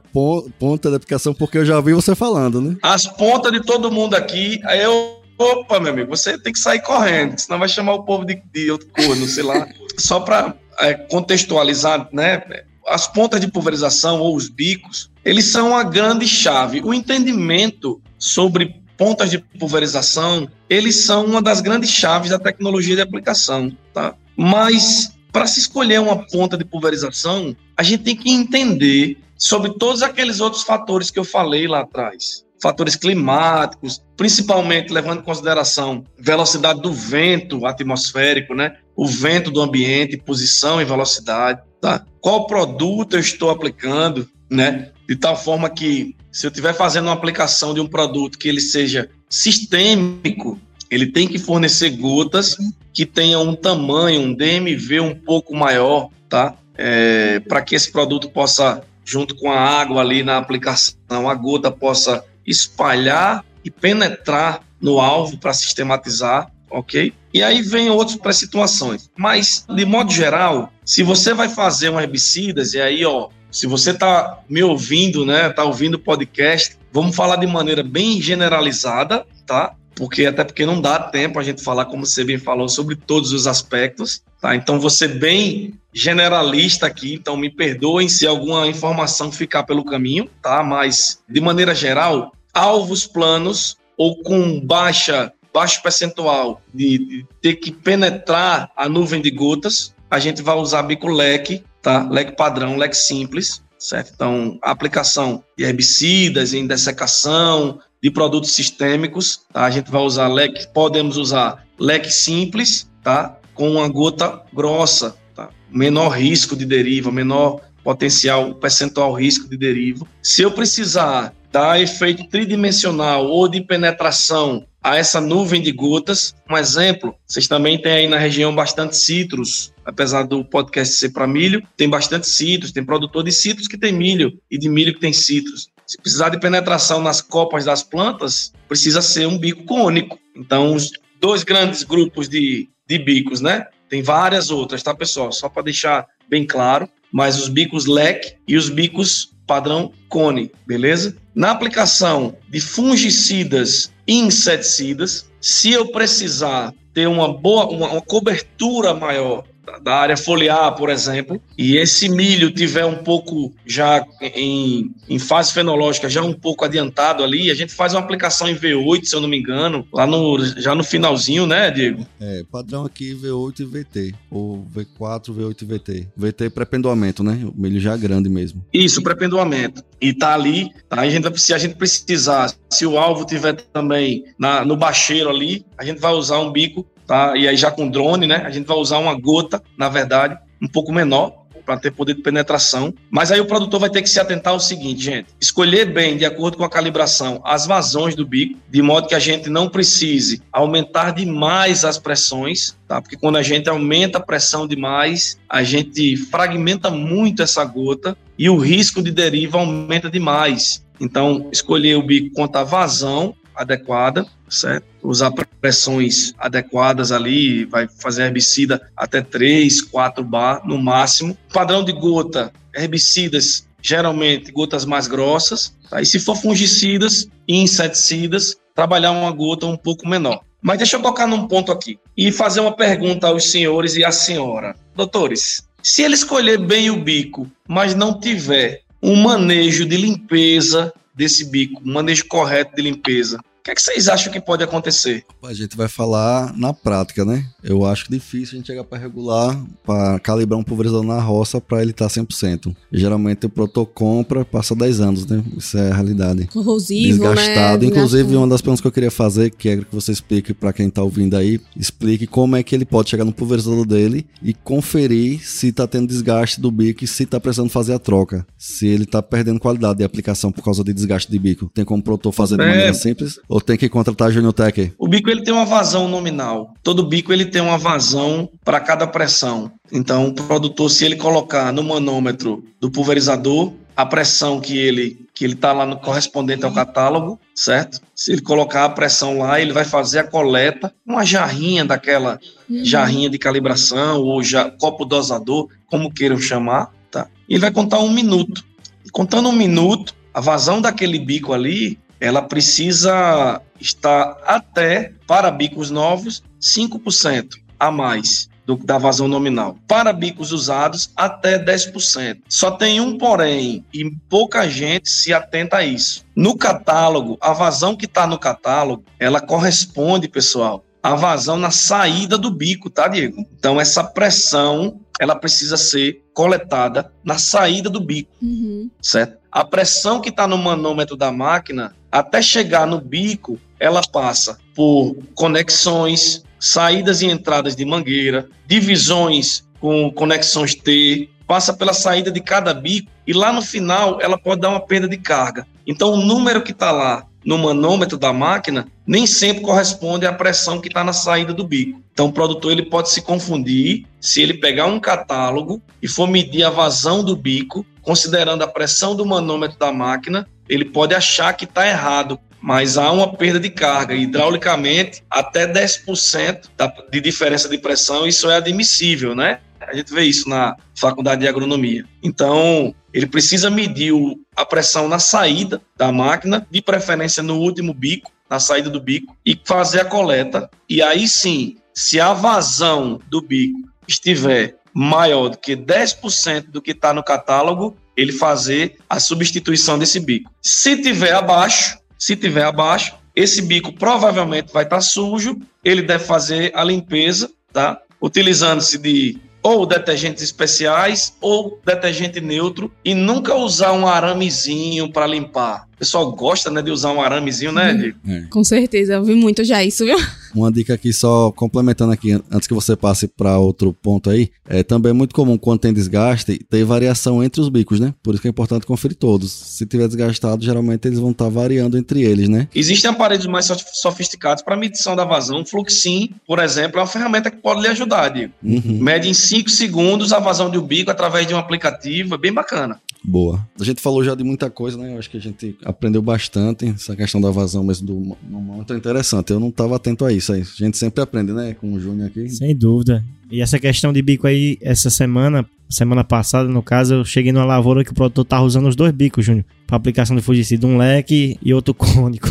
ponta 0.59 0.89
da 0.89 0.97
aplicação 0.97 1.33
porque 1.33 1.57
eu 1.57 1.65
já 1.65 1.77
ouvi 1.77 1.93
você 1.93 2.15
falando, 2.15 2.61
né? 2.61 2.75
As 2.81 3.07
pontas 3.07 3.51
de 3.51 3.61
todo 3.61 3.91
mundo 3.91 4.15
aqui, 4.15 4.59
eu 4.79 5.21
Opa, 5.35 5.79
meu 5.79 5.91
amigo, 5.91 6.15
você 6.15 6.37
tem 6.37 6.53
que 6.53 6.59
sair 6.59 6.79
correndo, 6.81 7.37
senão 7.39 7.57
vai 7.57 7.67
chamar 7.67 7.93
o 7.95 8.03
povo 8.03 8.23
de, 8.23 8.41
de 8.53 8.69
outro 8.69 8.87
corno, 8.95 9.25
sei 9.25 9.43
lá. 9.43 9.67
Só 9.97 10.19
para 10.19 10.53
é, 10.79 10.93
contextualizar, 10.93 12.07
né? 12.13 12.43
as 12.87 13.07
pontas 13.07 13.39
de 13.39 13.47
pulverização 13.47 14.19
ou 14.19 14.35
os 14.35 14.49
bicos, 14.49 15.09
eles 15.23 15.45
são 15.45 15.75
a 15.75 15.83
grande 15.83 16.27
chave. 16.27 16.81
O 16.83 16.93
entendimento 16.93 18.01
sobre 18.17 18.81
pontas 18.97 19.31
de 19.31 19.39
pulverização, 19.39 20.47
eles 20.69 21.03
são 21.05 21.25
uma 21.25 21.41
das 21.41 21.61
grandes 21.61 21.89
chaves 21.89 22.29
da 22.29 22.39
tecnologia 22.39 22.95
de 22.95 23.01
aplicação, 23.01 23.75
tá? 23.93 24.15
Mas 24.35 25.12
para 25.33 25.47
se 25.47 25.59
escolher 25.59 25.99
uma 25.99 26.15
ponta 26.27 26.55
de 26.55 26.63
pulverização, 26.63 27.55
a 27.75 27.81
gente 27.81 28.03
tem 28.03 28.15
que 28.15 28.31
entender 28.31 29.17
sobre 29.35 29.73
todos 29.73 30.03
aqueles 30.03 30.39
outros 30.39 30.61
fatores 30.61 31.09
que 31.09 31.17
eu 31.17 31.25
falei 31.25 31.67
lá 31.67 31.81
atrás. 31.81 32.45
Fatores 32.61 32.95
climáticos, 32.95 34.01
principalmente 34.15 34.93
levando 34.93 35.19
em 35.19 35.23
consideração 35.23 36.05
velocidade 36.17 36.81
do 36.81 36.93
vento 36.93 37.65
atmosférico, 37.65 38.53
né? 38.53 38.77
O 38.95 39.07
vento 39.07 39.49
do 39.49 39.59
ambiente, 39.59 40.15
posição 40.15 40.79
e 40.79 40.85
velocidade, 40.85 41.61
tá? 41.81 42.05
Qual 42.21 42.45
produto 42.45 43.15
eu 43.15 43.19
estou 43.19 43.49
aplicando, 43.49 44.29
né? 44.49 44.91
De 45.09 45.15
tal 45.15 45.35
forma 45.35 45.69
que 45.69 46.15
se 46.31 46.45
eu 46.45 46.49
estiver 46.49 46.73
fazendo 46.73 47.05
uma 47.05 47.13
aplicação 47.13 47.73
de 47.73 47.81
um 47.81 47.87
produto 47.87 48.37
que 48.37 48.47
ele 48.47 48.61
seja 48.61 49.09
sistêmico, 49.27 50.61
ele 50.93 51.07
tem 51.07 51.27
que 51.27 51.39
fornecer 51.39 51.89
gotas 51.91 52.55
que 52.93 53.03
tenham 53.05 53.41
um 53.41 53.55
tamanho, 53.55 54.21
um 54.21 54.33
DMV 54.33 54.99
um 54.99 55.15
pouco 55.15 55.55
maior, 55.55 56.09
tá? 56.29 56.53
É, 56.77 57.39
para 57.39 57.63
que 57.63 57.73
esse 57.73 57.91
produto 57.91 58.29
possa, 58.29 58.83
junto 59.03 59.35
com 59.35 59.51
a 59.51 59.59
água 59.59 60.01
ali 60.01 60.21
na 60.21 60.37
aplicação, 60.37 61.27
a 61.27 61.33
gota 61.33 61.71
possa 61.71 62.23
espalhar 62.45 63.43
e 63.65 63.71
penetrar 63.71 64.61
no 64.79 64.99
alvo 64.99 65.37
para 65.37 65.53
sistematizar, 65.53 66.51
ok? 66.69 67.11
E 67.33 67.41
aí 67.41 67.63
vem 67.63 67.89
outras 67.89 68.37
situações. 68.37 69.09
Mas, 69.17 69.65
de 69.67 69.85
modo 69.85 70.11
geral, 70.11 70.71
se 70.85 71.01
você 71.01 71.33
vai 71.33 71.49
fazer 71.49 71.89
um 71.89 71.99
herbicidas, 71.99 72.75
e 72.75 72.81
aí, 72.81 73.03
ó, 73.03 73.29
se 73.49 73.65
você 73.65 73.91
está 73.91 74.39
me 74.47 74.61
ouvindo, 74.61 75.25
né, 75.25 75.49
está 75.49 75.63
ouvindo 75.63 75.95
o 75.95 75.99
podcast, 75.99 76.77
vamos 76.91 77.15
falar 77.15 77.37
de 77.37 77.47
maneira 77.47 77.81
bem 77.81 78.21
generalizada, 78.21 79.25
tá? 79.45 79.75
Porque 79.95 80.25
até 80.25 80.43
porque 80.43 80.65
não 80.65 80.81
dá 80.81 80.99
tempo 80.99 81.39
a 81.39 81.43
gente 81.43 81.63
falar, 81.63 81.85
como 81.85 82.05
você 82.05 82.23
bem 82.23 82.37
falou, 82.37 82.67
sobre 82.67 82.95
todos 82.95 83.31
os 83.31 83.45
aspectos, 83.45 84.23
tá? 84.41 84.55
Então 84.55 84.79
você 84.79 85.07
bem 85.07 85.73
generalista 85.93 86.87
aqui, 86.87 87.13
então 87.13 87.37
me 87.37 87.49
perdoem 87.49 88.09
se 88.09 88.25
alguma 88.25 88.67
informação 88.67 89.31
ficar 89.31 89.63
pelo 89.63 89.85
caminho, 89.85 90.27
tá? 90.41 90.63
Mas 90.63 91.19
de 91.29 91.39
maneira 91.39 91.75
geral, 91.75 92.33
alvos 92.53 93.05
planos 93.05 93.77
ou 93.97 94.21
com 94.23 94.59
baixa 94.59 95.31
baixo 95.53 95.83
percentual 95.83 96.59
de, 96.73 96.97
de 96.97 97.25
ter 97.39 97.53
que 97.57 97.71
penetrar 97.71 98.71
a 98.75 98.89
nuvem 98.89 99.21
de 99.21 99.29
gotas, 99.29 99.93
a 100.09 100.17
gente 100.17 100.41
vai 100.41 100.55
usar 100.55 100.81
bico 100.81 101.07
leque 101.07 101.63
tá? 101.83 102.07
Leque 102.09 102.35
padrão, 102.35 102.77
leque 102.77 102.97
simples, 102.97 103.61
certo? 103.83 104.11
Então, 104.15 104.57
a 104.61 104.71
aplicação 104.71 105.43
de 105.57 105.65
herbicidas, 105.65 106.53
em 106.53 106.65
dessecação, 106.65 107.79
de 108.01 108.09
produtos 108.09 108.51
sistêmicos, 108.51 109.41
tá? 109.51 109.65
A 109.65 109.69
gente 109.69 109.91
vai 109.91 110.01
usar 110.01 110.27
leque, 110.27 110.67
podemos 110.73 111.17
usar 111.17 111.65
leque 111.79 112.11
simples, 112.11 112.89
tá? 113.03 113.37
Com 113.53 113.71
uma 113.71 113.87
gota 113.87 114.41
grossa, 114.53 115.15
tá? 115.35 115.49
Menor 115.69 116.09
risco 116.09 116.55
de 116.55 116.65
deriva, 116.65 117.11
menor 117.11 117.61
potencial, 117.83 118.55
percentual 118.55 119.13
risco 119.13 119.47
de 119.49 119.57
deriva. 119.57 120.07
Se 120.21 120.41
eu 120.41 120.51
precisar 120.51 121.33
dar 121.51 121.79
efeito 121.79 122.27
tridimensional 122.27 123.27
ou 123.27 123.47
de 123.47 123.61
penetração 123.61 124.65
a 124.83 124.97
essa 124.97 125.21
nuvem 125.21 125.61
de 125.61 125.71
gotas. 125.71 126.35
Um 126.49 126.57
exemplo, 126.57 127.15
vocês 127.25 127.47
também 127.47 127.81
têm 127.81 127.93
aí 127.93 128.07
na 128.07 128.17
região 128.17 128.53
bastante 128.53 128.97
citros, 128.97 129.73
apesar 129.85 130.23
do 130.23 130.43
podcast 130.43 130.95
ser 130.95 131.09
para 131.09 131.25
milho, 131.25 131.65
tem 131.77 131.89
bastante 131.89 132.27
citros, 132.27 132.71
tem 132.71 132.83
produtor 132.83 133.23
de 133.23 133.31
citros 133.31 133.67
que 133.67 133.77
tem 133.77 133.93
milho 133.93 134.37
e 134.51 134.57
de 134.57 134.67
milho 134.67 134.93
que 134.93 134.99
tem 134.99 135.13
citros. 135.13 135.69
Se 135.87 135.97
precisar 135.97 136.29
de 136.29 136.39
penetração 136.39 137.01
nas 137.01 137.21
copas 137.21 137.65
das 137.65 137.81
plantas, 137.81 138.51
precisa 138.67 139.01
ser 139.01 139.27
um 139.27 139.37
bico 139.37 139.63
cônico. 139.63 140.19
Então, 140.35 140.73
os 140.75 140.91
dois 141.19 141.43
grandes 141.43 141.83
grupos 141.83 142.27
de, 142.27 142.69
de 142.87 142.99
bicos, 142.99 143.41
né? 143.41 143.65
Tem 143.89 144.01
várias 144.01 144.49
outras, 144.49 144.81
tá, 144.81 144.93
pessoal? 144.93 145.31
Só 145.31 145.47
para 145.47 145.63
deixar 145.63 146.07
bem 146.29 146.45
claro. 146.45 146.89
Mas 147.11 147.39
os 147.39 147.47
bicos 147.47 147.85
leque 147.85 148.37
e 148.47 148.57
os 148.57 148.69
bicos 148.69 149.32
padrão 149.45 149.91
cone, 150.09 150.51
beleza? 150.65 151.15
Na 151.33 151.51
aplicação 151.51 152.35
de 152.49 152.59
fungicidas 152.59 153.91
e 154.07 154.19
inseticidas, 154.19 155.31
se 155.41 155.71
eu 155.71 155.87
precisar 155.91 156.73
ter 156.93 157.07
uma 157.07 157.33
boa, 157.33 157.65
uma, 157.67 157.89
uma 157.89 158.01
cobertura 158.01 158.93
maior 158.93 159.43
da 159.81 159.95
área 159.95 160.17
foliar, 160.17 160.75
por 160.75 160.89
exemplo, 160.89 161.41
e 161.57 161.77
esse 161.77 162.09
milho 162.09 162.51
tiver 162.51 162.85
um 162.85 162.95
pouco 162.95 163.53
já 163.65 164.05
em, 164.21 164.91
em 165.07 165.19
fase 165.19 165.53
fenológica, 165.53 166.09
já 166.09 166.21
um 166.21 166.33
pouco 166.33 166.65
adiantado 166.65 167.23
ali, 167.23 167.49
a 167.49 167.55
gente 167.55 167.73
faz 167.73 167.93
uma 167.93 168.01
aplicação 168.01 168.49
em 168.49 168.55
V8, 168.55 169.05
se 169.05 169.15
eu 169.15 169.21
não 169.21 169.27
me 169.27 169.39
engano, 169.39 169.87
lá 169.93 170.05
no 170.05 170.43
já 170.57 170.75
no 170.75 170.83
finalzinho, 170.83 171.45
né, 171.45 171.71
Diego? 171.71 172.05
É, 172.19 172.43
padrão 172.51 172.85
aqui 172.85 173.15
V8 173.15 173.59
e 173.61 173.65
VT, 173.65 174.15
ou 174.29 174.65
V4, 174.75 175.33
V8 175.33 175.61
e 175.61 175.65
VT. 175.65 176.07
VT 176.15 176.45
é 176.45 176.49
pré-pendoamento, 176.49 177.23
né? 177.23 177.39
O 177.43 177.53
milho 177.59 177.79
já 177.79 177.93
é 177.93 177.97
grande 177.97 178.29
mesmo. 178.29 178.63
Isso, 178.73 179.01
pré-pendoamento. 179.01 179.83
E 180.01 180.13
tá 180.13 180.33
ali, 180.33 180.69
tá? 180.89 181.01
a 181.01 181.09
gente, 181.09 181.39
se 181.39 181.53
a 181.53 181.57
gente 181.57 181.75
precisar, 181.75 182.53
se 182.69 182.85
o 182.85 182.97
alvo 182.97 183.25
tiver 183.25 183.53
também 183.53 184.25
na, 184.37 184.65
no 184.65 184.75
bacheiro 184.75 185.29
ali, 185.29 185.65
a 185.77 185.85
gente 185.85 185.99
vai 185.99 186.13
usar 186.13 186.39
um 186.39 186.51
bico 186.51 186.85
tá? 187.05 187.35
E 187.35 187.47
aí 187.47 187.55
já 187.55 187.71
com 187.71 187.87
drone, 187.87 188.27
né? 188.27 188.43
A 188.45 188.49
gente 188.49 188.65
vai 188.65 188.77
usar 188.77 188.97
uma 188.99 189.13
gota, 189.13 189.61
na 189.77 189.89
verdade, 189.89 190.37
um 190.61 190.67
pouco 190.67 190.91
menor 190.91 191.43
para 191.65 191.77
ter 191.77 191.91
poder 191.91 192.15
de 192.15 192.21
penetração. 192.21 192.93
Mas 193.09 193.31
aí 193.31 193.39
o 193.39 193.45
produtor 193.45 193.79
vai 193.79 193.89
ter 193.89 194.01
que 194.01 194.09
se 194.09 194.19
atentar 194.19 194.53
ao 194.53 194.59
seguinte, 194.59 195.03
gente: 195.03 195.27
escolher 195.39 195.85
bem, 195.85 196.17
de 196.17 196.25
acordo 196.25 196.57
com 196.57 196.63
a 196.63 196.69
calibração, 196.69 197.41
as 197.43 197.65
vazões 197.65 198.15
do 198.15 198.25
bico, 198.25 198.59
de 198.69 198.81
modo 198.81 199.07
que 199.07 199.15
a 199.15 199.19
gente 199.19 199.49
não 199.49 199.69
precise 199.69 200.41
aumentar 200.51 201.11
demais 201.11 201.85
as 201.85 201.97
pressões, 201.97 202.75
tá? 202.87 203.01
Porque 203.01 203.17
quando 203.17 203.37
a 203.37 203.43
gente 203.43 203.69
aumenta 203.69 204.17
a 204.17 204.21
pressão 204.21 204.67
demais, 204.67 205.37
a 205.49 205.63
gente 205.63 206.17
fragmenta 206.17 206.89
muito 206.89 207.41
essa 207.41 207.63
gota 207.63 208.17
e 208.37 208.49
o 208.49 208.57
risco 208.57 209.01
de 209.01 209.11
deriva 209.11 209.59
aumenta 209.59 210.09
demais. 210.09 210.83
Então, 210.99 211.49
escolher 211.51 211.95
o 211.95 212.03
bico 212.03 212.33
quanto 212.33 212.55
à 212.55 212.63
vazão 212.63 213.35
adequada, 213.55 214.25
certo? 214.49 214.85
Usar 215.01 215.31
pressões 215.61 216.33
adequadas 216.37 217.11
ali, 217.11 217.65
vai 217.65 217.87
fazer 217.87 218.23
herbicida 218.23 218.81
até 218.95 219.21
3, 219.21 219.81
4 219.81 220.23
bar 220.23 220.61
no 220.65 220.81
máximo. 220.81 221.37
Padrão 221.51 221.83
de 221.83 221.91
gota, 221.91 222.51
herbicidas, 222.75 223.67
geralmente 223.81 224.51
gotas 224.51 224.85
mais 224.85 225.07
grossas. 225.07 225.75
Tá? 225.89 226.01
E 226.01 226.05
se 226.05 226.19
for 226.19 226.35
fungicidas 226.35 227.27
e 227.47 227.57
inseticidas, 227.61 228.55
trabalhar 228.73 229.11
uma 229.11 229.31
gota 229.31 229.65
um 229.65 229.77
pouco 229.77 230.07
menor. 230.07 230.41
Mas 230.61 230.77
deixa 230.77 230.95
eu 230.95 231.01
tocar 231.01 231.27
num 231.27 231.47
ponto 231.47 231.71
aqui 231.71 231.99
e 232.15 232.31
fazer 232.31 232.61
uma 232.61 232.75
pergunta 232.75 233.27
aos 233.27 233.51
senhores 233.51 233.95
e 233.95 234.03
à 234.05 234.11
senhora. 234.11 234.75
Doutores, 234.95 235.67
se 235.81 236.01
ele 236.01 236.13
escolher 236.13 236.57
bem 236.57 236.89
o 236.89 236.95
bico, 236.95 237.51
mas 237.67 237.93
não 237.93 238.17
tiver 238.17 238.81
um 239.01 239.17
manejo 239.17 239.85
de 239.85 239.97
limpeza 239.97 240.93
desse 241.13 241.45
bico, 241.45 241.81
um 241.85 241.93
manejo 241.93 242.25
correto 242.27 242.75
de 242.75 242.81
limpeza, 242.81 243.39
o 243.63 243.65
que, 243.65 243.71
é 243.71 243.75
que 243.75 243.81
vocês 243.81 244.09
acham 244.09 244.29
que 244.29 244.41
pode 244.41 244.61
acontecer? 244.61 245.23
A 245.41 245.53
gente 245.53 245.77
vai 245.77 245.87
falar 245.87 246.53
na 246.57 246.73
prática, 246.73 247.23
né? 247.23 247.45
Eu 247.63 247.85
acho 247.85 248.11
difícil 248.11 248.55
a 248.55 248.57
gente 248.57 248.67
chegar 248.67 248.83
para 248.83 248.97
regular, 248.97 249.57
para 249.85 250.19
calibrar 250.19 250.59
um 250.59 250.63
pulverizador 250.65 251.05
na 251.05 251.17
roça 251.21 251.61
para 251.61 251.81
ele 251.81 251.91
estar 251.91 252.09
tá 252.09 252.13
100%. 252.13 252.75
Geralmente 252.91 253.45
o 253.45 253.49
protocompra 253.49 254.43
passa 254.43 254.75
10 254.75 254.99
anos, 254.99 255.25
né? 255.25 255.41
Isso 255.57 255.77
é 255.77 255.91
a 255.91 255.93
realidade. 255.93 256.47
Corrosivo, 256.47 257.23
né? 257.23 257.35
Desgastado. 257.35 257.83
Né? 257.83 257.87
Inclusive, 257.87 258.35
uma 258.35 258.49
das 258.49 258.59
perguntas 258.59 258.81
que 258.81 258.87
eu 258.87 258.91
queria 258.91 259.09
fazer, 259.09 259.49
que 259.49 259.69
é 259.69 259.77
que 259.77 259.95
você 259.95 260.11
explique 260.11 260.53
para 260.53 260.73
quem 260.73 260.89
tá 260.89 261.01
ouvindo 261.01 261.37
aí, 261.37 261.57
explique 261.73 262.27
como 262.27 262.57
é 262.57 262.63
que 262.63 262.75
ele 262.75 262.83
pode 262.83 263.11
chegar 263.11 263.23
no 263.23 263.31
pulverizador 263.31 263.85
dele 263.85 264.27
e 264.41 264.53
conferir 264.53 265.39
se 265.41 265.71
tá 265.71 265.87
tendo 265.87 266.09
desgaste 266.09 266.59
do 266.59 266.69
bico 266.69 267.05
e 267.05 267.07
se 267.07 267.25
tá 267.25 267.39
precisando 267.39 267.69
fazer 267.69 267.93
a 267.93 267.99
troca. 267.99 268.45
Se 268.57 268.87
ele 268.87 269.05
tá 269.05 269.23
perdendo 269.23 269.57
qualidade 269.57 269.99
de 269.99 270.03
aplicação 270.03 270.51
por 270.51 270.61
causa 270.61 270.83
de 270.83 270.91
desgaste 270.91 271.31
de 271.31 271.39
bico. 271.39 271.71
Tem 271.73 271.85
como 271.85 272.01
o 272.01 272.03
produtor 272.03 272.33
fazer 272.33 272.57
de 272.57 272.63
é. 272.63 272.67
maneira 272.67 272.93
simples? 272.93 273.39
Ou 273.53 273.61
tem 273.61 273.77
que 273.77 273.87
contratar 273.87 274.29
a 274.29 274.31
Junior 274.31 274.51
Tech? 274.51 274.93
O 274.97 275.07
bico 275.07 275.29
ele 275.29 275.43
tem 275.43 275.53
uma 275.53 275.63
vazão 275.63 276.07
nominal. 276.07 276.73
Todo 276.81 277.05
bico 277.05 277.31
ele 277.31 277.45
tem 277.45 277.61
uma 277.61 277.77
vazão 277.77 278.49
para 278.65 278.79
cada 278.79 279.05
pressão. 279.05 279.71
Então, 279.91 280.29
o 280.29 280.33
produtor, 280.33 280.89
se 280.89 281.05
ele 281.05 281.15
colocar 281.15 281.71
no 281.71 281.83
manômetro 281.83 282.63
do 282.81 282.89
pulverizador, 282.89 283.71
a 283.95 284.07
pressão 284.07 284.59
que 284.59 284.75
ele 284.75 285.23
que 285.35 285.45
ele 285.45 285.53
está 285.53 285.71
lá 285.71 285.85
no 285.85 285.99
correspondente 285.99 286.65
ao 286.65 286.73
catálogo, 286.73 287.39
certo? 287.53 288.01
Se 288.15 288.31
ele 288.31 288.41
colocar 288.41 288.85
a 288.85 288.89
pressão 288.89 289.37
lá, 289.37 289.61
ele 289.61 289.71
vai 289.71 289.85
fazer 289.85 290.19
a 290.19 290.23
coleta, 290.23 290.91
uma 291.05 291.23
jarrinha 291.23 291.85
daquela 291.85 292.39
uhum. 292.67 292.83
jarrinha 292.83 293.29
de 293.29 293.37
calibração 293.37 294.19
ou 294.19 294.41
já, 294.41 294.71
copo 294.71 295.05
dosador, 295.05 295.69
como 295.85 296.11
queiram 296.11 296.39
chamar, 296.39 296.91
tá? 297.11 297.27
E 297.47 297.53
ele 297.53 297.61
vai 297.61 297.71
contar 297.71 297.99
um 297.99 298.11
minuto. 298.11 298.63
E 299.05 299.11
contando 299.11 299.49
um 299.49 299.55
minuto, 299.55 300.15
a 300.33 300.41
vazão 300.41 300.81
daquele 300.81 301.19
bico 301.19 301.53
ali 301.53 301.99
ela 302.23 302.41
precisa 302.41 303.61
estar 303.81 304.37
até, 304.45 305.11
para 305.27 305.51
bicos 305.51 305.91
novos, 305.91 306.41
5% 306.61 307.49
a 307.77 307.91
mais. 307.91 308.49
do, 308.65 308.77
da 308.77 308.97
vazão 308.97 309.27
nominal. 309.27 309.75
Para 309.85 310.13
bicos 310.13 310.53
usados, 310.53 311.11
até 311.17 311.59
10%. 311.59 312.43
Só 312.47 312.71
tem 312.71 313.01
um 313.01 313.17
porém, 313.17 313.83
e 313.93 314.09
pouca 314.29 314.69
gente 314.69 315.09
se 315.09 315.33
atenta 315.33 315.77
a 315.79 315.83
isso. 315.83 316.23
No 316.33 316.55
catálogo, 316.57 317.37
a 317.41 317.51
vazão 317.51 317.93
que 317.93 318.05
está 318.05 318.25
no 318.25 318.39
catálogo, 318.39 319.03
ela 319.19 319.41
corresponde, 319.41 320.29
pessoal, 320.29 320.81
à 321.03 321.15
vazão 321.15 321.57
na 321.57 321.71
saída 321.71 322.37
do 322.37 322.49
bico, 322.49 322.89
tá, 322.89 323.09
Diego? 323.09 323.45
Então, 323.59 323.81
essa 323.81 324.01
pressão, 324.01 325.01
ela 325.19 325.35
precisa 325.35 325.75
ser 325.75 326.23
coletada 326.33 327.11
na 327.21 327.37
saída 327.37 327.89
do 327.89 327.99
bico, 327.99 328.31
uhum. 328.41 328.89
certo? 329.01 329.43
A 329.51 329.65
pressão 329.65 330.21
que 330.21 330.29
está 330.29 330.47
no 330.47 330.57
manômetro 330.57 331.17
da 331.17 331.33
máquina, 331.33 331.93
até 332.13 332.43
chegar 332.43 332.85
no 332.85 333.01
bico, 333.01 333.59
ela 333.79 334.03
passa 334.03 334.59
por 334.75 335.17
conexões, 335.33 336.43
saídas 336.59 337.23
e 337.23 337.25
entradas 337.25 337.75
de 337.75 337.83
mangueira, 337.83 338.47
divisões 338.67 339.63
com 339.79 340.11
conexões 340.11 340.75
T, 340.75 341.27
passa 341.47 341.73
pela 341.73 341.91
saída 341.91 342.29
de 342.29 342.39
cada 342.39 342.71
bico 342.71 343.09
e 343.25 343.33
lá 343.33 343.51
no 343.51 343.63
final 343.63 344.19
ela 344.21 344.37
pode 344.37 344.61
dar 344.61 344.69
uma 344.69 344.79
perda 344.79 345.07
de 345.07 345.17
carga. 345.17 345.65
Então 345.87 346.13
o 346.13 346.17
número 346.17 346.61
que 346.61 346.71
está 346.71 346.91
lá 346.91 347.25
no 347.43 347.57
manômetro 347.57 348.17
da 348.17 348.31
máquina 348.31 348.87
nem 349.07 349.25
sempre 349.25 349.63
corresponde 349.63 350.27
à 350.27 350.31
pressão 350.31 350.79
que 350.79 350.89
está 350.89 351.03
na 351.03 351.13
saída 351.13 351.51
do 351.51 351.67
bico. 351.67 351.99
Então 352.13 352.27
o 352.27 352.31
produtor 352.31 352.71
ele 352.71 352.83
pode 352.83 353.09
se 353.09 353.23
confundir 353.23 354.05
se 354.21 354.39
ele 354.39 354.53
pegar 354.53 354.85
um 354.85 354.99
catálogo 354.99 355.81
e 355.99 356.07
for 356.07 356.27
medir 356.27 356.63
a 356.63 356.69
vazão 356.69 357.23
do 357.23 357.35
bico, 357.35 357.83
considerando 358.03 358.61
a 358.61 358.67
pressão 358.67 359.15
do 359.15 359.25
manômetro 359.25 359.79
da 359.79 359.91
máquina, 359.91 360.47
ele 360.67 360.85
pode 360.85 361.13
achar 361.13 361.53
que 361.53 361.65
está 361.65 361.87
errado, 361.87 362.39
mas 362.61 362.97
há 362.97 363.11
uma 363.11 363.33
perda 363.33 363.59
de 363.59 363.69
carga. 363.69 364.15
Hidraulicamente, 364.15 365.23
até 365.29 365.67
10% 365.67 366.69
de 367.11 367.21
diferença 367.21 367.67
de 367.67 367.77
pressão, 367.77 368.25
isso 368.25 368.49
é 368.49 368.55
admissível, 368.55 369.35
né? 369.35 369.59
A 369.81 369.93
gente 369.93 370.13
vê 370.13 370.23
isso 370.23 370.47
na 370.47 370.75
faculdade 370.95 371.41
de 371.41 371.47
agronomia. 371.47 372.05
Então, 372.23 372.95
ele 373.13 373.27
precisa 373.27 373.69
medir 373.69 374.13
a 374.55 374.65
pressão 374.65 375.07
na 375.07 375.19
saída 375.19 375.81
da 375.97 376.11
máquina, 376.11 376.65
de 376.71 376.81
preferência 376.81 377.43
no 377.43 377.59
último 377.59 377.93
bico, 377.93 378.31
na 378.49 378.59
saída 378.59 378.89
do 378.89 379.01
bico, 379.01 379.35
e 379.45 379.59
fazer 379.65 380.01
a 380.01 380.05
coleta. 380.05 380.69
E 380.89 381.01
aí 381.01 381.27
sim, 381.27 381.77
se 381.93 382.19
a 382.19 382.33
vazão 382.33 383.19
do 383.29 383.41
bico 383.41 383.79
estiver 384.07 384.77
maior 384.93 385.49
do 385.49 385.57
que 385.57 385.75
10% 385.75 386.69
do 386.69 386.81
que 386.81 386.91
está 386.91 387.13
no 387.13 387.23
catálogo, 387.23 387.97
ele 388.15 388.31
fazer 388.31 388.97
a 389.09 389.19
substituição 389.19 389.97
desse 389.97 390.19
bico. 390.19 390.51
Se 390.61 390.97
tiver 390.97 391.33
abaixo, 391.33 391.97
se 392.17 392.35
tiver 392.35 392.63
abaixo, 392.63 393.15
esse 393.35 393.61
bico 393.61 393.91
provavelmente 393.93 394.71
vai 394.71 394.83
estar 394.83 394.97
tá 394.97 395.01
sujo, 395.01 395.59
ele 395.83 396.01
deve 396.01 396.23
fazer 396.23 396.71
a 396.75 396.83
limpeza, 396.83 397.51
tá? 397.71 397.99
Utilizando-se 398.21 398.97
de 398.97 399.37
ou 399.63 399.85
detergentes 399.85 400.43
especiais 400.43 401.33
ou 401.39 401.79
detergente 401.85 402.41
neutro 402.41 402.91
e 403.03 403.15
nunca 403.15 403.55
usar 403.55 403.93
um 403.93 404.05
aramezinho 404.05 405.11
para 405.11 405.25
limpar. 405.25 405.87
O 405.95 405.99
pessoal 405.99 406.31
gosta, 406.31 406.69
né, 406.69 406.81
de 406.81 406.91
usar 406.91 407.11
um 407.11 407.21
aramezinho, 407.21 407.71
né, 407.71 407.93
Diego? 407.93 408.17
É. 408.27 408.41
Com 408.49 408.63
certeza, 408.63 409.13
eu 409.13 409.23
vi 409.23 409.35
muito 409.35 409.63
já 409.63 409.83
isso, 409.83 410.05
viu? 410.05 410.17
Uma 410.53 410.71
dica 410.71 410.93
aqui 410.93 411.11
só 411.11 411.51
complementando 411.51 412.11
aqui, 412.11 412.39
antes 412.51 412.67
que 412.67 412.73
você 412.73 412.95
passe 412.95 413.27
para 413.27 413.57
outro 413.57 413.91
ponto 413.91 414.29
aí, 414.29 414.49
é 414.67 414.83
também 414.83 415.09
é 415.09 415.13
muito 415.13 415.33
comum 415.33 415.57
quando 415.57 415.79
tem 415.79 415.93
desgaste, 415.93 416.59
ter 416.69 416.83
variação 416.83 417.43
entre 417.43 417.59
os 417.59 417.69
bicos, 417.69 417.99
né? 417.99 418.13
Por 418.21 418.33
isso 418.33 418.41
que 418.41 418.47
é 418.47 418.51
importante 418.51 418.85
conferir 418.85 419.17
todos. 419.17 419.51
Se 419.51 419.85
tiver 419.85 420.07
desgastado, 420.07 420.63
geralmente 420.63 421.07
eles 421.07 421.19
vão 421.19 421.31
estar 421.31 421.45
tá 421.45 421.49
variando 421.49 421.97
entre 421.97 422.21
eles, 422.21 422.47
né? 422.49 422.67
Existem 422.75 423.09
aparelhos 423.09 423.47
mais 423.47 423.65
sofisticados 423.93 424.63
para 424.63 424.75
medição 424.75 425.15
da 425.15 425.25
vazão. 425.25 425.61
O 425.61 425.65
Fluxim, 425.65 426.29
por 426.45 426.59
exemplo, 426.59 426.99
é 426.99 427.01
uma 427.01 427.07
ferramenta 427.07 427.49
que 427.49 427.57
pode 427.57 427.81
lhe 427.81 427.87
ajudar, 427.87 428.29
Diego. 428.29 428.53
Uhum. 428.63 428.99
Mede 429.01 429.29
em 429.29 429.33
5 429.33 429.69
segundos 429.69 430.31
a 430.31 430.39
vazão 430.39 430.69
de 430.69 430.77
um 430.77 430.81
bico 430.81 431.09
através 431.09 431.47
de 431.47 431.53
um 431.53 431.57
aplicativo, 431.57 432.35
é 432.35 432.37
bem 432.37 432.53
bacana. 432.53 432.99
Boa. 433.23 433.65
A 433.79 433.83
gente 433.83 434.01
falou 434.01 434.23
já 434.23 434.35
de 434.35 434.43
muita 434.43 434.69
coisa, 434.69 434.97
né? 434.97 435.13
Eu 435.13 435.17
acho 435.17 435.29
que 435.29 435.37
a 435.37 435.41
gente 435.41 435.77
aprendeu 435.85 436.21
bastante 436.21 436.85
essa 436.87 437.15
questão 437.15 437.39
da 437.39 437.49
vazão 437.51 437.83
mesmo 437.83 438.07
do 438.07 438.37
momento 438.49 438.93
é 438.93 438.97
interessante. 438.97 439.51
Eu 439.51 439.59
não 439.59 439.69
estava 439.69 439.95
atento 439.95 440.25
a 440.25 440.31
isso 440.31 440.53
aí. 440.53 440.61
A 440.61 440.83
gente 440.83 440.97
sempre 440.97 441.21
aprende, 441.21 441.51
né? 441.53 441.75
Com 441.79 441.93
o 441.93 441.99
Júnior 441.99 442.27
aqui. 442.27 442.49
Sem 442.49 442.75
dúvida. 442.75 443.23
E 443.51 443.61
essa 443.61 443.79
questão 443.79 444.11
de 444.11 444.21
bico 444.21 444.47
aí, 444.47 444.77
essa 444.81 445.09
semana, 445.09 445.63
semana 445.87 446.23
passada, 446.23 446.67
no 446.67 446.81
caso, 446.81 447.13
eu 447.13 447.25
cheguei 447.25 447.51
numa 447.51 447.65
lavoura 447.65 448.03
que 448.03 448.11
o 448.11 448.15
produtor 448.15 448.43
tava 448.45 448.63
usando 448.63 448.87
os 448.87 448.95
dois 448.95 449.11
bicos, 449.11 449.45
Júnior, 449.45 449.63
para 449.85 449.95
aplicação 449.95 450.35
de 450.35 450.41
fungicida, 450.41 450.87
um 450.87 450.97
leque 450.97 451.57
e 451.61 451.73
outro 451.73 451.93
cônico. 451.95 452.47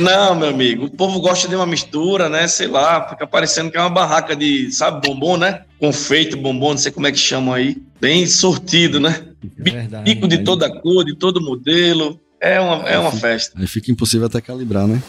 Não, 0.00 0.34
meu 0.34 0.48
amigo, 0.48 0.86
o 0.86 0.90
povo 0.90 1.20
gosta 1.20 1.46
de 1.48 1.54
uma 1.54 1.66
mistura, 1.66 2.28
né? 2.28 2.48
Sei 2.48 2.66
lá, 2.66 3.08
fica 3.08 3.26
parecendo 3.26 3.70
que 3.70 3.76
é 3.76 3.80
uma 3.80 3.90
barraca 3.90 4.34
de, 4.34 4.72
sabe, 4.72 5.06
bombom, 5.06 5.36
né? 5.36 5.62
Confeito, 5.78 6.36
bombom, 6.36 6.70
não 6.70 6.78
sei 6.78 6.90
como 6.90 7.06
é 7.06 7.12
que 7.12 7.18
chamam 7.18 7.54
aí. 7.54 7.76
Bem 8.00 8.26
sortido, 8.26 8.98
né? 8.98 9.22
É 9.58 9.70
verdade, 9.70 10.04
Bico 10.04 10.26
de 10.26 10.38
toda 10.38 10.68
cor, 10.80 11.04
de 11.04 11.14
todo 11.14 11.40
modelo. 11.40 12.20
É 12.44 12.58
uma, 12.58 12.88
é 12.88 12.98
uma 12.98 13.12
festa. 13.12 13.56
Aí 13.56 13.68
fica 13.68 13.92
impossível 13.92 14.26
até 14.26 14.40
calibrar, 14.40 14.88
né? 14.88 15.00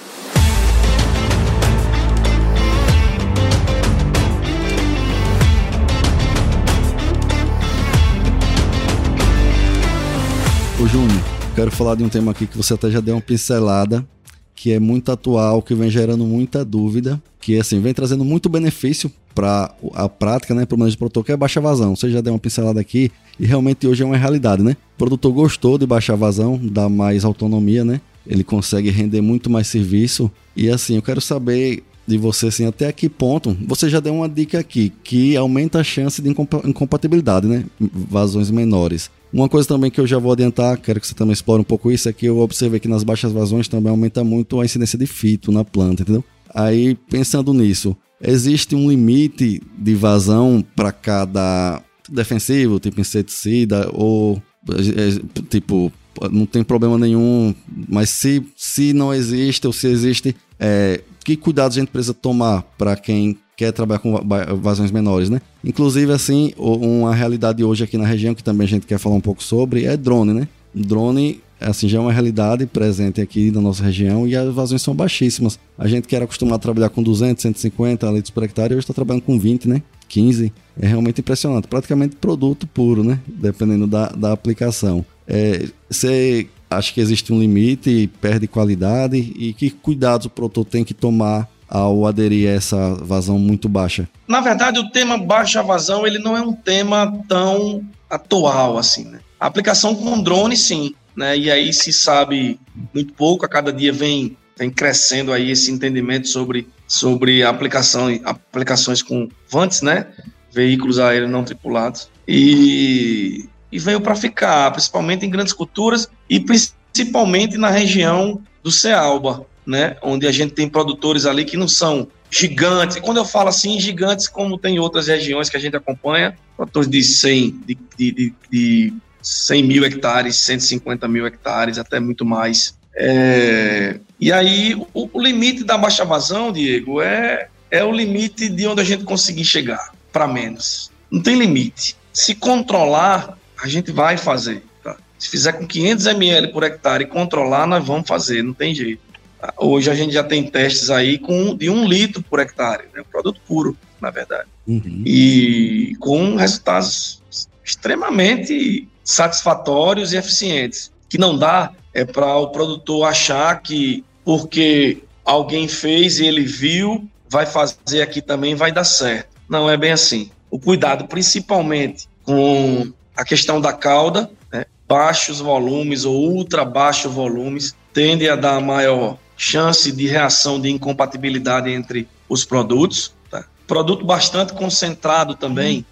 Ô 10.80 10.86
Júnior, 10.86 11.10
quero 11.56 11.72
falar 11.72 11.96
de 11.96 12.04
um 12.04 12.10
tema 12.10 12.32
aqui 12.34 12.46
que 12.46 12.56
você 12.56 12.76
até 12.76 12.92
já 12.92 13.00
deu 13.00 13.16
uma 13.16 13.22
pincelada, 13.22 14.08
que 14.54 14.72
é 14.72 14.80
muito 14.80 15.12
atual, 15.12 15.64
que 15.64 15.74
vem 15.74 15.90
gerando 15.90 16.26
muita 16.26 16.64
dúvida, 16.64 17.20
que 17.42 17.60
assim, 17.60 17.82
vem 17.82 17.96
trazendo 17.96 18.24
muito 18.24 18.48
benefício 18.48 19.12
para 19.34 19.74
a 19.94 20.08
prática, 20.08 20.54
né, 20.54 20.66
para 20.66 20.76
o 20.76 20.80
manejo 20.80 20.96
de 20.96 21.00
produtor, 21.00 21.24
que 21.24 21.32
é 21.32 21.38
baixa 21.38 21.60
vazão. 21.60 21.96
Você 21.96 22.10
já 22.10 22.22
deu 22.22 22.34
uma 22.34 22.40
pincelada 22.40 22.80
aqui 22.80 23.12
e 23.40 23.46
realmente 23.46 23.88
hoje 23.88 24.04
é 24.04 24.06
uma 24.06 24.18
realidade, 24.18 24.64
né? 24.64 24.76
O 24.96 24.98
produtor 24.98 25.32
gostou 25.34 25.78
de 25.78 25.86
baixar 25.86 26.16
vazão, 26.16 26.60
dá 26.62 26.88
mais 26.88 27.26
autonomia, 27.26 27.84
né? 27.84 28.00
Ele 28.26 28.44
consegue 28.44 28.90
render 28.90 29.22
muito 29.22 29.50
mais 29.50 29.68
serviço. 29.68 30.32
E 30.56 30.70
assim, 30.70 30.96
eu 30.96 31.02
quero 31.02 31.20
saber 31.20 31.84
de 32.06 32.18
você 32.18 32.48
assim, 32.48 32.66
até 32.66 32.92
que 32.92 33.10
ponto. 33.10 33.56
Você 33.68 33.90
já 33.90 34.00
deu 34.00 34.14
uma 34.14 34.30
dica 34.30 34.60
aqui 34.60 34.92
que 35.04 35.36
aumenta 35.36 35.80
a 35.80 35.84
chance 35.84 36.22
de 36.22 36.30
incompatibilidade, 36.30 37.48
né? 37.48 37.66
Vazões 37.80 38.52
menores. 38.52 39.10
Uma 39.32 39.50
coisa 39.50 39.68
também 39.68 39.90
que 39.90 40.00
eu 40.00 40.06
já 40.06 40.20
vou 40.20 40.32
adiantar, 40.32 40.78
quero 40.78 41.00
que 41.02 41.08
você 41.08 41.16
também 41.16 41.34
explore 41.34 41.62
um 41.62 41.66
pouco 41.66 41.92
isso, 41.92 42.08
é 42.08 42.14
que 42.14 42.26
eu 42.26 42.40
observei 42.40 42.80
que 42.80 42.88
nas 42.88 43.04
baixas 43.04 43.32
vazões 43.32 43.68
também 43.68 43.90
aumenta 43.90 44.24
muito 44.24 44.60
a 44.60 44.66
incidência 44.66 45.00
de 45.00 45.08
fito 45.08 45.52
na 45.52 45.66
planta, 45.66 46.04
entendeu? 46.04 46.24
Aí, 46.54 46.96
pensando 47.10 47.52
nisso, 47.52 47.98
existe 48.22 48.76
um 48.76 48.90
limite 48.90 49.62
de 49.78 49.96
vazão 49.96 50.64
para 50.76 50.92
cada 50.92 51.82
defensivo, 52.10 52.80
tipo 52.80 53.00
inseticida, 53.00 53.90
ou 53.94 54.42
é, 54.70 55.42
tipo, 55.50 55.92
não 56.32 56.46
tem 56.46 56.64
problema 56.64 56.98
nenhum, 56.98 57.54
mas 57.90 58.10
se, 58.10 58.44
se 58.56 58.94
não 58.94 59.14
existe 59.14 59.66
ou 59.68 59.74
se 59.74 59.88
existe, 59.88 60.36
é, 60.60 61.02
que 61.24 61.36
cuidados 61.36 61.78
a 61.78 61.80
gente 61.80 61.90
precisa 61.90 62.14
tomar 62.14 62.64
para 62.78 62.96
quem 62.96 63.38
quer 63.56 63.72
trabalhar 63.72 64.00
com 64.00 64.20
vazões 64.62 64.92
menores, 64.92 65.30
né? 65.30 65.42
Inclusive, 65.64 66.12
assim, 66.12 66.54
uma 66.58 67.14
realidade 67.14 67.64
hoje 67.64 67.84
aqui 67.84 67.98
na 67.98 68.06
região, 68.06 68.34
que 68.34 68.44
também 68.44 68.66
a 68.66 68.70
gente 68.70 68.88
quer 68.88 68.98
falar 68.98 69.16
um 69.16 69.22
pouco 69.22 69.44
sobre, 69.44 69.86
é 69.86 69.96
drone, 69.96 70.34
né? 70.34 70.48
Drone, 70.74 71.42
assim, 71.64 71.88
já 71.88 71.98
é 71.98 72.02
uma 72.02 72.12
realidade 72.12 72.66
presente 72.66 73.22
aqui 73.22 73.52
na 73.52 73.62
nossa 73.62 73.84
região 73.84 74.28
e 74.28 74.36
as 74.36 74.54
vazões 74.54 74.82
são 74.82 74.94
baixíssimas. 74.94 75.60
A 75.78 75.88
gente 75.88 76.08
que 76.08 76.16
era 76.16 76.26
acostumado 76.26 76.56
a 76.56 76.60
trabalhar 76.60 76.90
com 76.90 77.02
200, 77.02 77.42
150 77.42 78.06
litros 78.12 78.30
por 78.30 78.44
hectare, 78.44 78.74
hoje 78.74 78.84
está 78.84 78.94
trabalhando 78.94 79.24
com 79.24 79.40
20, 79.40 79.68
né? 79.68 79.82
15. 80.08 80.54
É 80.80 80.88
realmente 80.88 81.22
impressionante. 81.22 81.68
Praticamente 81.68 82.16
produto 82.16 82.68
puro, 82.68 83.04
né? 83.04 83.20
Dependendo 83.28 83.88
da, 83.88 84.10
da 84.10 84.32
aplicação. 84.32 85.06
É, 85.28 85.68
você 85.90 86.48
acha 86.70 86.94
que 86.94 87.02
existe 87.02 87.32
um 87.32 87.40
limite, 87.40 88.10
perde 88.22 88.48
qualidade 88.48 89.18
e 89.18 89.54
que 89.54 89.70
cuidados 89.70 90.26
o 90.26 90.30
produtor 90.30 90.66
tem 90.66 90.84
que 90.84 90.94
tomar 90.94 91.48
ao 91.68 92.06
aderir 92.06 92.50
a 92.50 92.54
essa 92.54 92.94
vazão 92.96 93.40
muito 93.40 93.68
baixa? 93.68 94.08
Na 94.28 94.42
verdade, 94.42 94.80
o 94.80 94.90
tema 94.90 95.18
baixa 95.18 95.64
vazão 95.64 96.06
ele 96.06 96.20
não 96.20 96.38
é 96.38 96.42
um 96.42 96.54
tema 96.54 97.12
tão 97.28 97.84
atual 98.10 98.78
assim, 98.78 99.06
né? 99.06 99.20
A 99.40 99.48
aplicação 99.48 99.96
com 99.96 100.22
drone, 100.22 100.56
sim, 100.56 100.94
né? 101.16 101.38
E 101.38 101.52
aí 101.52 101.72
se 101.74 101.92
sabe 101.92 102.60
muito 102.94 103.14
pouco, 103.14 103.46
a 103.46 103.50
cada 103.50 103.72
dia 103.72 103.94
vem, 103.94 104.38
vem 104.58 104.70
crescendo 104.70 105.32
aí 105.32 105.52
esse 105.52 105.72
entendimento 105.72 106.28
sobre, 106.28 106.68
sobre 106.88 107.44
aplicação, 107.44 108.08
aplicações 108.24 109.02
com 109.02 109.30
vantes, 109.50 109.82
né? 109.82 110.08
Veículos 110.52 111.00
aéreos 111.00 111.32
não 111.32 111.44
tripulados. 111.44 112.10
E, 112.28 113.50
e 113.72 113.80
veio 113.80 114.02
para 114.02 114.16
ficar, 114.16 114.72
principalmente 114.72 115.26
em 115.26 115.30
grandes 115.30 115.54
culturas 115.54 116.10
e 116.30 116.40
principalmente 116.40 117.58
na 117.58 117.70
região 117.70 118.42
do 118.64 118.72
Cealba, 118.72 119.46
né? 119.66 119.98
Onde 120.02 120.28
a 120.28 120.32
gente 120.32 120.54
tem 120.54 120.70
produtores 120.70 121.26
ali 121.26 121.46
que 121.46 121.58
não 121.58 121.68
são 121.68 122.08
gigantes. 122.30 122.98
E 122.98 123.02
quando 123.02 123.18
eu 123.18 123.26
falo 123.26 123.50
assim, 123.50 123.80
gigantes, 123.80 124.28
como 124.28 124.58
tem 124.58 124.80
outras 124.80 125.08
regiões 125.08 125.50
que 125.50 125.58
a 125.58 125.60
gente 125.60 125.76
acompanha, 125.76 126.36
produtores 126.58 126.90
de 126.90 127.04
100, 127.04 127.62
de, 127.66 127.78
de, 127.98 128.12
de, 128.12 128.34
de 128.52 128.94
100 129.24 129.64
mil 129.64 129.86
hectares, 129.86 130.36
150 130.36 131.08
mil 131.08 131.26
hectares, 131.26 131.80
até 131.80 132.00
muito 132.00 132.26
mais. 132.26 132.78
É, 132.96 134.00
e 134.20 134.32
aí, 134.32 134.76
o, 134.94 135.10
o, 135.12 135.22
limite 135.22 135.64
da 135.64 135.78
baixa 135.78 136.06
vazão, 136.06 136.52
Diego, 136.52 137.02
é, 137.02 137.48
é 137.72 137.84
o 137.84 137.92
limite 137.92 138.50
de 138.50 138.68
onde 138.68 138.82
a 138.82 138.84
gente 138.84 139.04
conseguir 139.04 139.46
chegar. 139.46 139.92
para 140.12 140.28
menos. 140.28 140.92
Não 141.10 141.22
tem 141.22 141.38
limite. 141.38 141.96
Se 142.12 142.36
controlar, 142.36 143.38
a 143.62 143.68
gente 143.68 143.92
vai 143.92 144.18
fazer. 144.18 144.64
Tá? 144.84 144.96
Se 145.18 145.30
fizer 145.30 145.54
com 145.54 145.66
500 145.66 146.06
ml 146.06 146.48
por 146.50 146.64
hectare 146.64 147.06
e 147.06 147.08
controlar, 147.08 147.66
nós 147.66 147.84
vamos 147.84 148.08
fazer, 148.08 148.44
não 148.44 148.54
tem 148.54 148.76
jeito. 148.76 149.02
Tá? 149.40 149.54
Hoje 149.58 149.90
a 149.90 149.96
gente 149.96 150.14
já 150.14 150.24
tem 150.24 150.44
testes 150.44 150.92
aí 150.92 151.18
com 151.18 151.56
de 151.56 151.70
um 151.70 151.88
litro 151.88 152.22
por 152.22 152.40
hectare, 152.40 152.84
né? 152.94 153.02
um 153.02 153.06
produto 153.06 153.42
puro, 153.48 153.76
na 154.00 154.12
verdade. 154.12 154.48
Uhum. 154.68 155.02
E 155.06 155.96
com 156.00 156.36
resultados 156.36 157.22
extremamente 157.64 158.88
satisfatórios 159.04 160.14
e 160.14 160.18
eficientes. 160.18 160.92
Que 161.10 161.18
não 161.18 161.38
dá 161.38 161.72
é 161.94 162.04
para 162.04 162.38
o 162.38 162.48
produtor 162.48 163.06
achar 163.06 163.62
que 163.62 164.04
porque 164.26 165.04
alguém 165.24 165.68
fez 165.68 166.20
e 166.20 166.26
ele 166.26 166.44
viu, 166.44 167.08
vai 167.30 167.46
fazer 167.46 168.02
aqui 168.02 168.22
também, 168.22 168.56
vai 168.56 168.72
dar 168.72 168.84
certo. 168.84 169.30
Não 169.48 169.70
é 169.70 169.78
bem 169.78 169.92
assim. 169.92 170.32
O 170.50 170.60
cuidado, 170.60 171.08
principalmente 171.08 172.08
com 172.24 172.92
a 173.16 173.24
questão 173.24 173.60
da 173.60 173.74
cauda, 173.74 174.30
né? 174.52 174.66
baixos 174.88 175.40
volumes 175.40 176.06
ou 176.06 176.16
ultra 176.16 176.66
baixos 176.66 177.12
volumes, 177.12 177.76
tende 177.94 178.28
a 178.28 178.36
dar 178.36 178.60
maior 178.62 179.18
chance 179.38 179.92
de 179.92 180.08
reação 180.08 180.60
de 180.60 180.70
incompatibilidade 180.70 181.72
entre 181.72 182.08
os 182.30 182.46
produtos. 182.46 183.14
Tá? 183.30 183.46
Produto 183.68 184.06
bastante 184.06 184.54
concentrado 184.54 185.36
também, 185.36 185.86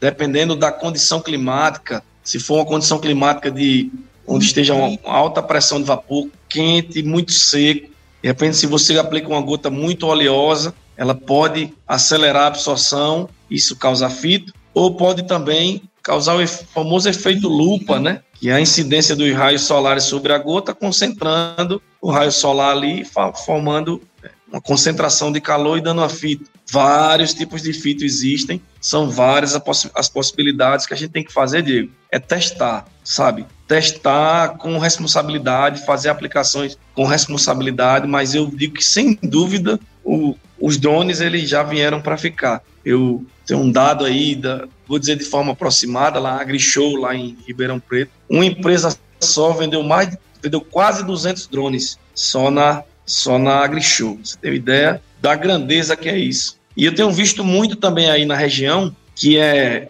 dependendo 0.00 0.56
da 0.56 0.72
condição 0.72 1.20
climática. 1.20 2.02
Se 2.24 2.40
for 2.40 2.56
uma 2.56 2.64
condição 2.64 2.98
climática 2.98 3.50
de 3.50 3.92
onde 4.26 4.46
esteja 4.46 4.74
uma 4.74 4.98
alta 5.04 5.42
pressão 5.42 5.78
de 5.78 5.84
vapor, 5.84 6.28
quente, 6.48 7.02
muito 7.02 7.30
seco, 7.30 7.88
de 8.22 8.28
repente, 8.28 8.56
se 8.56 8.66
você 8.66 8.98
aplica 8.98 9.28
uma 9.28 9.42
gota 9.42 9.68
muito 9.68 10.06
oleosa, 10.06 10.74
ela 10.96 11.14
pode 11.14 11.74
acelerar 11.86 12.44
a 12.44 12.46
absorção, 12.46 13.28
isso 13.50 13.76
causa 13.76 14.08
fito, 14.08 14.52
ou 14.72 14.94
pode 14.94 15.24
também 15.24 15.82
causar 16.02 16.34
o 16.34 16.46
famoso 16.46 17.06
efeito 17.08 17.48
lupa, 17.48 18.00
né? 18.00 18.22
Que 18.34 18.48
é 18.48 18.54
a 18.54 18.60
incidência 18.60 19.14
dos 19.14 19.30
raios 19.34 19.62
solares 19.62 20.04
sobre 20.04 20.32
a 20.32 20.38
gota, 20.38 20.74
concentrando 20.74 21.82
o 22.00 22.10
raio 22.10 22.32
solar 22.32 22.72
ali, 22.72 23.06
formando 23.44 24.00
é, 24.22 24.30
uma 24.50 24.60
concentração 24.60 25.30
de 25.30 25.40
calor 25.40 25.78
e 25.78 25.80
dando 25.80 26.02
a 26.02 26.08
fito. 26.08 26.50
Vários 26.70 27.34
tipos 27.34 27.62
de 27.62 27.72
fito 27.72 28.04
existem, 28.04 28.60
são 28.80 29.10
várias 29.10 29.54
as 29.94 30.08
possibilidades 30.08 30.86
que 30.86 30.94
a 30.94 30.96
gente 30.96 31.10
tem 31.10 31.24
que 31.24 31.32
fazer, 31.32 31.62
Diego. 31.62 31.92
É 32.10 32.18
testar, 32.18 32.86
sabe? 33.02 33.46
Testar 33.68 34.56
com 34.56 34.78
responsabilidade, 34.78 35.84
fazer 35.84 36.08
aplicações 36.08 36.78
com 36.94 37.04
responsabilidade, 37.04 38.06
mas 38.06 38.34
eu 38.34 38.46
digo 38.46 38.74
que 38.74 38.84
sem 38.84 39.18
dúvida 39.22 39.78
o, 40.02 40.36
os 40.60 40.76
drones 40.78 41.20
eles 41.20 41.48
já 41.48 41.62
vieram 41.62 42.00
para 42.00 42.16
ficar. 42.16 42.62
Eu 42.84 43.24
tenho 43.46 43.60
um 43.60 43.70
dado 43.70 44.04
aí, 44.04 44.34
da, 44.34 44.66
vou 44.86 44.98
dizer 44.98 45.16
de 45.16 45.24
forma 45.24 45.52
aproximada, 45.52 46.18
lá 46.18 46.40
AgriShow, 46.40 46.96
lá 46.96 47.14
em 47.14 47.36
Ribeirão 47.46 47.80
Preto, 47.80 48.10
uma 48.28 48.44
empresa 48.44 48.96
só 49.20 49.52
vendeu 49.52 49.82
mais, 49.82 50.16
vendeu 50.42 50.60
quase 50.60 51.04
200 51.04 51.46
drones 51.46 51.98
só 52.14 52.50
na 52.50 52.82
só 53.06 53.38
na 53.38 53.56
AgriShow. 53.56 54.18
Você 54.22 54.36
tem 54.38 54.54
ideia 54.54 55.00
da 55.20 55.34
grandeza 55.34 55.96
que 55.96 56.08
é 56.08 56.18
isso. 56.18 56.58
E 56.76 56.84
eu 56.84 56.94
tenho 56.94 57.10
visto 57.10 57.44
muito 57.44 57.76
também 57.76 58.10
aí 58.10 58.24
na 58.24 58.34
região 58.34 58.94
que 59.14 59.38
é 59.38 59.88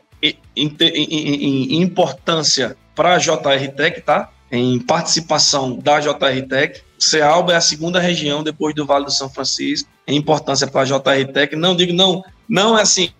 em, 0.56 1.82
importância 1.82 2.76
para 2.94 3.14
a 3.14 3.18
JR 3.18 3.68
Tech, 3.76 4.00
tá? 4.02 4.30
Em 4.50 4.78
participação 4.78 5.78
da 5.78 6.00
JR 6.00 6.46
Tech. 6.48 6.82
Cealba 6.98 7.52
é 7.52 7.56
a 7.56 7.60
segunda 7.60 7.98
região 7.98 8.42
depois 8.42 8.74
do 8.74 8.86
Vale 8.86 9.06
do 9.06 9.10
São 9.10 9.28
Francisco 9.28 9.88
em 10.06 10.16
importância 10.16 10.66
para 10.66 10.82
a 10.82 10.84
JR 10.84 11.32
Tech. 11.32 11.56
Não 11.56 11.74
digo 11.74 11.92
não, 11.92 12.22
não 12.48 12.78
é 12.78 12.82
assim. 12.82 13.10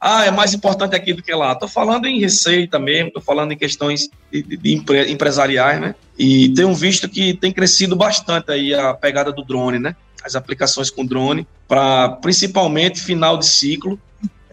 Ah, 0.00 0.24
é 0.24 0.30
mais 0.30 0.54
importante 0.54 0.94
aqui 0.94 1.12
do 1.12 1.22
que 1.22 1.34
lá. 1.34 1.52
Estou 1.52 1.68
falando 1.68 2.06
em 2.06 2.20
receita 2.20 2.78
mesmo, 2.78 3.08
estou 3.08 3.22
falando 3.22 3.52
em 3.52 3.56
questões 3.56 4.08
de, 4.30 4.42
de 4.42 4.74
empre, 4.74 5.10
empresariais, 5.10 5.80
né? 5.80 5.94
E 6.18 6.48
tenho 6.50 6.72
visto 6.74 7.08
que 7.08 7.34
tem 7.34 7.52
crescido 7.52 7.96
bastante 7.96 8.50
aí 8.52 8.72
a 8.72 8.94
pegada 8.94 9.32
do 9.32 9.42
drone, 9.42 9.78
né? 9.78 9.96
As 10.24 10.36
aplicações 10.36 10.90
com 10.90 11.04
drone, 11.04 11.46
para 11.66 12.10
principalmente 12.10 13.00
final 13.00 13.36
de 13.38 13.46
ciclo, 13.46 13.98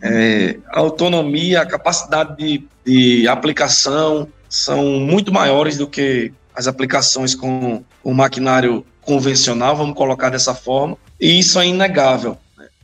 é, 0.02 0.58
a 0.70 0.80
autonomia, 0.80 1.62
a 1.62 1.66
capacidade 1.66 2.36
de, 2.38 2.68
de 2.86 3.28
aplicação 3.28 4.28
são 4.50 5.00
muito 5.00 5.32
maiores 5.32 5.78
do 5.78 5.88
que 5.88 6.34
as 6.54 6.68
aplicações 6.68 7.34
com 7.34 7.84
o 8.04 8.14
maquinário 8.14 8.86
convencional, 9.02 9.76
vamos 9.76 9.96
colocar 9.96 10.30
dessa 10.30 10.54
forma, 10.54 10.98
e 11.20 11.40
isso 11.40 11.60
é 11.60 11.68
inegável. 11.68 12.38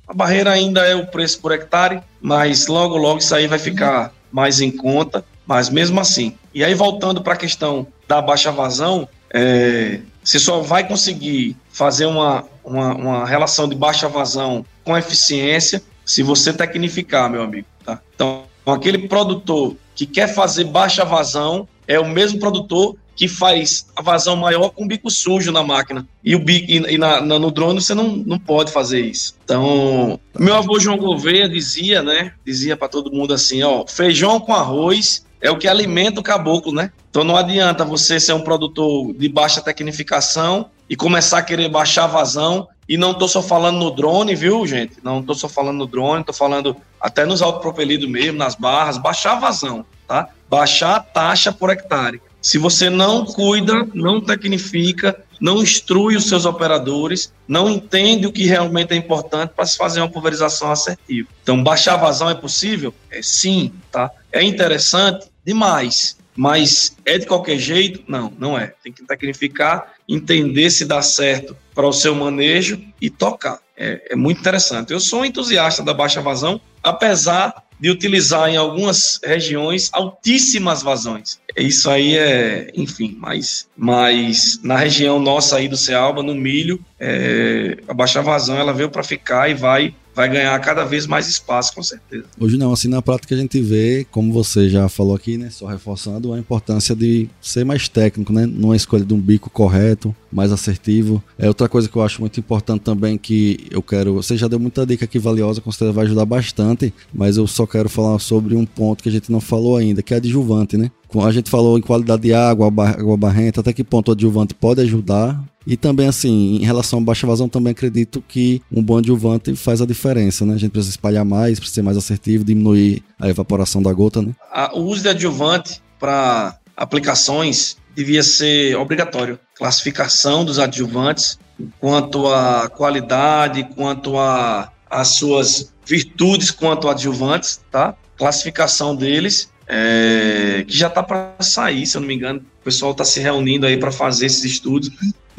A 0.10 0.14
barreira 0.14 0.52
ainda 0.52 0.82
é 0.88 0.96
o 0.96 1.06
preço 1.06 1.40
por 1.40 1.52
hectare, 1.52 2.02
mas 2.20 2.66
logo, 2.66 2.98
logo 2.98 3.20
isso 3.20 3.36
aí 3.36 3.46
vai 3.46 3.60
ficar 3.60 4.12
mais 4.32 4.60
em 4.60 4.72
conta, 4.72 5.24
mas 5.46 5.70
mesmo 5.70 6.00
assim. 6.00 6.36
E 6.52 6.64
aí, 6.64 6.74
voltando 6.74 7.22
para 7.22 7.34
a 7.34 7.38
questão 7.38 7.86
da 8.08 8.20
baixa 8.20 8.52
vazão, 8.52 9.08
é, 9.32 10.00
você 10.24 10.40
só 10.40 10.62
vai 10.62 10.88
conseguir 10.88 11.56
fazer 11.72 12.08
uma, 12.08 12.44
uma, 12.64 12.96
uma, 12.96 13.26
relação 13.28 13.70
de 13.70 13.76
baixa 13.76 14.10
vazão 14.10 14.66
com 14.84 14.98
eficiência 14.98 15.84
se 16.04 16.24
você 16.24 16.52
tecnificar, 16.52 17.30
meu 17.30 17.44
amigo. 17.44 17.68
Tá? 17.86 18.00
Então, 18.16 18.46
aquele 18.66 19.08
produtor 19.08 19.76
que 19.94 20.08
quer 20.08 20.34
fazer 20.34 20.64
baixa 20.64 21.06
vazão 21.06 21.68
é 21.88 22.00
o 22.00 22.10
mesmo 22.10 22.40
produtor 22.40 22.96
que 23.20 23.28
faz 23.28 23.86
a 23.98 24.02
vazão 24.02 24.38
maior 24.38 24.70
com 24.70 24.86
o 24.86 24.88
bico 24.88 25.12
sujo 25.12 25.52
na 25.52 25.62
máquina. 25.62 26.08
E, 26.24 26.38
o 26.38 26.40
bico, 26.40 26.72
e, 26.72 26.98
na, 26.98 27.20
na, 27.20 27.38
no 27.38 27.52
drone 27.52 27.82
você 27.82 27.94
não, 27.94 28.16
não 28.16 28.40
pode 28.40 28.72
fazer 28.72 29.02
isso. 29.02 29.36
Então, 29.44 30.18
meu 30.40 30.56
avô 30.56 30.80
João 30.80 30.98
Gouveia 30.98 31.50
dizia, 31.50 32.02
né? 32.02 32.32
Dizia 32.46 32.78
para 32.78 32.88
todo 32.88 33.12
mundo 33.12 33.34
assim: 33.34 33.62
ó, 33.62 33.86
feijão 33.86 34.40
com 34.40 34.56
arroz 34.56 35.26
é 35.42 35.52
o 35.52 35.58
que 35.58 35.68
alimenta 35.68 36.22
o 36.22 36.24
caboclo, 36.24 36.72
né? 36.72 36.94
Então 37.10 37.26
não 37.26 37.36
adianta 37.36 37.84
você 37.84 38.22
ser 38.22 38.32
um 38.32 38.40
produtor 38.40 39.12
de 39.14 39.28
baixa 39.28 39.60
tecnificação 39.60 40.68
e 40.90 40.96
começar 40.96 41.40
a 41.40 41.44
querer 41.44 41.68
baixar 41.68 42.06
a 42.06 42.08
vazão. 42.08 42.70
E 42.88 42.96
não 42.96 43.14
tô 43.14 43.28
só 43.28 43.42
falando 43.42 43.80
no 43.80 43.92
drone, 43.92 44.34
viu, 44.34 44.66
gente? 44.66 44.96
Não 45.04 45.22
tô 45.22 45.36
só 45.36 45.50
falando 45.50 45.78
no 45.78 45.86
drone, 45.86 46.24
tô 46.24 46.32
falando 46.32 46.74
até 47.02 47.26
nos 47.26 47.42
autopropelidos 47.42 48.10
mesmo, 48.10 48.38
nas 48.38 48.56
barras, 48.56 48.98
baixar 48.98 49.34
a 49.34 49.40
vazão, 49.40 49.86
tá? 50.08 50.30
Baixar 50.50 50.96
a 50.96 51.00
taxa 51.02 51.52
por 51.52 51.70
hectare. 51.70 52.22
Se 52.42 52.58
você 52.58 52.90
não 52.90 53.26
cuida, 53.26 53.88
não 53.94 54.22
tecnifica, 54.22 55.24
não 55.40 55.62
instrui 55.62 56.16
os 56.16 56.28
seus 56.28 56.46
operadores, 56.46 57.34
não 57.48 57.70
entende 57.70 58.28
o 58.28 58.32
que 58.32 58.46
realmente 58.46 58.94
é 58.94 58.96
importante 58.96 59.52
para 59.56 59.66
se 59.66 59.78
fazer 59.78 60.02
uma 60.02 60.10
pulverização 60.10 60.72
assertiva. 60.72 61.28
Então, 61.42 61.64
baixar 61.64 61.94
a 61.94 61.98
vazão 61.98 62.30
é 62.30 62.36
possível? 62.36 62.94
É 63.10 63.22
sim, 63.22 63.74
tá? 63.92 64.12
É 64.32 64.44
interessante? 64.44 65.28
Demais. 65.46 66.18
Mas 66.36 66.96
é 67.06 67.18
de 67.18 67.26
qualquer 67.26 67.58
jeito? 67.58 68.02
Não, 68.08 68.32
não 68.40 68.58
é. 68.58 68.74
Tem 68.82 68.94
que 68.94 69.04
tecnificar, 69.04 69.94
entender 70.08 70.70
se 70.70 70.86
dá 70.86 71.02
certo 71.02 71.56
para 71.76 71.86
o 71.86 71.92
seu 71.92 72.16
manejo 72.16 72.82
e 73.02 73.10
tocar. 73.10 73.60
É, 73.76 74.14
é 74.14 74.16
muito 74.16 74.40
interessante. 74.40 74.94
Eu 74.94 75.02
sou 75.02 75.22
um 75.22 75.26
entusiasta 75.26 75.84
da 75.84 75.94
baixa 75.94 76.22
vazão, 76.22 76.62
apesar 76.82 77.64
de 77.80 77.90
utilizar 77.90 78.50
em 78.50 78.58
algumas 78.58 79.20
regiões 79.24 79.90
altíssimas 79.94 80.84
vazões. 80.84 81.40
Isso 81.58 81.90
aí 81.90 82.18
é, 82.18 82.72
enfim, 82.76 83.18
mas, 83.20 83.68
mas 83.76 84.60
na 84.64 84.78
região 84.78 85.20
nossa 85.20 85.58
aí 85.58 85.68
do 85.68 85.78
Cealba, 85.78 86.22
no 86.22 86.36
milho, 86.36 86.80
é, 87.00 87.78
a 87.88 87.94
baixa 87.94 88.22
vazão 88.22 88.58
ela 88.58 88.74
veio 88.74 88.90
para 88.90 89.04
ficar 89.04 89.50
e 89.50 89.54
vai 89.54 89.94
vai 90.20 90.28
ganhar 90.28 90.60
cada 90.60 90.84
vez 90.84 91.08
mais 91.08 91.30
espaço, 91.30 91.74
com 91.74 91.82
certeza. 91.82 92.26
Hoje 92.38 92.58
não, 92.58 92.74
assim, 92.74 92.90
na 92.90 93.02
prática 93.02 93.34
a 93.34 93.38
gente 93.38 93.62
vê, 93.62 94.06
como 94.12 94.34
você 94.34 94.70
já 94.70 94.90
falou 94.90 95.16
aqui, 95.16 95.38
né, 95.38 95.50
só 95.50 95.66
reforçando, 95.66 96.34
a 96.34 96.38
importância 96.38 96.94
de 96.94 97.30
ser 97.40 97.64
mais 97.64 97.88
técnico, 97.88 98.34
né, 98.34 98.46
numa 98.46 98.76
escolha 98.76 99.06
de 99.06 99.14
um 99.14 99.20
bico 99.20 99.50
correto, 99.50 100.14
mais 100.30 100.52
assertivo. 100.52 101.24
É 101.38 101.48
outra 101.48 101.70
coisa 101.70 101.88
que 101.88 101.96
eu 101.96 102.02
acho 102.02 102.20
muito 102.20 102.38
importante 102.38 102.82
também 102.82 103.18
que 103.18 103.66
eu 103.72 103.82
quero, 103.82 104.16
você 104.16 104.36
já 104.36 104.50
deu 104.50 104.60
muita 104.60 104.86
dica 104.86 105.06
aqui 105.06 105.18
valiosa, 105.18 105.62
com 105.62 105.72
certeza 105.72 105.94
vai 105.94 106.04
ajudar 106.04 106.26
bastante, 106.26 106.94
mas 107.14 107.38
eu 107.38 107.48
só 107.48 107.66
quero 107.66 107.88
falar 107.88 108.20
sobre 108.20 108.58
um 108.58 108.66
ponto 108.66 109.02
que 109.02 109.08
a 109.08 109.12
gente 109.14 109.32
não 109.32 109.40
falou 109.40 109.78
ainda, 109.78 110.04
que 110.04 110.14
é 110.14 110.18
adjuvante, 110.18 110.76
né? 110.76 110.92
A 111.24 111.32
gente 111.32 111.50
falou 111.50 111.78
em 111.78 111.82
qualidade 111.82 112.24
de 112.24 112.34
água, 112.34 112.68
água 112.68 113.18
barrenta, 113.18 113.62
até 113.62 113.72
que 113.72 113.84
ponto 113.86 114.10
o 114.10 114.12
adjuvante 114.12 114.54
pode 114.54 114.82
ajudar 114.82 115.42
e 115.70 115.78
também, 115.78 116.08
assim, 116.08 116.56
em 116.56 116.66
relação 116.66 116.98
à 116.98 117.02
baixa 117.04 117.28
vazão, 117.28 117.48
também 117.48 117.70
acredito 117.70 118.24
que 118.28 118.60
um 118.72 118.82
bom 118.82 118.98
adjuvante 118.98 119.56
faz 119.56 119.84
a 119.84 119.86
diferença, 119.86 120.44
né? 120.44 120.56
A 120.56 120.58
gente 120.58 120.72
precisa 120.72 120.90
espalhar 120.90 121.24
mais, 121.24 121.60
precisa 121.60 121.76
ser 121.76 121.82
mais 121.84 121.96
assertivo, 121.96 122.44
diminuir 122.44 123.04
a 123.20 123.30
evaporação 123.30 123.80
da 123.80 123.94
gota, 123.94 124.20
né? 124.20 124.34
o 124.74 124.80
uso 124.80 125.04
de 125.04 125.10
adjuvante 125.10 125.80
para 126.00 126.58
aplicações 126.76 127.78
devia 127.96 128.24
ser 128.24 128.76
obrigatório. 128.78 129.38
Classificação 129.56 130.44
dos 130.44 130.58
adjuvantes, 130.58 131.38
quanto 131.80 132.26
à 132.26 132.68
qualidade, 132.68 133.64
quanto 133.76 134.18
a 134.18 134.72
as 134.90 135.10
suas 135.10 135.72
virtudes 135.86 136.50
quanto 136.50 136.90
adjuvantes, 136.90 137.62
tá? 137.70 137.94
Classificação 138.18 138.96
deles, 138.96 139.52
é, 139.68 140.66
que 140.68 140.76
já 140.76 140.88
está 140.88 141.04
para 141.04 141.36
sair, 141.42 141.86
se 141.86 141.96
eu 141.96 142.02
não 142.02 142.08
me 142.08 142.16
engano. 142.16 142.44
O 142.60 142.64
pessoal 142.64 142.92
está 142.92 143.06
se 143.06 143.20
reunindo 143.20 143.68
aí 143.68 143.78
para 143.78 143.92
fazer 143.92 144.26
esses 144.26 144.44
estudos 144.44 144.90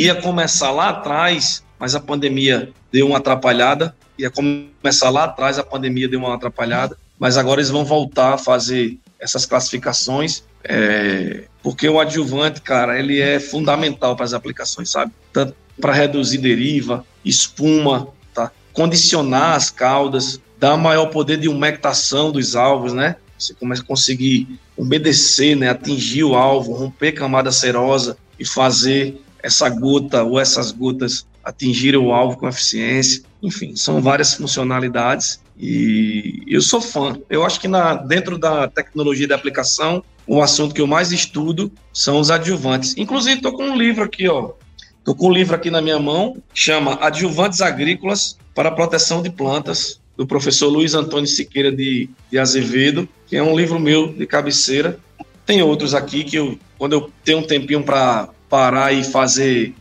ia 0.01 0.15
começar 0.15 0.71
lá 0.71 0.89
atrás, 0.89 1.63
mas 1.79 1.95
a 1.95 2.01
pandemia 2.01 2.73
deu 2.91 3.09
uma 3.09 3.19
atrapalhada, 3.19 3.95
ia 4.19 4.31
começar 4.31 5.11
lá 5.11 5.25
atrás, 5.25 5.59
a 5.59 5.63
pandemia 5.63 6.09
deu 6.09 6.21
uma 6.21 6.35
atrapalhada, 6.35 6.97
mas 7.19 7.37
agora 7.37 7.61
eles 7.61 7.71
vão 7.71 7.85
voltar 7.85 8.33
a 8.33 8.39
fazer 8.39 8.99
essas 9.19 9.45
classificações, 9.45 10.43
é, 10.65 11.45
porque 11.63 11.87
o 11.87 12.01
adjuvante, 12.01 12.63
cara, 12.63 12.99
ele 12.99 13.21
é 13.21 13.39
fundamental 13.39 14.17
para 14.17 14.25
as 14.25 14.33
aplicações, 14.33 14.91
sabe? 14.91 15.13
Tanto 15.35 15.55
para 15.79 15.93
reduzir 15.93 16.39
deriva, 16.39 17.05
espuma, 17.23 18.09
tá? 18.33 18.51
condicionar 18.73 19.55
as 19.55 19.69
caudas, 19.69 20.41
dar 20.59 20.79
maior 20.79 21.07
poder 21.07 21.37
de 21.37 21.47
umectação 21.47 22.33
dos 22.33 22.57
alvos, 22.57 22.95
né? 22.95 23.17
Você 23.39 23.53
começa 23.53 23.83
a 23.83 23.87
conseguir 23.87 24.59
umedecer, 24.79 25.57
né? 25.57 25.69
atingir 25.69 26.25
o 26.25 26.35
alvo, 26.35 26.73
romper 26.73 27.13
camada 27.13 27.53
serosa 27.53 28.17
e 28.39 28.47
fazer 28.47 29.21
essa 29.43 29.69
gota 29.69 30.23
ou 30.23 30.39
essas 30.39 30.73
gotas 30.73 31.27
atingirem 31.45 31.99
o 31.99 32.13
alvo 32.13 32.37
com 32.37 32.49
eficiência. 32.49 33.23
Enfim, 33.43 33.75
são 33.75 34.01
várias 34.01 34.35
funcionalidades 34.35 35.41
e 35.59 36.43
eu 36.47 36.61
sou 36.61 36.81
fã. 36.81 37.19
Eu 37.29 37.45
acho 37.45 37.61
que 37.61 37.69
na, 37.69 37.95
dentro 37.95 38.39
da 38.39 38.69
tecnologia 38.69 39.27
de 39.27 39.33
aplicação, 39.33 40.03
o 40.27 40.43
assunto 40.43 40.75
que 40.75 40.81
eu 40.81 40.87
mais 40.87 41.13
estudo 41.13 41.73
são 41.93 42.21
os 42.21 42.31
adjuvantes. 42.31 42.95
Inclusive, 42.97 43.37
estou 43.37 43.53
com 43.53 43.65
um 43.65 43.77
livro 43.77 44.05
aqui, 44.05 44.29
ó. 44.29 44.53
Estou 44.99 45.15
com 45.15 45.29
um 45.29 45.33
livro 45.33 45.55
aqui 45.55 45.71
na 45.71 45.81
minha 45.81 45.99
mão, 45.99 46.37
chama 46.53 46.99
Adjuvantes 47.01 47.61
Agrícolas 47.61 48.39
para 48.55 48.69
a 48.69 48.73
Proteção 48.73 49.23
de 49.23 49.31
Plantas, 49.31 50.01
do 50.17 50.27
professor 50.27 50.69
Luiz 50.69 50.95
Antônio 50.95 51.27
Siqueira 51.27 51.73
de, 51.73 52.09
de 52.31 52.39
Azevedo, 52.39 53.09
que 53.27 53.37
é 53.37 53.43
um 53.43 53.57
livro 53.57 53.81
meu 53.81 54.13
de 54.13 54.27
cabeceira. 54.27 54.99
Tem 55.47 55.63
outros 55.63 55.95
aqui 55.95 56.23
que 56.23 56.37
eu, 56.37 56.59
quando 56.77 56.93
eu 56.93 57.11
tenho 57.25 57.39
um 57.39 57.43
tempinho 57.43 57.83
para 57.83 58.29
parar 58.51 58.93
e 58.93 59.05
fazer 59.05 59.73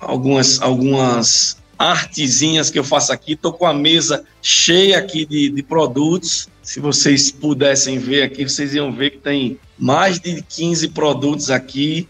algumas, 0.00 0.60
algumas 0.60 1.56
artezinhas 1.78 2.68
que 2.68 2.78
eu 2.78 2.84
faço 2.84 3.12
aqui. 3.12 3.32
Estou 3.32 3.52
com 3.52 3.64
a 3.64 3.72
mesa 3.72 4.24
cheia 4.42 4.98
aqui 4.98 5.24
de, 5.24 5.48
de 5.48 5.62
produtos. 5.62 6.48
Se 6.62 6.80
vocês 6.80 7.30
pudessem 7.30 7.98
ver 7.98 8.24
aqui, 8.24 8.42
vocês 8.42 8.74
iam 8.74 8.92
ver 8.92 9.10
que 9.10 9.18
tem 9.18 9.58
mais 9.78 10.18
de 10.18 10.42
15 10.42 10.88
produtos 10.88 11.50
aqui. 11.50 12.08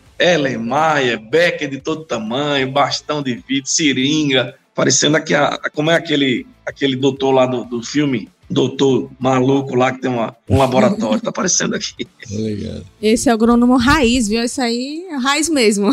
Maia, 0.59 1.19
Becker 1.19 1.69
de 1.69 1.79
todo 1.79 2.03
tamanho, 2.05 2.73
bastão 2.73 3.23
de 3.23 3.35
vidro, 3.35 3.69
seringa, 3.69 4.55
parecendo 4.75 5.19
aqui, 5.19 5.35
a, 5.35 5.59
como 5.75 5.91
é 5.91 5.95
aquele, 5.95 6.47
aquele 6.65 6.97
doutor 6.97 7.33
lá 7.33 7.45
do, 7.45 7.65
do 7.65 7.83
filme, 7.83 8.27
doutor 8.49 9.11
maluco 9.19 9.75
lá 9.75 9.93
que 9.93 10.01
tem 10.01 10.11
uma, 10.11 10.35
um 10.49 10.59
laboratório. 10.59 11.21
Tá 11.21 11.31
aparecendo 11.31 11.75
aqui. 11.75 12.05
Tá 12.05 12.83
Esse 13.03 13.29
é 13.29 13.33
o 13.33 13.35
agrônomo 13.35 13.77
raiz, 13.77 14.29
viu? 14.29 14.43
Esse 14.43 14.61
aí 14.61 15.05
é 15.11 15.17
raiz 15.17 15.49
mesmo. 15.49 15.91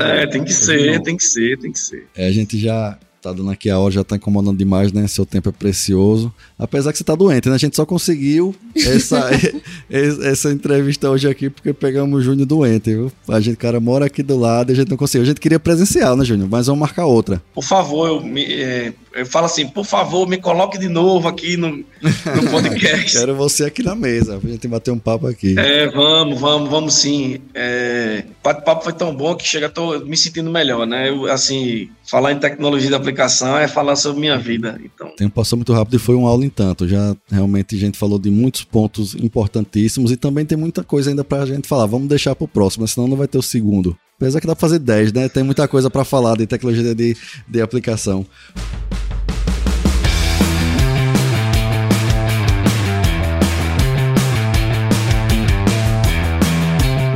é, 0.00 0.26
tem 0.26 0.44
que 0.44 0.52
ser, 0.52 1.02
tem 1.02 1.16
que 1.16 1.24
ser, 1.24 1.58
tem 1.58 1.72
que 1.72 1.78
ser. 1.78 2.06
É, 2.16 2.28
a 2.28 2.32
gente 2.32 2.58
já 2.58 2.98
tá 3.24 3.32
dando 3.32 3.50
aqui 3.50 3.70
a 3.70 3.78
hora, 3.78 3.90
já 3.90 4.04
tá 4.04 4.16
incomodando 4.16 4.58
demais, 4.58 4.92
né? 4.92 5.06
Seu 5.06 5.24
tempo 5.24 5.48
é 5.48 5.52
precioso. 5.52 6.32
Apesar 6.58 6.92
que 6.92 6.98
você 6.98 7.04
tá 7.04 7.14
doente, 7.14 7.48
né? 7.48 7.54
A 7.54 7.58
gente 7.58 7.74
só 7.74 7.86
conseguiu 7.86 8.54
essa, 8.76 9.30
essa 9.90 10.52
entrevista 10.52 11.08
hoje 11.08 11.26
aqui 11.26 11.48
porque 11.48 11.72
pegamos 11.72 12.18
o 12.18 12.22
Júnior 12.22 12.46
doente, 12.46 12.90
viu? 12.90 13.10
A 13.26 13.40
gente, 13.40 13.56
cara, 13.56 13.80
mora 13.80 14.04
aqui 14.04 14.22
do 14.22 14.36
lado 14.36 14.70
e 14.70 14.72
a 14.74 14.76
gente 14.76 14.90
não 14.90 14.96
conseguiu. 14.98 15.22
A 15.22 15.26
gente 15.26 15.40
queria 15.40 15.58
presencial, 15.58 16.16
né, 16.16 16.24
Júnior? 16.24 16.48
Mas 16.50 16.66
vamos 16.66 16.80
marcar 16.80 17.06
outra. 17.06 17.42
Por 17.54 17.64
favor, 17.64 18.08
eu, 18.08 18.20
me, 18.20 18.44
é, 18.44 18.92
eu 19.14 19.24
falo 19.24 19.46
assim, 19.46 19.68
por 19.68 19.84
favor, 19.84 20.28
me 20.28 20.36
coloque 20.38 20.76
de 20.76 20.88
novo 20.88 21.28
aqui 21.28 21.56
no, 21.56 21.68
no 21.70 21.84
podcast. 22.50 23.16
Quero 23.16 23.36
você 23.36 23.64
aqui 23.64 23.82
na 23.82 23.94
mesa, 23.94 24.40
a 24.42 24.48
gente 24.48 24.66
bater 24.66 24.90
um 24.90 24.98
papo 24.98 25.28
aqui. 25.28 25.54
É, 25.56 25.88
vamos, 25.88 26.40
vamos, 26.40 26.68
vamos 26.68 26.94
sim. 26.94 27.40
É, 27.54 28.24
o 28.28 28.44
bate-papo 28.44 28.82
foi 28.82 28.92
tão 28.92 29.14
bom 29.14 29.36
que 29.36 29.46
chega, 29.46 29.68
tô 29.68 30.00
me 30.00 30.16
sentindo 30.16 30.50
melhor, 30.50 30.84
né? 30.84 31.08
Eu, 31.08 31.26
assim, 31.26 31.88
falar 32.04 32.32
em 32.32 32.38
tecnologia 32.38 32.88
de 32.88 32.94
aplicação 32.94 33.56
é 33.56 33.68
falar 33.68 33.94
sobre 33.94 34.20
minha 34.20 34.36
vida. 34.36 34.80
Então. 34.84 35.08
O 35.08 35.16
tempo 35.16 35.34
passou 35.34 35.56
muito 35.56 35.72
rápido 35.72 35.94
e 35.94 36.00
foi 36.00 36.16
uma 36.16 36.28
aula 36.28 36.44
em 36.44 36.50
tanto. 36.50 36.88
Já 36.88 37.16
realmente 37.30 37.76
a 37.76 37.78
gente 37.78 37.96
falou 37.96 38.18
de 38.18 38.30
muitos 38.30 38.64
pontos 38.64 39.14
importantíssimos 39.14 40.10
e 40.10 40.16
também 40.16 40.44
tem 40.44 40.58
muita 40.58 40.82
coisa 40.82 41.10
ainda 41.10 41.22
pra 41.22 41.46
gente 41.46 41.68
falar. 41.68 41.86
Vamos 41.86 42.08
deixar 42.08 42.34
pro 42.34 42.48
próximo, 42.48 42.86
senão 42.88 43.06
não 43.06 43.16
vai 43.16 43.28
ter 43.28 43.38
o 43.38 43.42
segundo. 43.42 43.96
Apesar 44.16 44.40
que 44.40 44.46
dá 44.46 44.54
pra 44.54 44.60
fazer 44.60 44.78
10, 44.78 45.12
né? 45.12 45.28
Tem 45.28 45.42
muita 45.42 45.66
coisa 45.66 45.90
para 45.90 46.04
falar 46.04 46.36
de 46.36 46.46
tecnologia 46.46 46.94
de, 46.94 47.16
de 47.48 47.60
aplicação. 47.60 48.24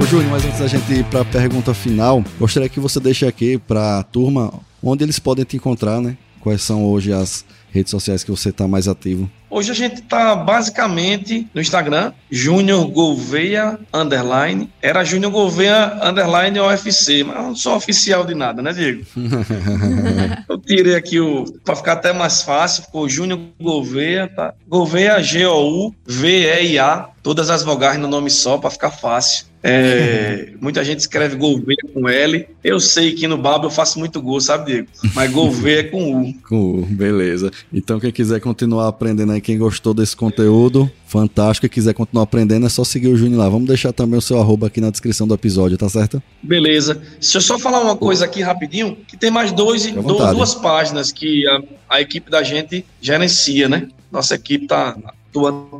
Júnior, 0.08 0.30
mas 0.30 0.44
antes 0.46 0.58
da 0.58 0.66
gente 0.66 0.90
ir 0.90 1.04
para 1.04 1.20
a 1.20 1.24
pergunta 1.24 1.74
final, 1.74 2.24
gostaria 2.38 2.66
que 2.66 2.80
você 2.80 2.98
deixe 2.98 3.26
aqui 3.26 3.58
para 3.58 3.98
a 3.98 4.02
turma 4.02 4.50
onde 4.82 5.04
eles 5.04 5.18
podem 5.18 5.44
te 5.44 5.56
encontrar, 5.56 6.00
né? 6.00 6.16
Quais 6.40 6.62
são 6.62 6.82
hoje 6.82 7.12
as 7.12 7.44
redes 7.70 7.90
sociais 7.90 8.24
que 8.24 8.30
você 8.30 8.48
está 8.48 8.66
mais 8.66 8.88
ativo? 8.88 9.30
Hoje 9.50 9.70
a 9.70 9.74
gente 9.74 10.02
está 10.02 10.36
basicamente 10.36 11.48
no 11.54 11.60
Instagram, 11.60 12.12
Júnior 12.30 12.86
Gouveia 12.88 13.78
Underline. 13.92 14.68
Era 14.82 15.04
Júnior 15.04 15.32
Gouveia 15.32 15.98
Underline 16.02 16.60
OFC, 16.60 17.24
mas 17.24 17.36
não 17.36 17.56
sou 17.56 17.74
oficial 17.74 18.26
de 18.26 18.34
nada, 18.34 18.60
né, 18.60 18.72
Diego? 18.72 19.04
Eu 20.48 20.58
tirei 20.58 20.94
aqui 20.94 21.18
o. 21.18 21.44
para 21.64 21.76
ficar 21.76 21.94
até 21.94 22.12
mais 22.12 22.42
fácil, 22.42 22.84
ficou 22.84 23.08
Júnior 23.08 23.40
Gouveia, 23.60 24.28
tá? 24.28 24.52
Gouveia 24.66 25.22
G-O-U-V-E-I-A, 25.22 27.08
todas 27.22 27.48
as 27.50 27.62
vogais 27.62 27.98
no 27.98 28.08
nome 28.08 28.30
só, 28.30 28.58
para 28.58 28.70
ficar 28.70 28.90
fácil. 28.90 29.46
É, 29.62 30.52
muita 30.60 30.84
gente 30.84 31.00
escreve 31.00 31.36
Gouveia 31.36 31.76
com 31.92 32.08
L. 32.08 32.46
Eu 32.62 32.78
sei 32.80 33.12
que 33.12 33.26
no 33.26 33.36
Babo 33.36 33.66
eu 33.66 33.70
faço 33.70 33.98
muito 33.98 34.20
gol, 34.22 34.40
sabe, 34.40 34.72
Diego? 34.72 34.88
Mas 35.14 35.30
Gouveia 35.30 35.80
é 35.80 35.84
com 35.84 36.22
U. 36.22 36.34
Com 36.48 36.80
U, 36.80 36.86
beleza. 36.86 37.50
Então, 37.72 37.98
quem 37.98 38.12
quiser 38.12 38.40
continuar 38.40 38.88
aprendendo 38.88 39.32
aí, 39.38 39.40
quem 39.40 39.58
gostou 39.58 39.94
desse 39.94 40.16
conteúdo, 40.16 40.90
fantástico, 41.06 41.66
e 41.66 41.68
quiser 41.68 41.94
continuar 41.94 42.24
aprendendo, 42.24 42.66
é 42.66 42.68
só 42.68 42.84
seguir 42.84 43.08
o 43.08 43.16
Júnior 43.16 43.40
lá. 43.40 43.48
Vamos 43.48 43.66
deixar 43.66 43.92
também 43.92 44.18
o 44.18 44.22
seu 44.22 44.38
arroba 44.38 44.66
aqui 44.66 44.80
na 44.80 44.90
descrição 44.90 45.26
do 45.26 45.34
episódio, 45.34 45.78
tá 45.78 45.88
certo? 45.88 46.22
Beleza. 46.42 47.00
Deixa 47.20 47.38
eu 47.38 47.42
só 47.42 47.58
falar 47.58 47.80
uma 47.80 47.96
coisa 47.96 48.24
aqui 48.24 48.42
rapidinho, 48.42 48.96
que 49.06 49.16
tem 49.16 49.30
mais 49.30 49.52
dois, 49.52 49.86
duas 49.86 50.54
páginas 50.54 51.10
que 51.10 51.46
a, 51.48 51.62
a 51.96 52.00
equipe 52.00 52.30
da 52.30 52.42
gente 52.42 52.84
gerencia, 53.00 53.68
né? 53.68 53.88
Nossa 54.10 54.34
equipe 54.34 54.66
tá 54.66 54.96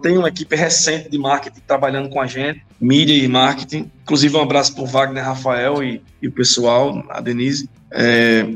tem 0.02 0.16
uma 0.16 0.28
equipe 0.28 0.54
recente 0.54 1.10
de 1.10 1.18
marketing 1.18 1.60
trabalhando 1.66 2.08
com 2.10 2.20
a 2.20 2.26
gente, 2.26 2.62
mídia 2.80 3.14
e 3.14 3.26
marketing. 3.26 3.90
Inclusive, 4.02 4.36
um 4.36 4.42
abraço 4.42 4.74
para 4.74 4.84
o 4.84 4.86
Wagner 4.86 5.24
Rafael 5.24 5.82
e, 5.82 6.02
e, 6.22 6.28
o 6.28 6.32
pessoal, 6.32 7.02
a 7.08 7.20
Denise. 7.20 7.68
É, 7.90 8.46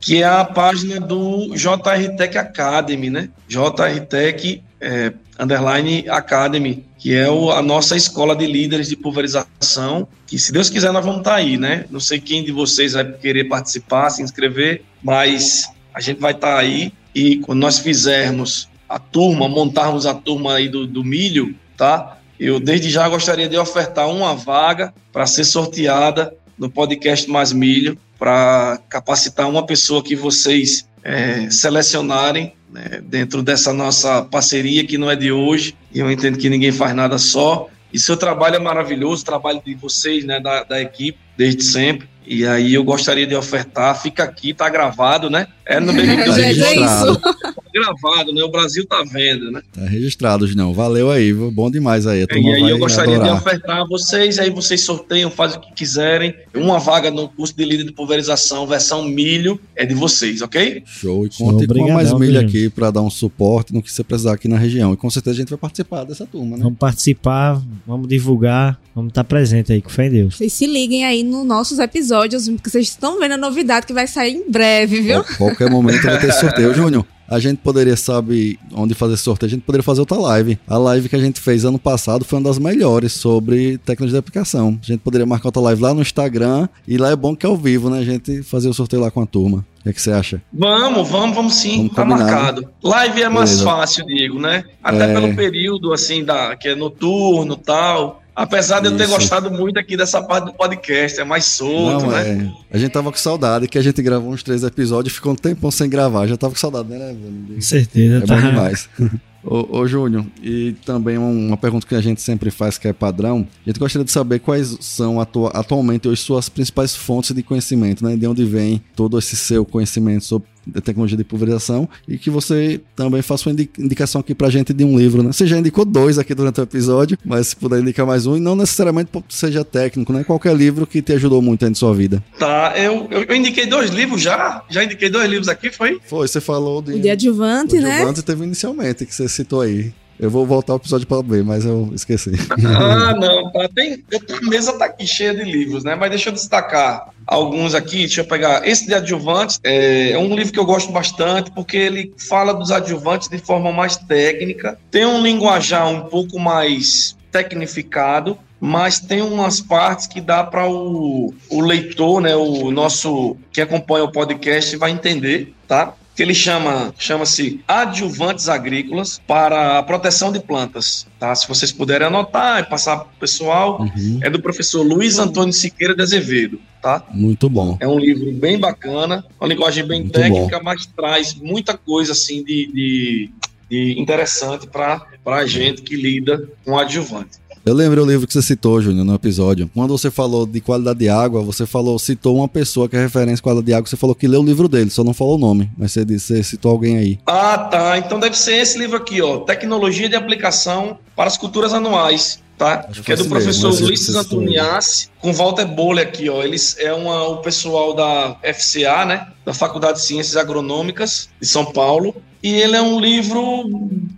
que 0.00 0.22
é 0.22 0.26
a 0.26 0.44
página 0.44 0.98
do 0.98 1.54
JR 1.54 2.16
Tech 2.16 2.38
Academy, 2.38 3.10
né? 3.10 3.28
JR 3.46 4.00
Tech 4.08 4.62
é, 4.80 5.12
Underline 5.38 6.08
Academy, 6.08 6.84
que 6.98 7.14
é 7.14 7.30
o, 7.30 7.50
a 7.50 7.60
nossa 7.60 7.96
escola 7.96 8.34
de 8.34 8.46
líderes 8.46 8.88
de 8.88 8.96
pulverização, 8.96 10.08
que 10.26 10.38
se 10.38 10.50
Deus 10.52 10.70
quiser 10.70 10.90
nós 10.90 11.04
vamos 11.04 11.20
estar 11.20 11.32
tá 11.32 11.36
aí, 11.36 11.58
né? 11.58 11.84
Não 11.90 12.00
sei 12.00 12.18
quem 12.18 12.42
de 12.42 12.50
vocês 12.50 12.94
vai 12.94 13.12
querer 13.12 13.44
participar, 13.44 14.08
se 14.08 14.22
inscrever, 14.22 14.82
mas 15.02 15.70
a 15.94 16.00
gente 16.00 16.18
vai 16.18 16.32
estar 16.32 16.54
tá 16.54 16.58
aí 16.58 16.92
e 17.14 17.36
quando 17.38 17.60
nós 17.60 17.78
fizermos 17.78 18.68
a 18.88 18.98
turma, 18.98 19.48
montarmos 19.48 20.06
a 20.06 20.14
turma 20.14 20.54
aí 20.54 20.68
do, 20.68 20.86
do 20.86 21.04
milho, 21.04 21.54
tá? 21.76 22.18
Eu 22.38 22.58
desde 22.58 22.88
já 22.88 23.06
gostaria 23.06 23.48
de 23.48 23.56
ofertar 23.58 24.08
uma 24.08 24.34
vaga 24.34 24.94
para 25.12 25.26
ser 25.26 25.44
sorteada 25.44 26.34
no 26.58 26.70
podcast 26.70 27.28
Mais 27.30 27.52
Milho, 27.52 27.98
para 28.20 28.78
capacitar 28.90 29.48
uma 29.48 29.64
pessoa 29.64 30.04
que 30.04 30.14
vocês 30.14 30.86
é, 31.02 31.48
selecionarem 31.50 32.52
né, 32.70 33.00
dentro 33.02 33.42
dessa 33.42 33.72
nossa 33.72 34.20
parceria 34.22 34.86
que 34.86 34.98
não 34.98 35.10
é 35.10 35.16
de 35.16 35.32
hoje. 35.32 35.74
E 35.90 36.00
eu 36.00 36.10
entendo 36.10 36.36
que 36.36 36.50
ninguém 36.50 36.70
faz 36.70 36.94
nada 36.94 37.16
só. 37.16 37.68
E 37.90 37.98
seu 37.98 38.18
trabalho 38.18 38.56
é 38.56 38.58
maravilhoso, 38.58 39.22
o 39.22 39.24
trabalho 39.24 39.62
de 39.64 39.74
vocês, 39.74 40.26
né, 40.26 40.38
da, 40.38 40.62
da 40.62 40.80
equipe, 40.82 41.18
desde 41.34 41.64
sempre. 41.64 42.10
E 42.26 42.46
aí 42.46 42.74
eu 42.74 42.84
gostaria 42.84 43.26
de 43.26 43.34
ofertar, 43.34 43.98
fica 43.98 44.22
aqui, 44.22 44.52
tá 44.52 44.68
gravado, 44.68 45.30
né? 45.30 45.46
É 45.64 45.80
no 45.80 45.92
BBB. 45.92 46.24
Tá 46.26 46.32
registrado. 46.34 47.16
Tá 47.18 47.54
gravado, 47.72 48.32
né? 48.32 48.42
O 48.42 48.50
Brasil 48.50 48.86
tá 48.86 49.02
vendo, 49.10 49.50
né? 49.50 49.62
Tá 49.72 49.82
registrado, 49.82 50.46
não. 50.54 50.72
Valeu 50.72 51.10
aí, 51.10 51.32
bom 51.32 51.70
demais 51.70 52.06
aí. 52.06 52.26
e 52.30 52.52
aí 52.52 52.70
eu 52.70 52.78
gostaria 52.78 53.16
adorar. 53.16 53.34
de 53.34 53.40
ofertar 53.40 53.82
a 53.82 53.86
vocês, 53.86 54.38
aí 54.38 54.50
vocês 54.50 54.80
sorteiam, 54.82 55.30
fazem 55.30 55.58
o 55.58 55.60
que 55.60 55.72
quiserem. 55.72 56.34
Uma 56.54 56.78
vaga 56.78 57.10
no 57.10 57.28
curso 57.28 57.54
de 57.56 57.64
líder 57.64 57.84
de 57.84 57.92
pulverização, 57.92 58.66
versão 58.66 59.04
milho, 59.04 59.60
é 59.76 59.84
de 59.86 59.94
vocês, 59.94 60.42
ok? 60.42 60.82
Show. 60.86 61.26
E 61.26 61.30
conte 61.30 61.66
com 61.66 61.92
mais 61.92 62.12
milho 62.14 62.40
aqui 62.40 62.68
para 62.68 62.90
dar 62.90 63.02
um 63.02 63.10
suporte 63.10 63.72
no 63.72 63.82
que 63.82 63.92
você 63.92 64.02
precisar 64.02 64.34
aqui 64.34 64.48
na 64.48 64.58
região. 64.58 64.92
E 64.92 64.96
com 64.96 65.08
certeza 65.10 65.36
a 65.36 65.40
gente 65.40 65.50
vai 65.50 65.58
participar 65.58 66.04
dessa 66.04 66.26
turma, 66.26 66.56
né? 66.56 66.62
Vamos 66.62 66.78
participar, 66.78 67.62
vamos 67.86 68.08
divulgar, 68.08 68.80
vamos 68.94 69.10
estar 69.10 69.24
presente 69.24 69.72
aí, 69.72 69.80
com 69.80 69.90
fé 69.90 70.06
em 70.06 70.10
Deus. 70.10 70.36
Vocês 70.36 70.52
se 70.52 70.66
liguem 70.66 71.04
aí 71.04 71.22
nos 71.22 71.46
nossos 71.46 71.78
episódios 71.78 72.00
episódios, 72.00 72.48
porque 72.48 72.70
vocês 72.70 72.88
estão 72.88 73.18
vendo 73.18 73.32
a 73.32 73.36
novidade 73.36 73.86
que 73.86 73.92
vai 73.92 74.06
sair 74.06 74.34
em 74.36 74.50
breve, 74.50 75.00
viu? 75.00 75.24
qualquer 75.36 75.70
momento 75.70 76.02
vai 76.02 76.18
ter 76.18 76.32
sorteio. 76.32 76.74
Júnior, 76.74 77.06
a 77.30 77.38
gente 77.38 77.58
poderia, 77.58 77.96
sabe, 77.96 78.58
onde 78.74 78.92
fazer 78.92 79.16
sorteio, 79.16 79.46
a 79.46 79.50
gente 79.50 79.62
poderia 79.62 79.84
fazer 79.84 80.00
outra 80.00 80.18
live. 80.18 80.58
A 80.66 80.76
live 80.76 81.08
que 81.08 81.14
a 81.14 81.20
gente 81.20 81.40
fez 81.40 81.64
ano 81.64 81.78
passado 81.78 82.24
foi 82.24 82.40
uma 82.40 82.48
das 82.48 82.58
melhores 82.58 83.12
sobre 83.12 83.78
tecnologia 83.78 84.14
de 84.14 84.18
aplicação. 84.18 84.76
A 84.82 84.84
gente 84.84 84.98
poderia 84.98 85.24
marcar 85.24 85.48
outra 85.48 85.62
live 85.62 85.80
lá 85.80 85.94
no 85.94 86.02
Instagram 86.02 86.68
e 86.88 86.98
lá 86.98 87.10
é 87.10 87.16
bom 87.16 87.36
que 87.36 87.46
é 87.46 87.48
ao 87.48 87.56
vivo, 87.56 87.88
né? 87.88 88.00
A 88.00 88.04
gente 88.04 88.42
fazer 88.42 88.68
o 88.68 88.74
sorteio 88.74 89.00
lá 89.00 89.12
com 89.12 89.22
a 89.22 89.26
turma. 89.26 89.64
O 89.78 89.82
que, 89.84 89.88
é 89.88 89.92
que 89.92 90.02
você 90.02 90.10
acha? 90.10 90.42
Vamos, 90.52 91.08
vamos, 91.08 91.36
vamos 91.36 91.54
sim. 91.54 91.76
Vamos 91.76 91.94
tá 91.94 92.02
combinar, 92.02 92.24
marcado. 92.24 92.62
Né? 92.62 92.68
Live 92.82 93.22
é 93.22 93.28
mais 93.28 93.50
Beleza. 93.50 93.64
fácil, 93.64 94.06
Diego, 94.06 94.38
né? 94.38 94.64
Até 94.82 95.10
é... 95.10 95.14
pelo 95.14 95.34
período, 95.34 95.92
assim, 95.92 96.24
da, 96.24 96.56
que 96.56 96.68
é 96.68 96.74
noturno 96.74 97.54
e 97.54 97.64
tal. 97.64 98.19
Apesar 98.40 98.80
de 98.80 98.86
Isso. 98.86 98.94
eu 98.94 98.98
ter 98.98 99.06
gostado 99.06 99.50
muito 99.50 99.78
aqui 99.78 99.98
dessa 99.98 100.22
parte 100.22 100.46
do 100.46 100.54
podcast, 100.54 101.20
é 101.20 101.24
mais 101.24 101.44
solto, 101.44 102.06
Não, 102.06 102.10
né? 102.10 102.50
É. 102.72 102.74
A 102.74 102.78
gente 102.78 102.90
tava 102.90 103.12
com 103.12 103.18
saudade, 103.18 103.68
que 103.68 103.76
a 103.76 103.82
gente 103.82 104.00
gravou 104.00 104.32
uns 104.32 104.42
três 104.42 104.64
episódios 104.64 105.12
e 105.12 105.16
ficou 105.16 105.32
um 105.32 105.36
tempão 105.36 105.70
sem 105.70 105.90
gravar. 105.90 106.26
Já 106.26 106.38
tava 106.38 106.54
com 106.54 106.58
saudade, 106.58 106.88
né, 106.88 107.14
Com 107.54 107.60
certeza, 107.60 108.24
é 108.24 108.26
tá. 108.26 108.34
bom 108.34 108.40
demais. 108.40 108.88
Ô, 109.42 109.78
ô 109.78 109.86
Júnior, 109.86 110.24
e 110.42 110.74
também 110.84 111.16
uma 111.16 111.56
pergunta 111.56 111.86
que 111.86 111.94
a 111.94 112.00
gente 112.00 112.20
sempre 112.20 112.50
faz, 112.50 112.76
que 112.76 112.88
é 112.88 112.92
padrão. 112.92 113.46
A 113.64 113.70
gente 113.70 113.78
gostaria 113.78 114.04
de 114.04 114.10
saber 114.10 114.40
quais 114.40 114.76
são 114.80 115.20
atu 115.20 115.46
atualmente 115.46 116.08
as 116.08 116.20
suas 116.20 116.48
principais 116.48 116.94
fontes 116.94 117.34
de 117.34 117.42
conhecimento, 117.42 118.04
né? 118.04 118.16
De 118.16 118.26
onde 118.26 118.44
vem 118.44 118.82
todo 118.94 119.18
esse 119.18 119.36
seu 119.36 119.64
conhecimento 119.64 120.24
sobre 120.24 120.48
tecnologia 120.82 121.16
de 121.16 121.24
pulverização 121.24 121.88
e 122.06 122.18
que 122.18 122.28
você 122.28 122.80
também 122.94 123.22
faça 123.22 123.48
uma 123.48 123.56
indicação 123.78 124.20
aqui 124.20 124.34
pra 124.34 124.50
gente 124.50 124.72
de 124.72 124.84
um 124.84 124.98
livro, 124.98 125.22
né? 125.22 125.32
Você 125.32 125.46
já 125.46 125.58
indicou 125.58 125.84
dois 125.84 126.18
aqui 126.18 126.34
durante 126.34 126.60
o 126.60 126.62
episódio, 126.62 127.18
mas 127.24 127.48
se 127.48 127.56
puder 127.56 127.80
indicar 127.80 128.06
mais 128.06 128.26
um, 128.26 128.36
e 128.36 128.40
não 128.40 128.54
necessariamente 128.54 129.10
seja 129.28 129.64
técnico, 129.64 130.12
né? 130.12 130.22
Qualquer 130.22 130.54
livro 130.54 130.86
que 130.86 131.00
te 131.00 131.12
ajudou 131.14 131.40
muito 131.40 131.64
em 131.66 131.74
sua 131.74 131.94
vida. 131.94 132.22
Tá, 132.38 132.74
eu, 132.76 133.08
eu, 133.10 133.22
eu, 133.22 133.36
indiquei 133.36 133.66
dois 133.66 133.90
livros 133.90 134.20
já, 134.20 134.62
já 134.68 134.84
indiquei 134.84 135.08
dois 135.08 135.28
livros 135.28 135.48
aqui, 135.48 135.70
foi? 135.70 135.98
Foi, 136.06 136.28
você 136.28 136.40
falou 136.40 136.82
de... 136.82 136.92
O 136.92 137.00
de 137.00 137.10
adjuvante, 137.10 137.78
né? 137.78 137.94
adjuvante 137.94 138.22
teve 138.22 138.44
inicialmente, 138.44 139.06
que 139.06 139.14
você 139.14 139.28
citou 139.30 139.60
aí. 139.60 139.92
Eu 140.20 140.28
vou 140.28 140.44
voltar 140.44 140.74
ao 140.74 140.76
episódio 140.76 141.06
para 141.06 141.22
ver, 141.22 141.42
mas 141.42 141.64
eu 141.64 141.90
esqueci. 141.94 142.32
Ah, 142.62 143.14
não, 143.14 143.50
tá. 143.50 143.66
Tem, 143.74 144.04
a 144.12 144.50
mesa 144.50 144.74
tá 144.74 144.84
aqui 144.84 145.06
cheia 145.06 145.34
de 145.34 145.42
livros, 145.42 145.82
né? 145.82 145.94
Mas 145.94 146.10
deixa 146.10 146.28
eu 146.28 146.34
destacar 146.34 147.08
alguns 147.26 147.74
aqui. 147.74 148.00
Deixa 148.00 148.20
eu 148.20 148.26
pegar. 148.26 148.66
Esse 148.68 148.86
de 148.86 148.94
adjuvantes 148.94 149.58
é, 149.64 150.12
é 150.12 150.18
um 150.18 150.34
livro 150.36 150.52
que 150.52 150.58
eu 150.58 150.66
gosto 150.66 150.92
bastante, 150.92 151.50
porque 151.52 151.78
ele 151.78 152.12
fala 152.28 152.52
dos 152.52 152.70
adjuvantes 152.70 153.28
de 153.28 153.38
forma 153.38 153.72
mais 153.72 153.96
técnica. 153.96 154.78
Tem 154.90 155.06
um 155.06 155.22
linguajar 155.22 155.88
um 155.88 156.02
pouco 156.02 156.38
mais 156.38 157.16
tecnificado, 157.32 158.36
mas 158.60 159.00
tem 159.00 159.22
umas 159.22 159.60
partes 159.60 160.06
que 160.06 160.20
dá 160.20 160.44
para 160.44 160.68
o, 160.68 161.32
o 161.48 161.60
leitor, 161.62 162.20
né, 162.20 162.36
o 162.36 162.70
nosso 162.70 163.36
que 163.50 163.60
acompanha 163.60 164.04
o 164.04 164.12
podcast 164.12 164.76
vai 164.76 164.90
entender, 164.90 165.54
tá? 165.66 165.94
Que 166.20 166.24
ele 166.24 166.34
chama 166.34 166.92
chama-se 166.98 167.60
adjuvantes 167.66 168.46
agrícolas 168.46 169.18
para 169.26 169.78
a 169.78 169.82
proteção 169.82 170.30
de 170.30 170.38
plantas. 170.38 171.06
Tá? 171.18 171.34
Se 171.34 171.48
vocês 171.48 171.72
puderem 171.72 172.08
anotar 172.08 172.60
e 172.60 172.66
passar 172.66 172.98
para 172.98 173.06
o 173.06 173.18
pessoal, 173.18 173.80
uhum. 173.80 174.20
é 174.22 174.28
do 174.28 174.38
professor 174.38 174.82
Luiz 174.82 175.18
Antônio 175.18 175.50
Siqueira 175.50 175.94
de 175.96 176.02
Azevedo. 176.02 176.60
Tá? 176.82 177.02
Muito 177.10 177.48
bom. 177.48 177.78
É 177.80 177.88
um 177.88 177.98
livro 177.98 178.30
bem 178.32 178.58
bacana, 178.58 179.24
uma 179.40 179.48
linguagem 179.48 179.86
bem 179.86 180.00
Muito 180.00 180.12
técnica, 180.12 180.58
bom. 180.58 180.64
mas 180.64 180.84
traz 180.84 181.34
muita 181.36 181.78
coisa 181.78 182.12
assim 182.12 182.44
de, 182.44 182.70
de, 182.70 183.30
de 183.70 183.98
interessante 183.98 184.66
para 184.66 185.06
a 185.24 185.46
gente 185.46 185.80
que 185.80 185.96
lida 185.96 186.46
com 186.66 186.78
adjuvante. 186.78 187.38
Eu 187.64 187.74
lembro 187.74 188.02
o 188.02 188.06
livro 188.06 188.26
que 188.26 188.32
você 188.32 188.40
citou, 188.40 188.80
Júnior, 188.80 189.04
no 189.04 189.14
episódio. 189.14 189.70
Quando 189.74 189.96
você 189.96 190.10
falou 190.10 190.46
de 190.46 190.62
qualidade 190.62 191.00
de 191.00 191.08
água, 191.10 191.42
você 191.42 191.66
falou, 191.66 191.98
citou 191.98 192.36
uma 192.36 192.48
pessoa 192.48 192.88
que 192.88 192.96
é 192.96 193.00
referência 193.02 193.40
à 193.40 193.42
qualidade 193.42 193.66
de 193.66 193.74
água, 193.74 193.86
você 193.86 193.96
falou 193.96 194.14
que 194.14 194.26
leu 194.26 194.40
o 194.40 194.44
livro 194.44 194.66
dele, 194.66 194.88
só 194.88 195.04
não 195.04 195.12
falou 195.12 195.34
o 195.34 195.38
nome, 195.38 195.70
mas 195.76 195.92
você, 195.92 196.04
disse, 196.04 196.34
você 196.34 196.42
citou 196.42 196.72
alguém 196.72 196.96
aí. 196.96 197.18
Ah, 197.26 197.58
tá. 197.58 197.98
Então 197.98 198.18
deve 198.18 198.36
ser 198.36 198.54
esse 198.54 198.78
livro 198.78 198.96
aqui, 198.96 199.20
ó. 199.20 199.40
Tecnologia 199.40 200.08
de 200.08 200.16
aplicação 200.16 200.98
para 201.14 201.28
as 201.28 201.36
culturas 201.36 201.74
anuais. 201.74 202.40
Tá? 202.56 202.86
Acho 202.90 203.02
que 203.02 203.12
é 203.12 203.16
do 203.16 203.24
professor 203.24 203.70
mesmo, 203.70 203.86
Ulisses 203.86 204.14
Antoniassi, 204.14 205.08
com 205.18 205.32
Walter 205.32 205.64
Bolle 205.64 206.00
aqui, 206.00 206.28
ó. 206.28 206.42
Eles 206.42 206.76
é 206.78 206.92
uma, 206.92 207.26
o 207.28 207.38
pessoal 207.38 207.94
da 207.94 208.36
FCA, 208.54 209.04
né? 209.06 209.28
Da 209.46 209.54
Faculdade 209.54 209.98
de 209.98 210.04
Ciências 210.04 210.36
Agronômicas 210.36 211.30
de 211.40 211.46
São 211.46 211.64
Paulo. 211.64 212.14
E 212.42 212.52
ele 212.52 212.76
é 212.76 212.82
um 212.82 213.00
livro 213.00 213.68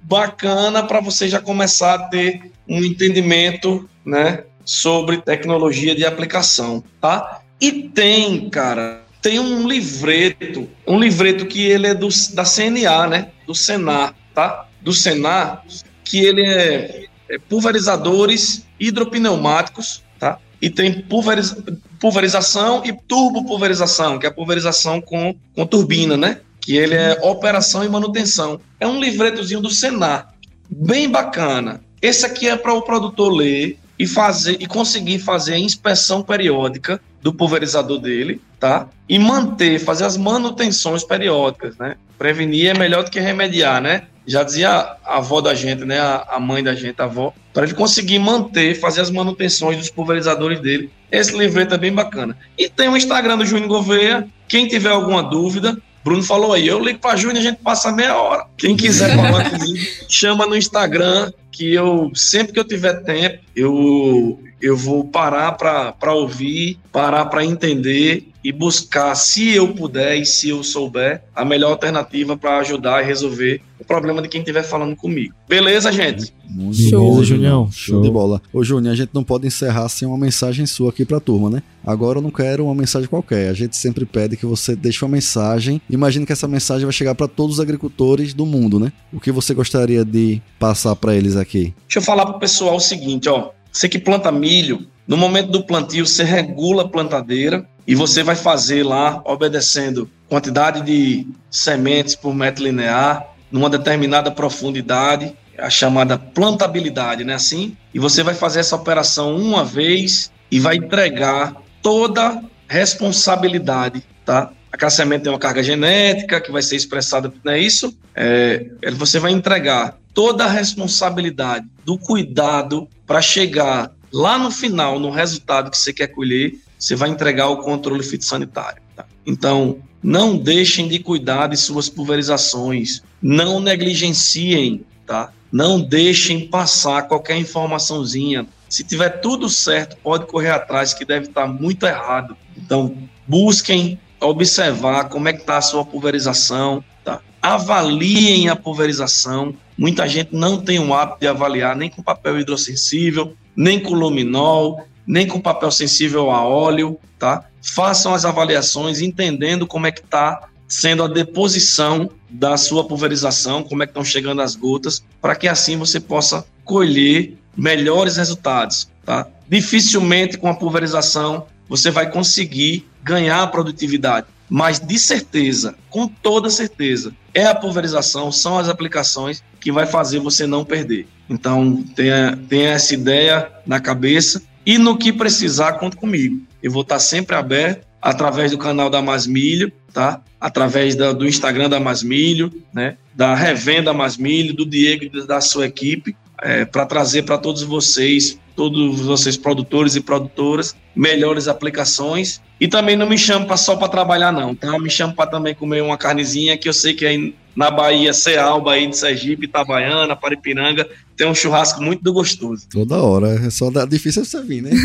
bacana 0.04 0.82
para 0.82 1.00
você 1.00 1.28
já 1.28 1.40
começar 1.40 1.94
a 1.94 1.98
ter 2.08 2.51
um 2.68 2.82
entendimento, 2.84 3.88
né, 4.04 4.44
sobre 4.64 5.18
tecnologia 5.18 5.94
de 5.94 6.04
aplicação, 6.04 6.82
tá? 7.00 7.40
E 7.60 7.88
tem, 7.88 8.48
cara, 8.50 9.02
tem 9.20 9.38
um 9.38 9.66
livreto, 9.66 10.68
um 10.86 10.98
livreto 10.98 11.46
que 11.46 11.62
ele 11.62 11.86
é 11.86 11.94
do, 11.94 12.08
da 12.34 12.44
CNA, 12.44 13.06
né, 13.06 13.28
do 13.46 13.54
Senar, 13.54 14.14
tá? 14.34 14.68
Do 14.80 14.92
Senar, 14.92 15.64
que 16.04 16.18
ele 16.18 16.44
é, 16.44 17.04
é 17.28 17.38
pulverizadores 17.38 18.66
hidropneumáticos, 18.78 20.02
tá? 20.18 20.38
E 20.60 20.68
tem 20.68 21.02
pulveriz, 21.02 21.54
pulverização 22.00 22.82
e 22.84 22.92
turbopulverização, 22.92 24.18
que 24.18 24.26
é 24.26 24.28
a 24.28 24.32
pulverização 24.32 25.00
com, 25.00 25.34
com 25.54 25.66
turbina, 25.66 26.16
né? 26.16 26.40
Que 26.60 26.76
ele 26.76 26.94
é 26.94 27.18
operação 27.22 27.84
e 27.84 27.88
manutenção. 27.88 28.60
É 28.78 28.86
um 28.86 29.00
livretozinho 29.00 29.60
do 29.60 29.70
Senar, 29.70 30.34
bem 30.68 31.08
bacana. 31.08 31.80
Esse 32.02 32.26
aqui 32.26 32.48
é 32.48 32.56
para 32.56 32.74
o 32.74 32.82
produtor 32.82 33.32
ler 33.32 33.78
e 33.96 34.06
fazer 34.08 34.56
e 34.58 34.66
conseguir 34.66 35.20
fazer 35.20 35.54
a 35.54 35.58
inspeção 35.58 36.20
periódica 36.20 37.00
do 37.22 37.32
pulverizador 37.32 38.00
dele, 38.00 38.40
tá? 38.58 38.88
E 39.08 39.16
manter, 39.20 39.78
fazer 39.78 40.04
as 40.04 40.16
manutenções 40.16 41.04
periódicas, 41.04 41.76
né? 41.78 41.94
Prevenir 42.18 42.70
é 42.70 42.74
melhor 42.74 43.04
do 43.04 43.10
que 43.12 43.20
remediar, 43.20 43.80
né? 43.80 44.02
Já 44.26 44.42
dizia 44.42 44.68
a 44.68 45.18
avó 45.18 45.40
da 45.40 45.54
gente, 45.54 45.84
né? 45.84 46.00
A, 46.00 46.40
mãe 46.40 46.62
da 46.64 46.74
gente, 46.74 47.00
a 47.00 47.04
avó, 47.04 47.32
para 47.54 47.64
ele 47.64 47.74
conseguir 47.74 48.18
manter, 48.18 48.74
fazer 48.74 49.00
as 49.00 49.10
manutenções 49.10 49.76
dos 49.76 49.88
pulverizadores 49.88 50.58
dele. 50.60 50.90
Esse 51.10 51.36
livreto 51.36 51.74
é 51.74 51.78
bem 51.78 51.92
bacana. 51.92 52.36
E 52.58 52.68
tem 52.68 52.88
o 52.88 52.96
Instagram 52.96 53.38
do 53.38 53.46
Júnior 53.46 53.68
Gouveia. 53.68 54.26
Quem 54.48 54.66
tiver 54.66 54.90
alguma 54.90 55.22
dúvida, 55.22 55.76
Bruno 56.04 56.22
falou 56.22 56.52
aí, 56.52 56.66
eu 56.66 56.80
ligo 56.80 56.98
para 56.98 57.16
Júnior 57.16 57.38
a 57.38 57.42
gente 57.42 57.62
passa 57.62 57.92
meia 57.92 58.16
hora. 58.16 58.46
Quem 58.56 58.76
quiser 58.76 59.14
falar 59.14 59.50
comigo, 59.50 59.78
chama 60.08 60.46
no 60.46 60.56
Instagram, 60.56 61.32
que 61.52 61.72
eu, 61.72 62.10
sempre 62.14 62.52
que 62.52 62.58
eu 62.58 62.64
tiver 62.64 63.02
tempo, 63.04 63.44
eu, 63.54 64.40
eu 64.60 64.76
vou 64.76 65.04
parar 65.04 65.52
para 65.52 66.14
ouvir, 66.14 66.78
parar 66.90 67.26
para 67.26 67.44
entender 67.44 68.32
e 68.42 68.50
buscar, 68.50 69.14
se 69.14 69.54
eu 69.54 69.68
puder 69.68 70.16
e 70.16 70.26
se 70.26 70.48
eu 70.48 70.64
souber, 70.64 71.22
a 71.34 71.44
melhor 71.44 71.70
alternativa 71.70 72.36
para 72.36 72.58
ajudar 72.58 73.02
e 73.02 73.06
resolver 73.06 73.60
o 73.78 73.84
problema 73.84 74.22
de 74.22 74.28
quem 74.28 74.40
estiver 74.40 74.62
falando 74.62 74.96
comigo. 74.96 75.34
Beleza, 75.48 75.92
gente? 75.92 76.32
Muito 76.48 76.82
Show, 76.82 77.16
bom, 77.16 77.24
Junião. 77.24 77.68
Show. 77.70 77.94
Show 77.94 78.02
de 78.02 78.10
bola. 78.10 78.42
Ô, 78.52 78.62
Júnior, 78.62 78.92
a 78.92 78.96
gente 78.96 79.10
não 79.12 79.24
pode 79.24 79.46
encerrar 79.46 79.88
sem 79.88 80.06
uma 80.06 80.18
mensagem 80.18 80.66
sua 80.66 80.90
aqui 80.90 81.04
para 81.04 81.16
a 81.16 81.20
turma, 81.20 81.48
né? 81.50 81.62
Agora 81.84 82.18
eu 82.18 82.22
não 82.22 82.30
quero 82.30 82.64
uma 82.64 82.74
mensagem 82.74 83.08
qualquer. 83.08 83.48
A 83.48 83.54
gente 83.54 83.76
sempre 83.76 84.04
pede 84.04 84.36
que 84.36 84.46
você 84.46 84.76
deixe 84.76 85.04
uma 85.04 85.10
mensagem. 85.10 85.80
Imagine 85.90 86.26
que 86.26 86.32
essa 86.32 86.46
mensagem 86.46 86.84
vai 86.84 86.92
chegar 86.92 87.14
para 87.14 87.26
todos 87.26 87.56
os 87.56 87.60
agricultores 87.60 88.34
do 88.34 88.46
mundo, 88.46 88.78
né? 88.78 88.92
O 89.12 89.18
que 89.18 89.32
você 89.32 89.54
gostaria 89.54 90.04
de 90.04 90.40
passar 90.58 90.94
para 90.94 91.14
eles 91.14 91.36
aqui? 91.36 91.41
Deixa 91.86 91.98
eu 91.98 92.02
falar 92.02 92.26
para 92.26 92.36
o 92.36 92.40
pessoal 92.40 92.76
o 92.76 92.80
seguinte, 92.80 93.28
ó. 93.28 93.50
Você 93.70 93.88
que 93.88 93.98
planta 93.98 94.30
milho, 94.30 94.86
no 95.06 95.16
momento 95.16 95.50
do 95.50 95.64
plantio, 95.64 96.06
você 96.06 96.24
regula 96.24 96.84
a 96.84 96.88
plantadeira 96.88 97.66
e 97.86 97.94
você 97.94 98.22
vai 98.22 98.36
fazer 98.36 98.82
lá, 98.82 99.20
obedecendo 99.24 100.08
quantidade 100.28 100.82
de 100.82 101.26
sementes 101.50 102.14
por 102.14 102.34
metro 102.34 102.64
linear, 102.64 103.26
numa 103.50 103.68
determinada 103.68 104.30
profundidade, 104.30 105.34
a 105.58 105.68
chamada 105.68 106.16
plantabilidade, 106.16 107.24
né? 107.24 107.34
Assim, 107.34 107.76
e 107.92 107.98
você 107.98 108.22
vai 108.22 108.34
fazer 108.34 108.60
essa 108.60 108.76
operação 108.76 109.36
uma 109.36 109.64
vez 109.64 110.30
e 110.50 110.58
vai 110.58 110.76
entregar 110.76 111.54
toda 111.82 112.42
responsabilidade, 112.68 114.02
tá? 114.24 114.50
Aquela 114.72 114.90
semente 114.90 115.24
tem 115.24 115.32
uma 115.32 115.38
carga 115.38 115.62
genética 115.62 116.40
que 116.40 116.50
vai 116.50 116.62
ser 116.62 116.76
expressada, 116.76 117.32
não 117.44 117.52
é 117.52 117.60
isso? 117.60 117.94
É, 118.14 118.66
você 118.96 119.18
vai 119.18 119.30
entregar 119.30 119.98
toda 120.14 120.44
a 120.44 120.48
responsabilidade 120.48 121.66
do 121.84 121.98
cuidado 121.98 122.88
para 123.06 123.20
chegar 123.20 123.92
lá 124.10 124.38
no 124.38 124.50
final, 124.50 124.98
no 124.98 125.10
resultado 125.10 125.70
que 125.70 125.76
você 125.76 125.92
quer 125.92 126.08
colher, 126.08 126.54
você 126.78 126.96
vai 126.96 127.10
entregar 127.10 127.48
o 127.48 127.58
controle 127.58 128.02
fitossanitário. 128.02 128.82
Tá? 128.96 129.04
Então, 129.26 129.78
não 130.02 130.36
deixem 130.36 130.88
de 130.88 130.98
cuidar 130.98 131.48
de 131.48 131.56
suas 131.56 131.88
pulverizações, 131.88 133.02
não 133.20 133.60
negligenciem, 133.60 134.84
tá? 135.06 135.32
Não 135.50 135.80
deixem 135.80 136.48
passar 136.48 137.02
qualquer 137.02 137.36
informaçãozinha. 137.36 138.46
Se 138.68 138.82
tiver 138.82 139.20
tudo 139.20 139.48
certo, 139.48 139.96
pode 140.02 140.26
correr 140.26 140.50
atrás, 140.50 140.94
que 140.94 141.04
deve 141.04 141.26
estar 141.28 141.46
muito 141.46 141.86
errado. 141.86 142.36
Então, 142.56 142.96
busquem 143.26 144.00
observar 144.22 145.08
como 145.08 145.28
é 145.28 145.32
que 145.32 145.40
está 145.40 145.58
a 145.58 145.62
sua 145.62 145.84
pulverização, 145.84 146.82
tá? 147.04 147.20
Avaliem 147.40 148.48
a 148.48 148.56
pulverização. 148.56 149.54
Muita 149.76 150.08
gente 150.08 150.34
não 150.34 150.60
tem 150.60 150.78
o 150.78 150.94
hábito 150.94 151.20
de 151.20 151.26
avaliar 151.26 151.76
nem 151.76 151.90
com 151.90 152.02
papel 152.02 152.38
hidrossensível, 152.40 153.34
nem 153.56 153.80
com 153.80 153.94
luminol, 153.94 154.84
nem 155.06 155.26
com 155.26 155.40
papel 155.40 155.70
sensível 155.70 156.30
a 156.30 156.44
óleo, 156.44 156.98
tá? 157.18 157.44
Façam 157.60 158.14
as 158.14 158.24
avaliações 158.24 159.00
entendendo 159.00 159.66
como 159.66 159.86
é 159.86 159.92
que 159.92 160.00
está 160.00 160.48
sendo 160.68 161.02
a 161.02 161.08
deposição 161.08 162.10
da 162.30 162.56
sua 162.56 162.84
pulverização, 162.84 163.62
como 163.62 163.82
é 163.82 163.86
que 163.86 163.90
estão 163.90 164.04
chegando 164.04 164.40
as 164.40 164.56
gotas, 164.56 165.04
para 165.20 165.36
que 165.36 165.46
assim 165.46 165.76
você 165.76 166.00
possa 166.00 166.46
colher 166.64 167.36
melhores 167.56 168.16
resultados, 168.16 168.88
tá? 169.04 169.26
Dificilmente 169.48 170.38
com 170.38 170.48
a 170.48 170.54
pulverização 170.54 171.46
você 171.72 171.90
vai 171.90 172.10
conseguir 172.10 172.86
ganhar 173.02 173.46
produtividade, 173.46 174.26
mas 174.46 174.78
de 174.78 174.98
certeza, 174.98 175.74
com 175.88 176.06
toda 176.06 176.50
certeza, 176.50 177.14
é 177.32 177.46
a 177.46 177.54
pulverização, 177.54 178.30
são 178.30 178.58
as 178.58 178.68
aplicações 178.68 179.42
que 179.58 179.72
vai 179.72 179.86
fazer 179.86 180.18
você 180.18 180.46
não 180.46 180.66
perder. 180.66 181.06
Então, 181.30 181.82
tenha, 181.96 182.38
tenha 182.46 182.72
essa 182.72 182.92
ideia 182.92 183.50
na 183.66 183.80
cabeça 183.80 184.42
e 184.66 184.76
no 184.76 184.98
que 184.98 185.14
precisar, 185.14 185.78
conte 185.78 185.96
comigo. 185.96 186.42
Eu 186.62 186.70
vou 186.70 186.82
estar 186.82 186.98
sempre 186.98 187.36
aberto 187.36 187.86
através 188.02 188.50
do 188.50 188.58
canal 188.58 188.90
da 188.90 189.00
Masmilho, 189.00 189.72
tá? 189.94 190.20
Através 190.38 190.94
da, 190.94 191.10
do 191.14 191.26
Instagram 191.26 191.70
da 191.70 191.80
Masmilho, 191.80 192.52
né? 192.70 192.98
Da 193.14 193.34
revenda 193.34 193.94
Masmilho, 193.94 194.54
do 194.54 194.66
Diego 194.66 195.04
e 195.04 195.26
da 195.26 195.40
sua 195.40 195.64
equipe, 195.68 196.14
é, 196.42 196.64
para 196.64 196.84
trazer 196.84 197.22
para 197.22 197.38
todos 197.38 197.62
vocês, 197.62 198.38
todos 198.54 199.00
vocês 199.00 199.36
produtores 199.36 199.96
e 199.96 200.00
produtoras, 200.00 200.76
melhores 200.94 201.48
aplicações. 201.48 202.40
E 202.60 202.68
também 202.68 202.96
não 202.96 203.08
me 203.08 203.16
chamo 203.16 203.56
só 203.56 203.76
para 203.76 203.88
trabalhar, 203.88 204.32
não, 204.32 204.54
tá? 204.54 204.78
Me 204.78 204.90
chamo 204.90 205.14
para 205.14 205.30
também 205.30 205.54
comer 205.54 205.82
uma 205.82 205.96
carnezinha 205.96 206.56
que 206.56 206.68
eu 206.68 206.72
sei 206.72 206.94
que 206.94 207.06
aí 207.06 207.34
na 207.54 207.70
Bahia, 207.70 208.12
Ceal, 208.12 208.60
Bahia 208.60 208.88
de 208.88 208.96
Sergipe, 208.96 209.44
Itabaiana, 209.44 210.16
Paripiranga, 210.16 210.88
tem 211.16 211.28
um 211.28 211.34
churrasco 211.34 211.82
muito 211.82 212.12
gostoso. 212.12 212.66
Toda 212.70 213.02
hora, 213.02 213.40
é 213.46 213.50
só 213.50 213.70
difícil 213.86 214.24
você 214.24 214.40
vir, 214.42 214.62
né? 214.62 214.70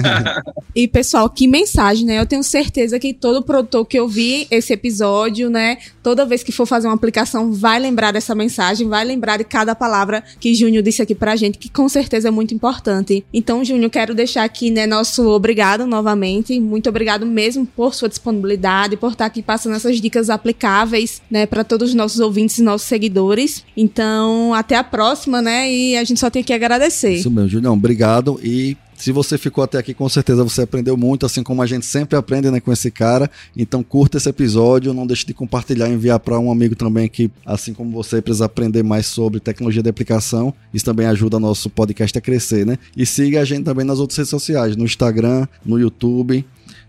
É. 0.00 0.42
e 0.74 0.88
pessoal, 0.88 1.28
que 1.28 1.46
mensagem, 1.46 2.06
né? 2.06 2.18
Eu 2.18 2.26
tenho 2.26 2.42
certeza 2.42 2.98
que 2.98 3.12
todo 3.12 3.42
produtor 3.42 3.84
que 3.84 4.00
ouvir 4.00 4.46
esse 4.50 4.72
episódio, 4.72 5.50
né, 5.50 5.78
toda 6.02 6.24
vez 6.24 6.42
que 6.42 6.52
for 6.52 6.66
fazer 6.66 6.88
uma 6.88 6.94
aplicação, 6.94 7.52
vai 7.52 7.78
lembrar 7.78 8.12
dessa 8.12 8.34
mensagem, 8.34 8.88
vai 8.88 9.04
lembrar 9.04 9.36
de 9.36 9.44
cada 9.44 9.74
palavra 9.74 10.22
que 10.38 10.54
Júnior 10.54 10.82
disse 10.82 11.02
aqui 11.02 11.14
pra 11.14 11.36
gente, 11.36 11.58
que 11.58 11.68
com 11.68 11.88
certeza 11.88 12.28
é 12.28 12.30
muito 12.30 12.54
importante. 12.54 13.24
Então, 13.32 13.64
Júnior, 13.64 13.90
quero 13.90 14.14
deixar 14.14 14.44
aqui, 14.44 14.70
né, 14.70 14.86
nosso 14.86 15.28
obrigado 15.28 15.86
novamente, 15.86 16.58
muito 16.60 16.88
obrigado 16.88 17.26
mesmo 17.26 17.66
por 17.66 17.94
sua 17.94 18.08
disponibilidade, 18.08 18.96
por 18.96 19.12
estar 19.12 19.26
aqui 19.26 19.42
passando 19.42 19.76
essas 19.76 20.00
dicas 20.00 20.30
aplicáveis, 20.30 21.20
né, 21.30 21.46
para 21.46 21.64
todos 21.64 21.90
os 21.90 21.94
nossos 21.94 22.20
ouvintes 22.20 22.58
e 22.58 22.62
nossos 22.62 22.88
seguidores. 22.88 23.64
Então, 23.76 24.54
até 24.54 24.76
a 24.76 24.84
próxima, 24.84 25.42
né? 25.42 25.49
E 25.50 25.96
a 25.96 26.04
gente 26.04 26.20
só 26.20 26.30
tem 26.30 26.42
que 26.42 26.52
agradecer. 26.52 27.14
Isso 27.14 27.30
mesmo, 27.30 27.48
Julião. 27.48 27.74
Obrigado. 27.74 28.38
E 28.42 28.76
se 29.00 29.12
você 29.12 29.38
ficou 29.38 29.64
até 29.64 29.78
aqui, 29.78 29.94
com 29.94 30.08
certeza 30.08 30.44
você 30.44 30.62
aprendeu 30.62 30.94
muito, 30.96 31.24
assim 31.24 31.42
como 31.42 31.62
a 31.62 31.66
gente 31.66 31.86
sempre 31.86 32.18
aprende 32.18 32.50
né, 32.50 32.60
com 32.60 32.70
esse 32.70 32.90
cara. 32.90 33.30
Então 33.56 33.82
curta 33.82 34.18
esse 34.18 34.28
episódio, 34.28 34.92
não 34.92 35.06
deixe 35.06 35.24
de 35.24 35.32
compartilhar 35.32 35.88
enviar 35.88 36.20
para 36.20 36.38
um 36.38 36.52
amigo 36.52 36.76
também 36.76 37.08
que, 37.08 37.30
assim 37.46 37.72
como 37.72 37.90
você, 37.90 38.20
precisa 38.20 38.44
aprender 38.44 38.82
mais 38.82 39.06
sobre 39.06 39.40
tecnologia 39.40 39.82
de 39.82 39.88
aplicação. 39.88 40.52
Isso 40.72 40.84
também 40.84 41.06
ajuda 41.06 41.40
nosso 41.40 41.70
podcast 41.70 42.16
a 42.18 42.20
crescer, 42.20 42.66
né? 42.66 42.78
E 42.94 43.06
siga 43.06 43.40
a 43.40 43.44
gente 43.44 43.64
também 43.64 43.86
nas 43.86 43.98
outras 43.98 44.18
redes 44.18 44.30
sociais, 44.30 44.76
no 44.76 44.84
Instagram, 44.84 45.46
no 45.64 45.78
YouTube 45.78 46.44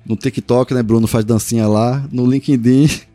no 0.05 0.15
TikTok, 0.15 0.73
né? 0.73 0.81
Bruno 0.81 1.07
faz 1.07 1.23
dancinha 1.23 1.67
lá, 1.67 2.03
no 2.11 2.25
LinkedIn 2.25 2.89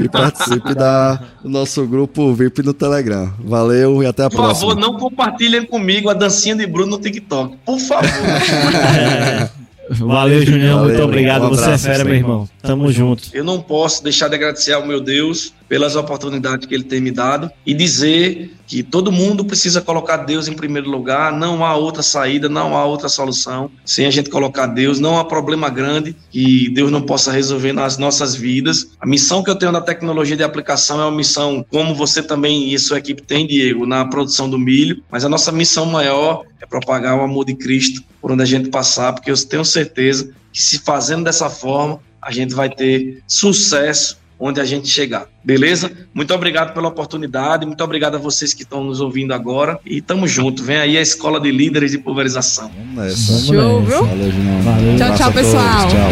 e 0.00 0.08
participe 0.10 0.74
da, 0.74 1.20
do 1.42 1.48
nosso 1.48 1.86
grupo 1.86 2.32
VIP 2.34 2.62
no 2.62 2.72
Telegram. 2.72 3.32
Valeu 3.38 4.02
e 4.02 4.06
até 4.06 4.24
a 4.24 4.30
Por 4.30 4.36
próxima. 4.36 4.74
Por 4.74 4.80
favor, 4.80 4.92
não 4.92 4.98
compartilhem 4.98 5.64
comigo 5.64 6.08
a 6.08 6.14
dancinha 6.14 6.54
de 6.54 6.66
Bruno 6.66 6.92
no 6.92 6.98
TikTok. 6.98 7.56
Por 7.64 7.78
favor. 7.78 8.08
Valeu, 9.90 10.44
Julião. 10.44 10.84
Muito 10.84 11.02
obrigado. 11.02 11.46
Um 11.46 11.48
Você 11.50 11.70
é 11.70 11.78
fera, 11.78 12.04
meu 12.04 12.14
irmão. 12.14 12.48
Tamo 12.60 12.92
junto. 12.92 13.30
Eu 13.32 13.42
não 13.42 13.60
posso 13.60 14.02
deixar 14.02 14.28
de 14.28 14.34
agradecer 14.34 14.72
ao 14.72 14.86
meu 14.86 15.00
Deus 15.00 15.54
pelas 15.68 15.96
oportunidades 15.96 16.66
que 16.66 16.74
ele 16.74 16.84
tem 16.84 17.00
me 17.00 17.10
dado 17.10 17.50
e 17.66 17.74
dizer 17.74 18.54
que 18.66 18.82
todo 18.82 19.12
mundo 19.12 19.44
precisa 19.44 19.80
colocar 19.80 20.18
Deus 20.18 20.48
em 20.48 20.52
primeiro 20.52 20.90
lugar, 20.90 21.32
não 21.32 21.64
há 21.64 21.74
outra 21.74 22.02
saída, 22.02 22.48
não 22.48 22.76
há 22.76 22.84
outra 22.84 23.08
solução. 23.08 23.70
Sem 23.84 24.06
a 24.06 24.10
gente 24.10 24.30
colocar 24.30 24.66
Deus, 24.66 24.98
não 24.98 25.18
há 25.18 25.24
problema 25.24 25.70
grande 25.70 26.14
que 26.30 26.68
Deus 26.70 26.90
não 26.90 27.02
possa 27.02 27.32
resolver 27.32 27.72
nas 27.72 27.96
nossas 27.96 28.34
vidas. 28.34 28.90
A 29.00 29.06
missão 29.06 29.42
que 29.42 29.50
eu 29.50 29.56
tenho 29.56 29.72
na 29.72 29.80
tecnologia 29.80 30.36
de 30.36 30.42
aplicação 30.42 31.00
é 31.00 31.04
uma 31.04 31.16
missão, 31.16 31.64
como 31.70 31.94
você 31.94 32.22
também 32.22 32.72
e 32.72 32.78
sua 32.78 32.98
equipe 32.98 33.22
tem, 33.22 33.46
Diego, 33.46 33.86
na 33.86 34.04
produção 34.04 34.48
do 34.48 34.58
milho, 34.58 35.02
mas 35.10 35.24
a 35.24 35.28
nossa 35.28 35.50
missão 35.50 35.86
maior 35.86 36.44
é 36.60 36.66
propagar 36.66 37.16
o 37.16 37.22
amor 37.22 37.44
de 37.44 37.54
Cristo 37.54 38.02
por 38.20 38.32
onde 38.32 38.42
a 38.42 38.46
gente 38.46 38.68
passar, 38.68 39.12
porque 39.12 39.30
eu 39.30 39.46
tenho 39.46 39.64
certeza 39.64 40.32
que 40.52 40.60
se 40.60 40.78
fazendo 40.80 41.24
dessa 41.24 41.48
forma, 41.48 42.00
a 42.20 42.30
gente 42.30 42.54
vai 42.54 42.68
ter 42.68 43.22
sucesso 43.26 44.18
onde 44.38 44.60
a 44.60 44.64
gente 44.64 44.88
chegar. 44.88 45.26
Beleza? 45.44 45.90
Muito 46.14 46.32
obrigado 46.32 46.72
pela 46.72 46.88
oportunidade, 46.88 47.66
muito 47.66 47.82
obrigado 47.82 48.14
a 48.14 48.18
vocês 48.18 48.54
que 48.54 48.62
estão 48.62 48.84
nos 48.84 49.00
ouvindo 49.00 49.34
agora 49.34 49.80
e 49.84 50.00
tamo 50.00 50.28
junto. 50.28 50.62
Vem 50.62 50.76
aí 50.76 50.96
a 50.96 51.00
Escola 51.00 51.40
de 51.40 51.50
Líderes 51.50 51.90
de 51.90 51.98
Pulverização. 51.98 52.70
Vamos 52.76 52.94
nessa. 52.96 53.46
Show, 53.46 53.82
viu? 53.82 54.04
Valeu. 54.04 54.96
Tchau, 54.96 55.16
tchau, 55.16 55.32
pessoal. 55.32 55.88
Tchau. 55.88 56.10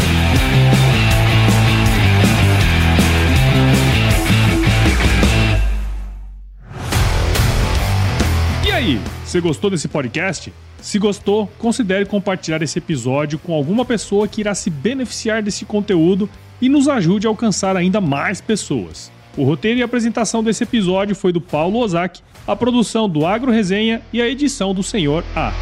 E 8.66 8.70
aí, 8.70 9.00
você 9.24 9.40
gostou 9.40 9.70
desse 9.70 9.86
podcast? 9.86 10.52
Se 10.80 10.98
gostou, 10.98 11.50
considere 11.58 12.04
compartilhar 12.04 12.62
esse 12.62 12.78
episódio 12.78 13.38
com 13.38 13.54
alguma 13.54 13.84
pessoa 13.84 14.28
que 14.28 14.40
irá 14.40 14.54
se 14.54 14.70
beneficiar 14.70 15.42
desse 15.42 15.64
conteúdo 15.64 16.28
e 16.60 16.68
nos 16.68 16.88
ajude 16.88 17.26
a 17.26 17.30
alcançar 17.30 17.76
ainda 17.76 18.00
mais 18.00 18.40
pessoas. 18.40 19.10
O 19.36 19.44
roteiro 19.44 19.78
e 19.78 19.82
apresentação 19.82 20.42
desse 20.42 20.64
episódio 20.64 21.14
foi 21.14 21.32
do 21.32 21.40
Paulo 21.40 21.78
Ozaki, 21.78 22.22
a 22.46 22.56
produção 22.56 23.08
do 23.08 23.26
Agro 23.26 23.52
Resenha 23.52 24.00
e 24.12 24.22
a 24.22 24.28
edição 24.28 24.72
do 24.72 24.82
Senhor 24.82 25.22
A. 25.34 25.52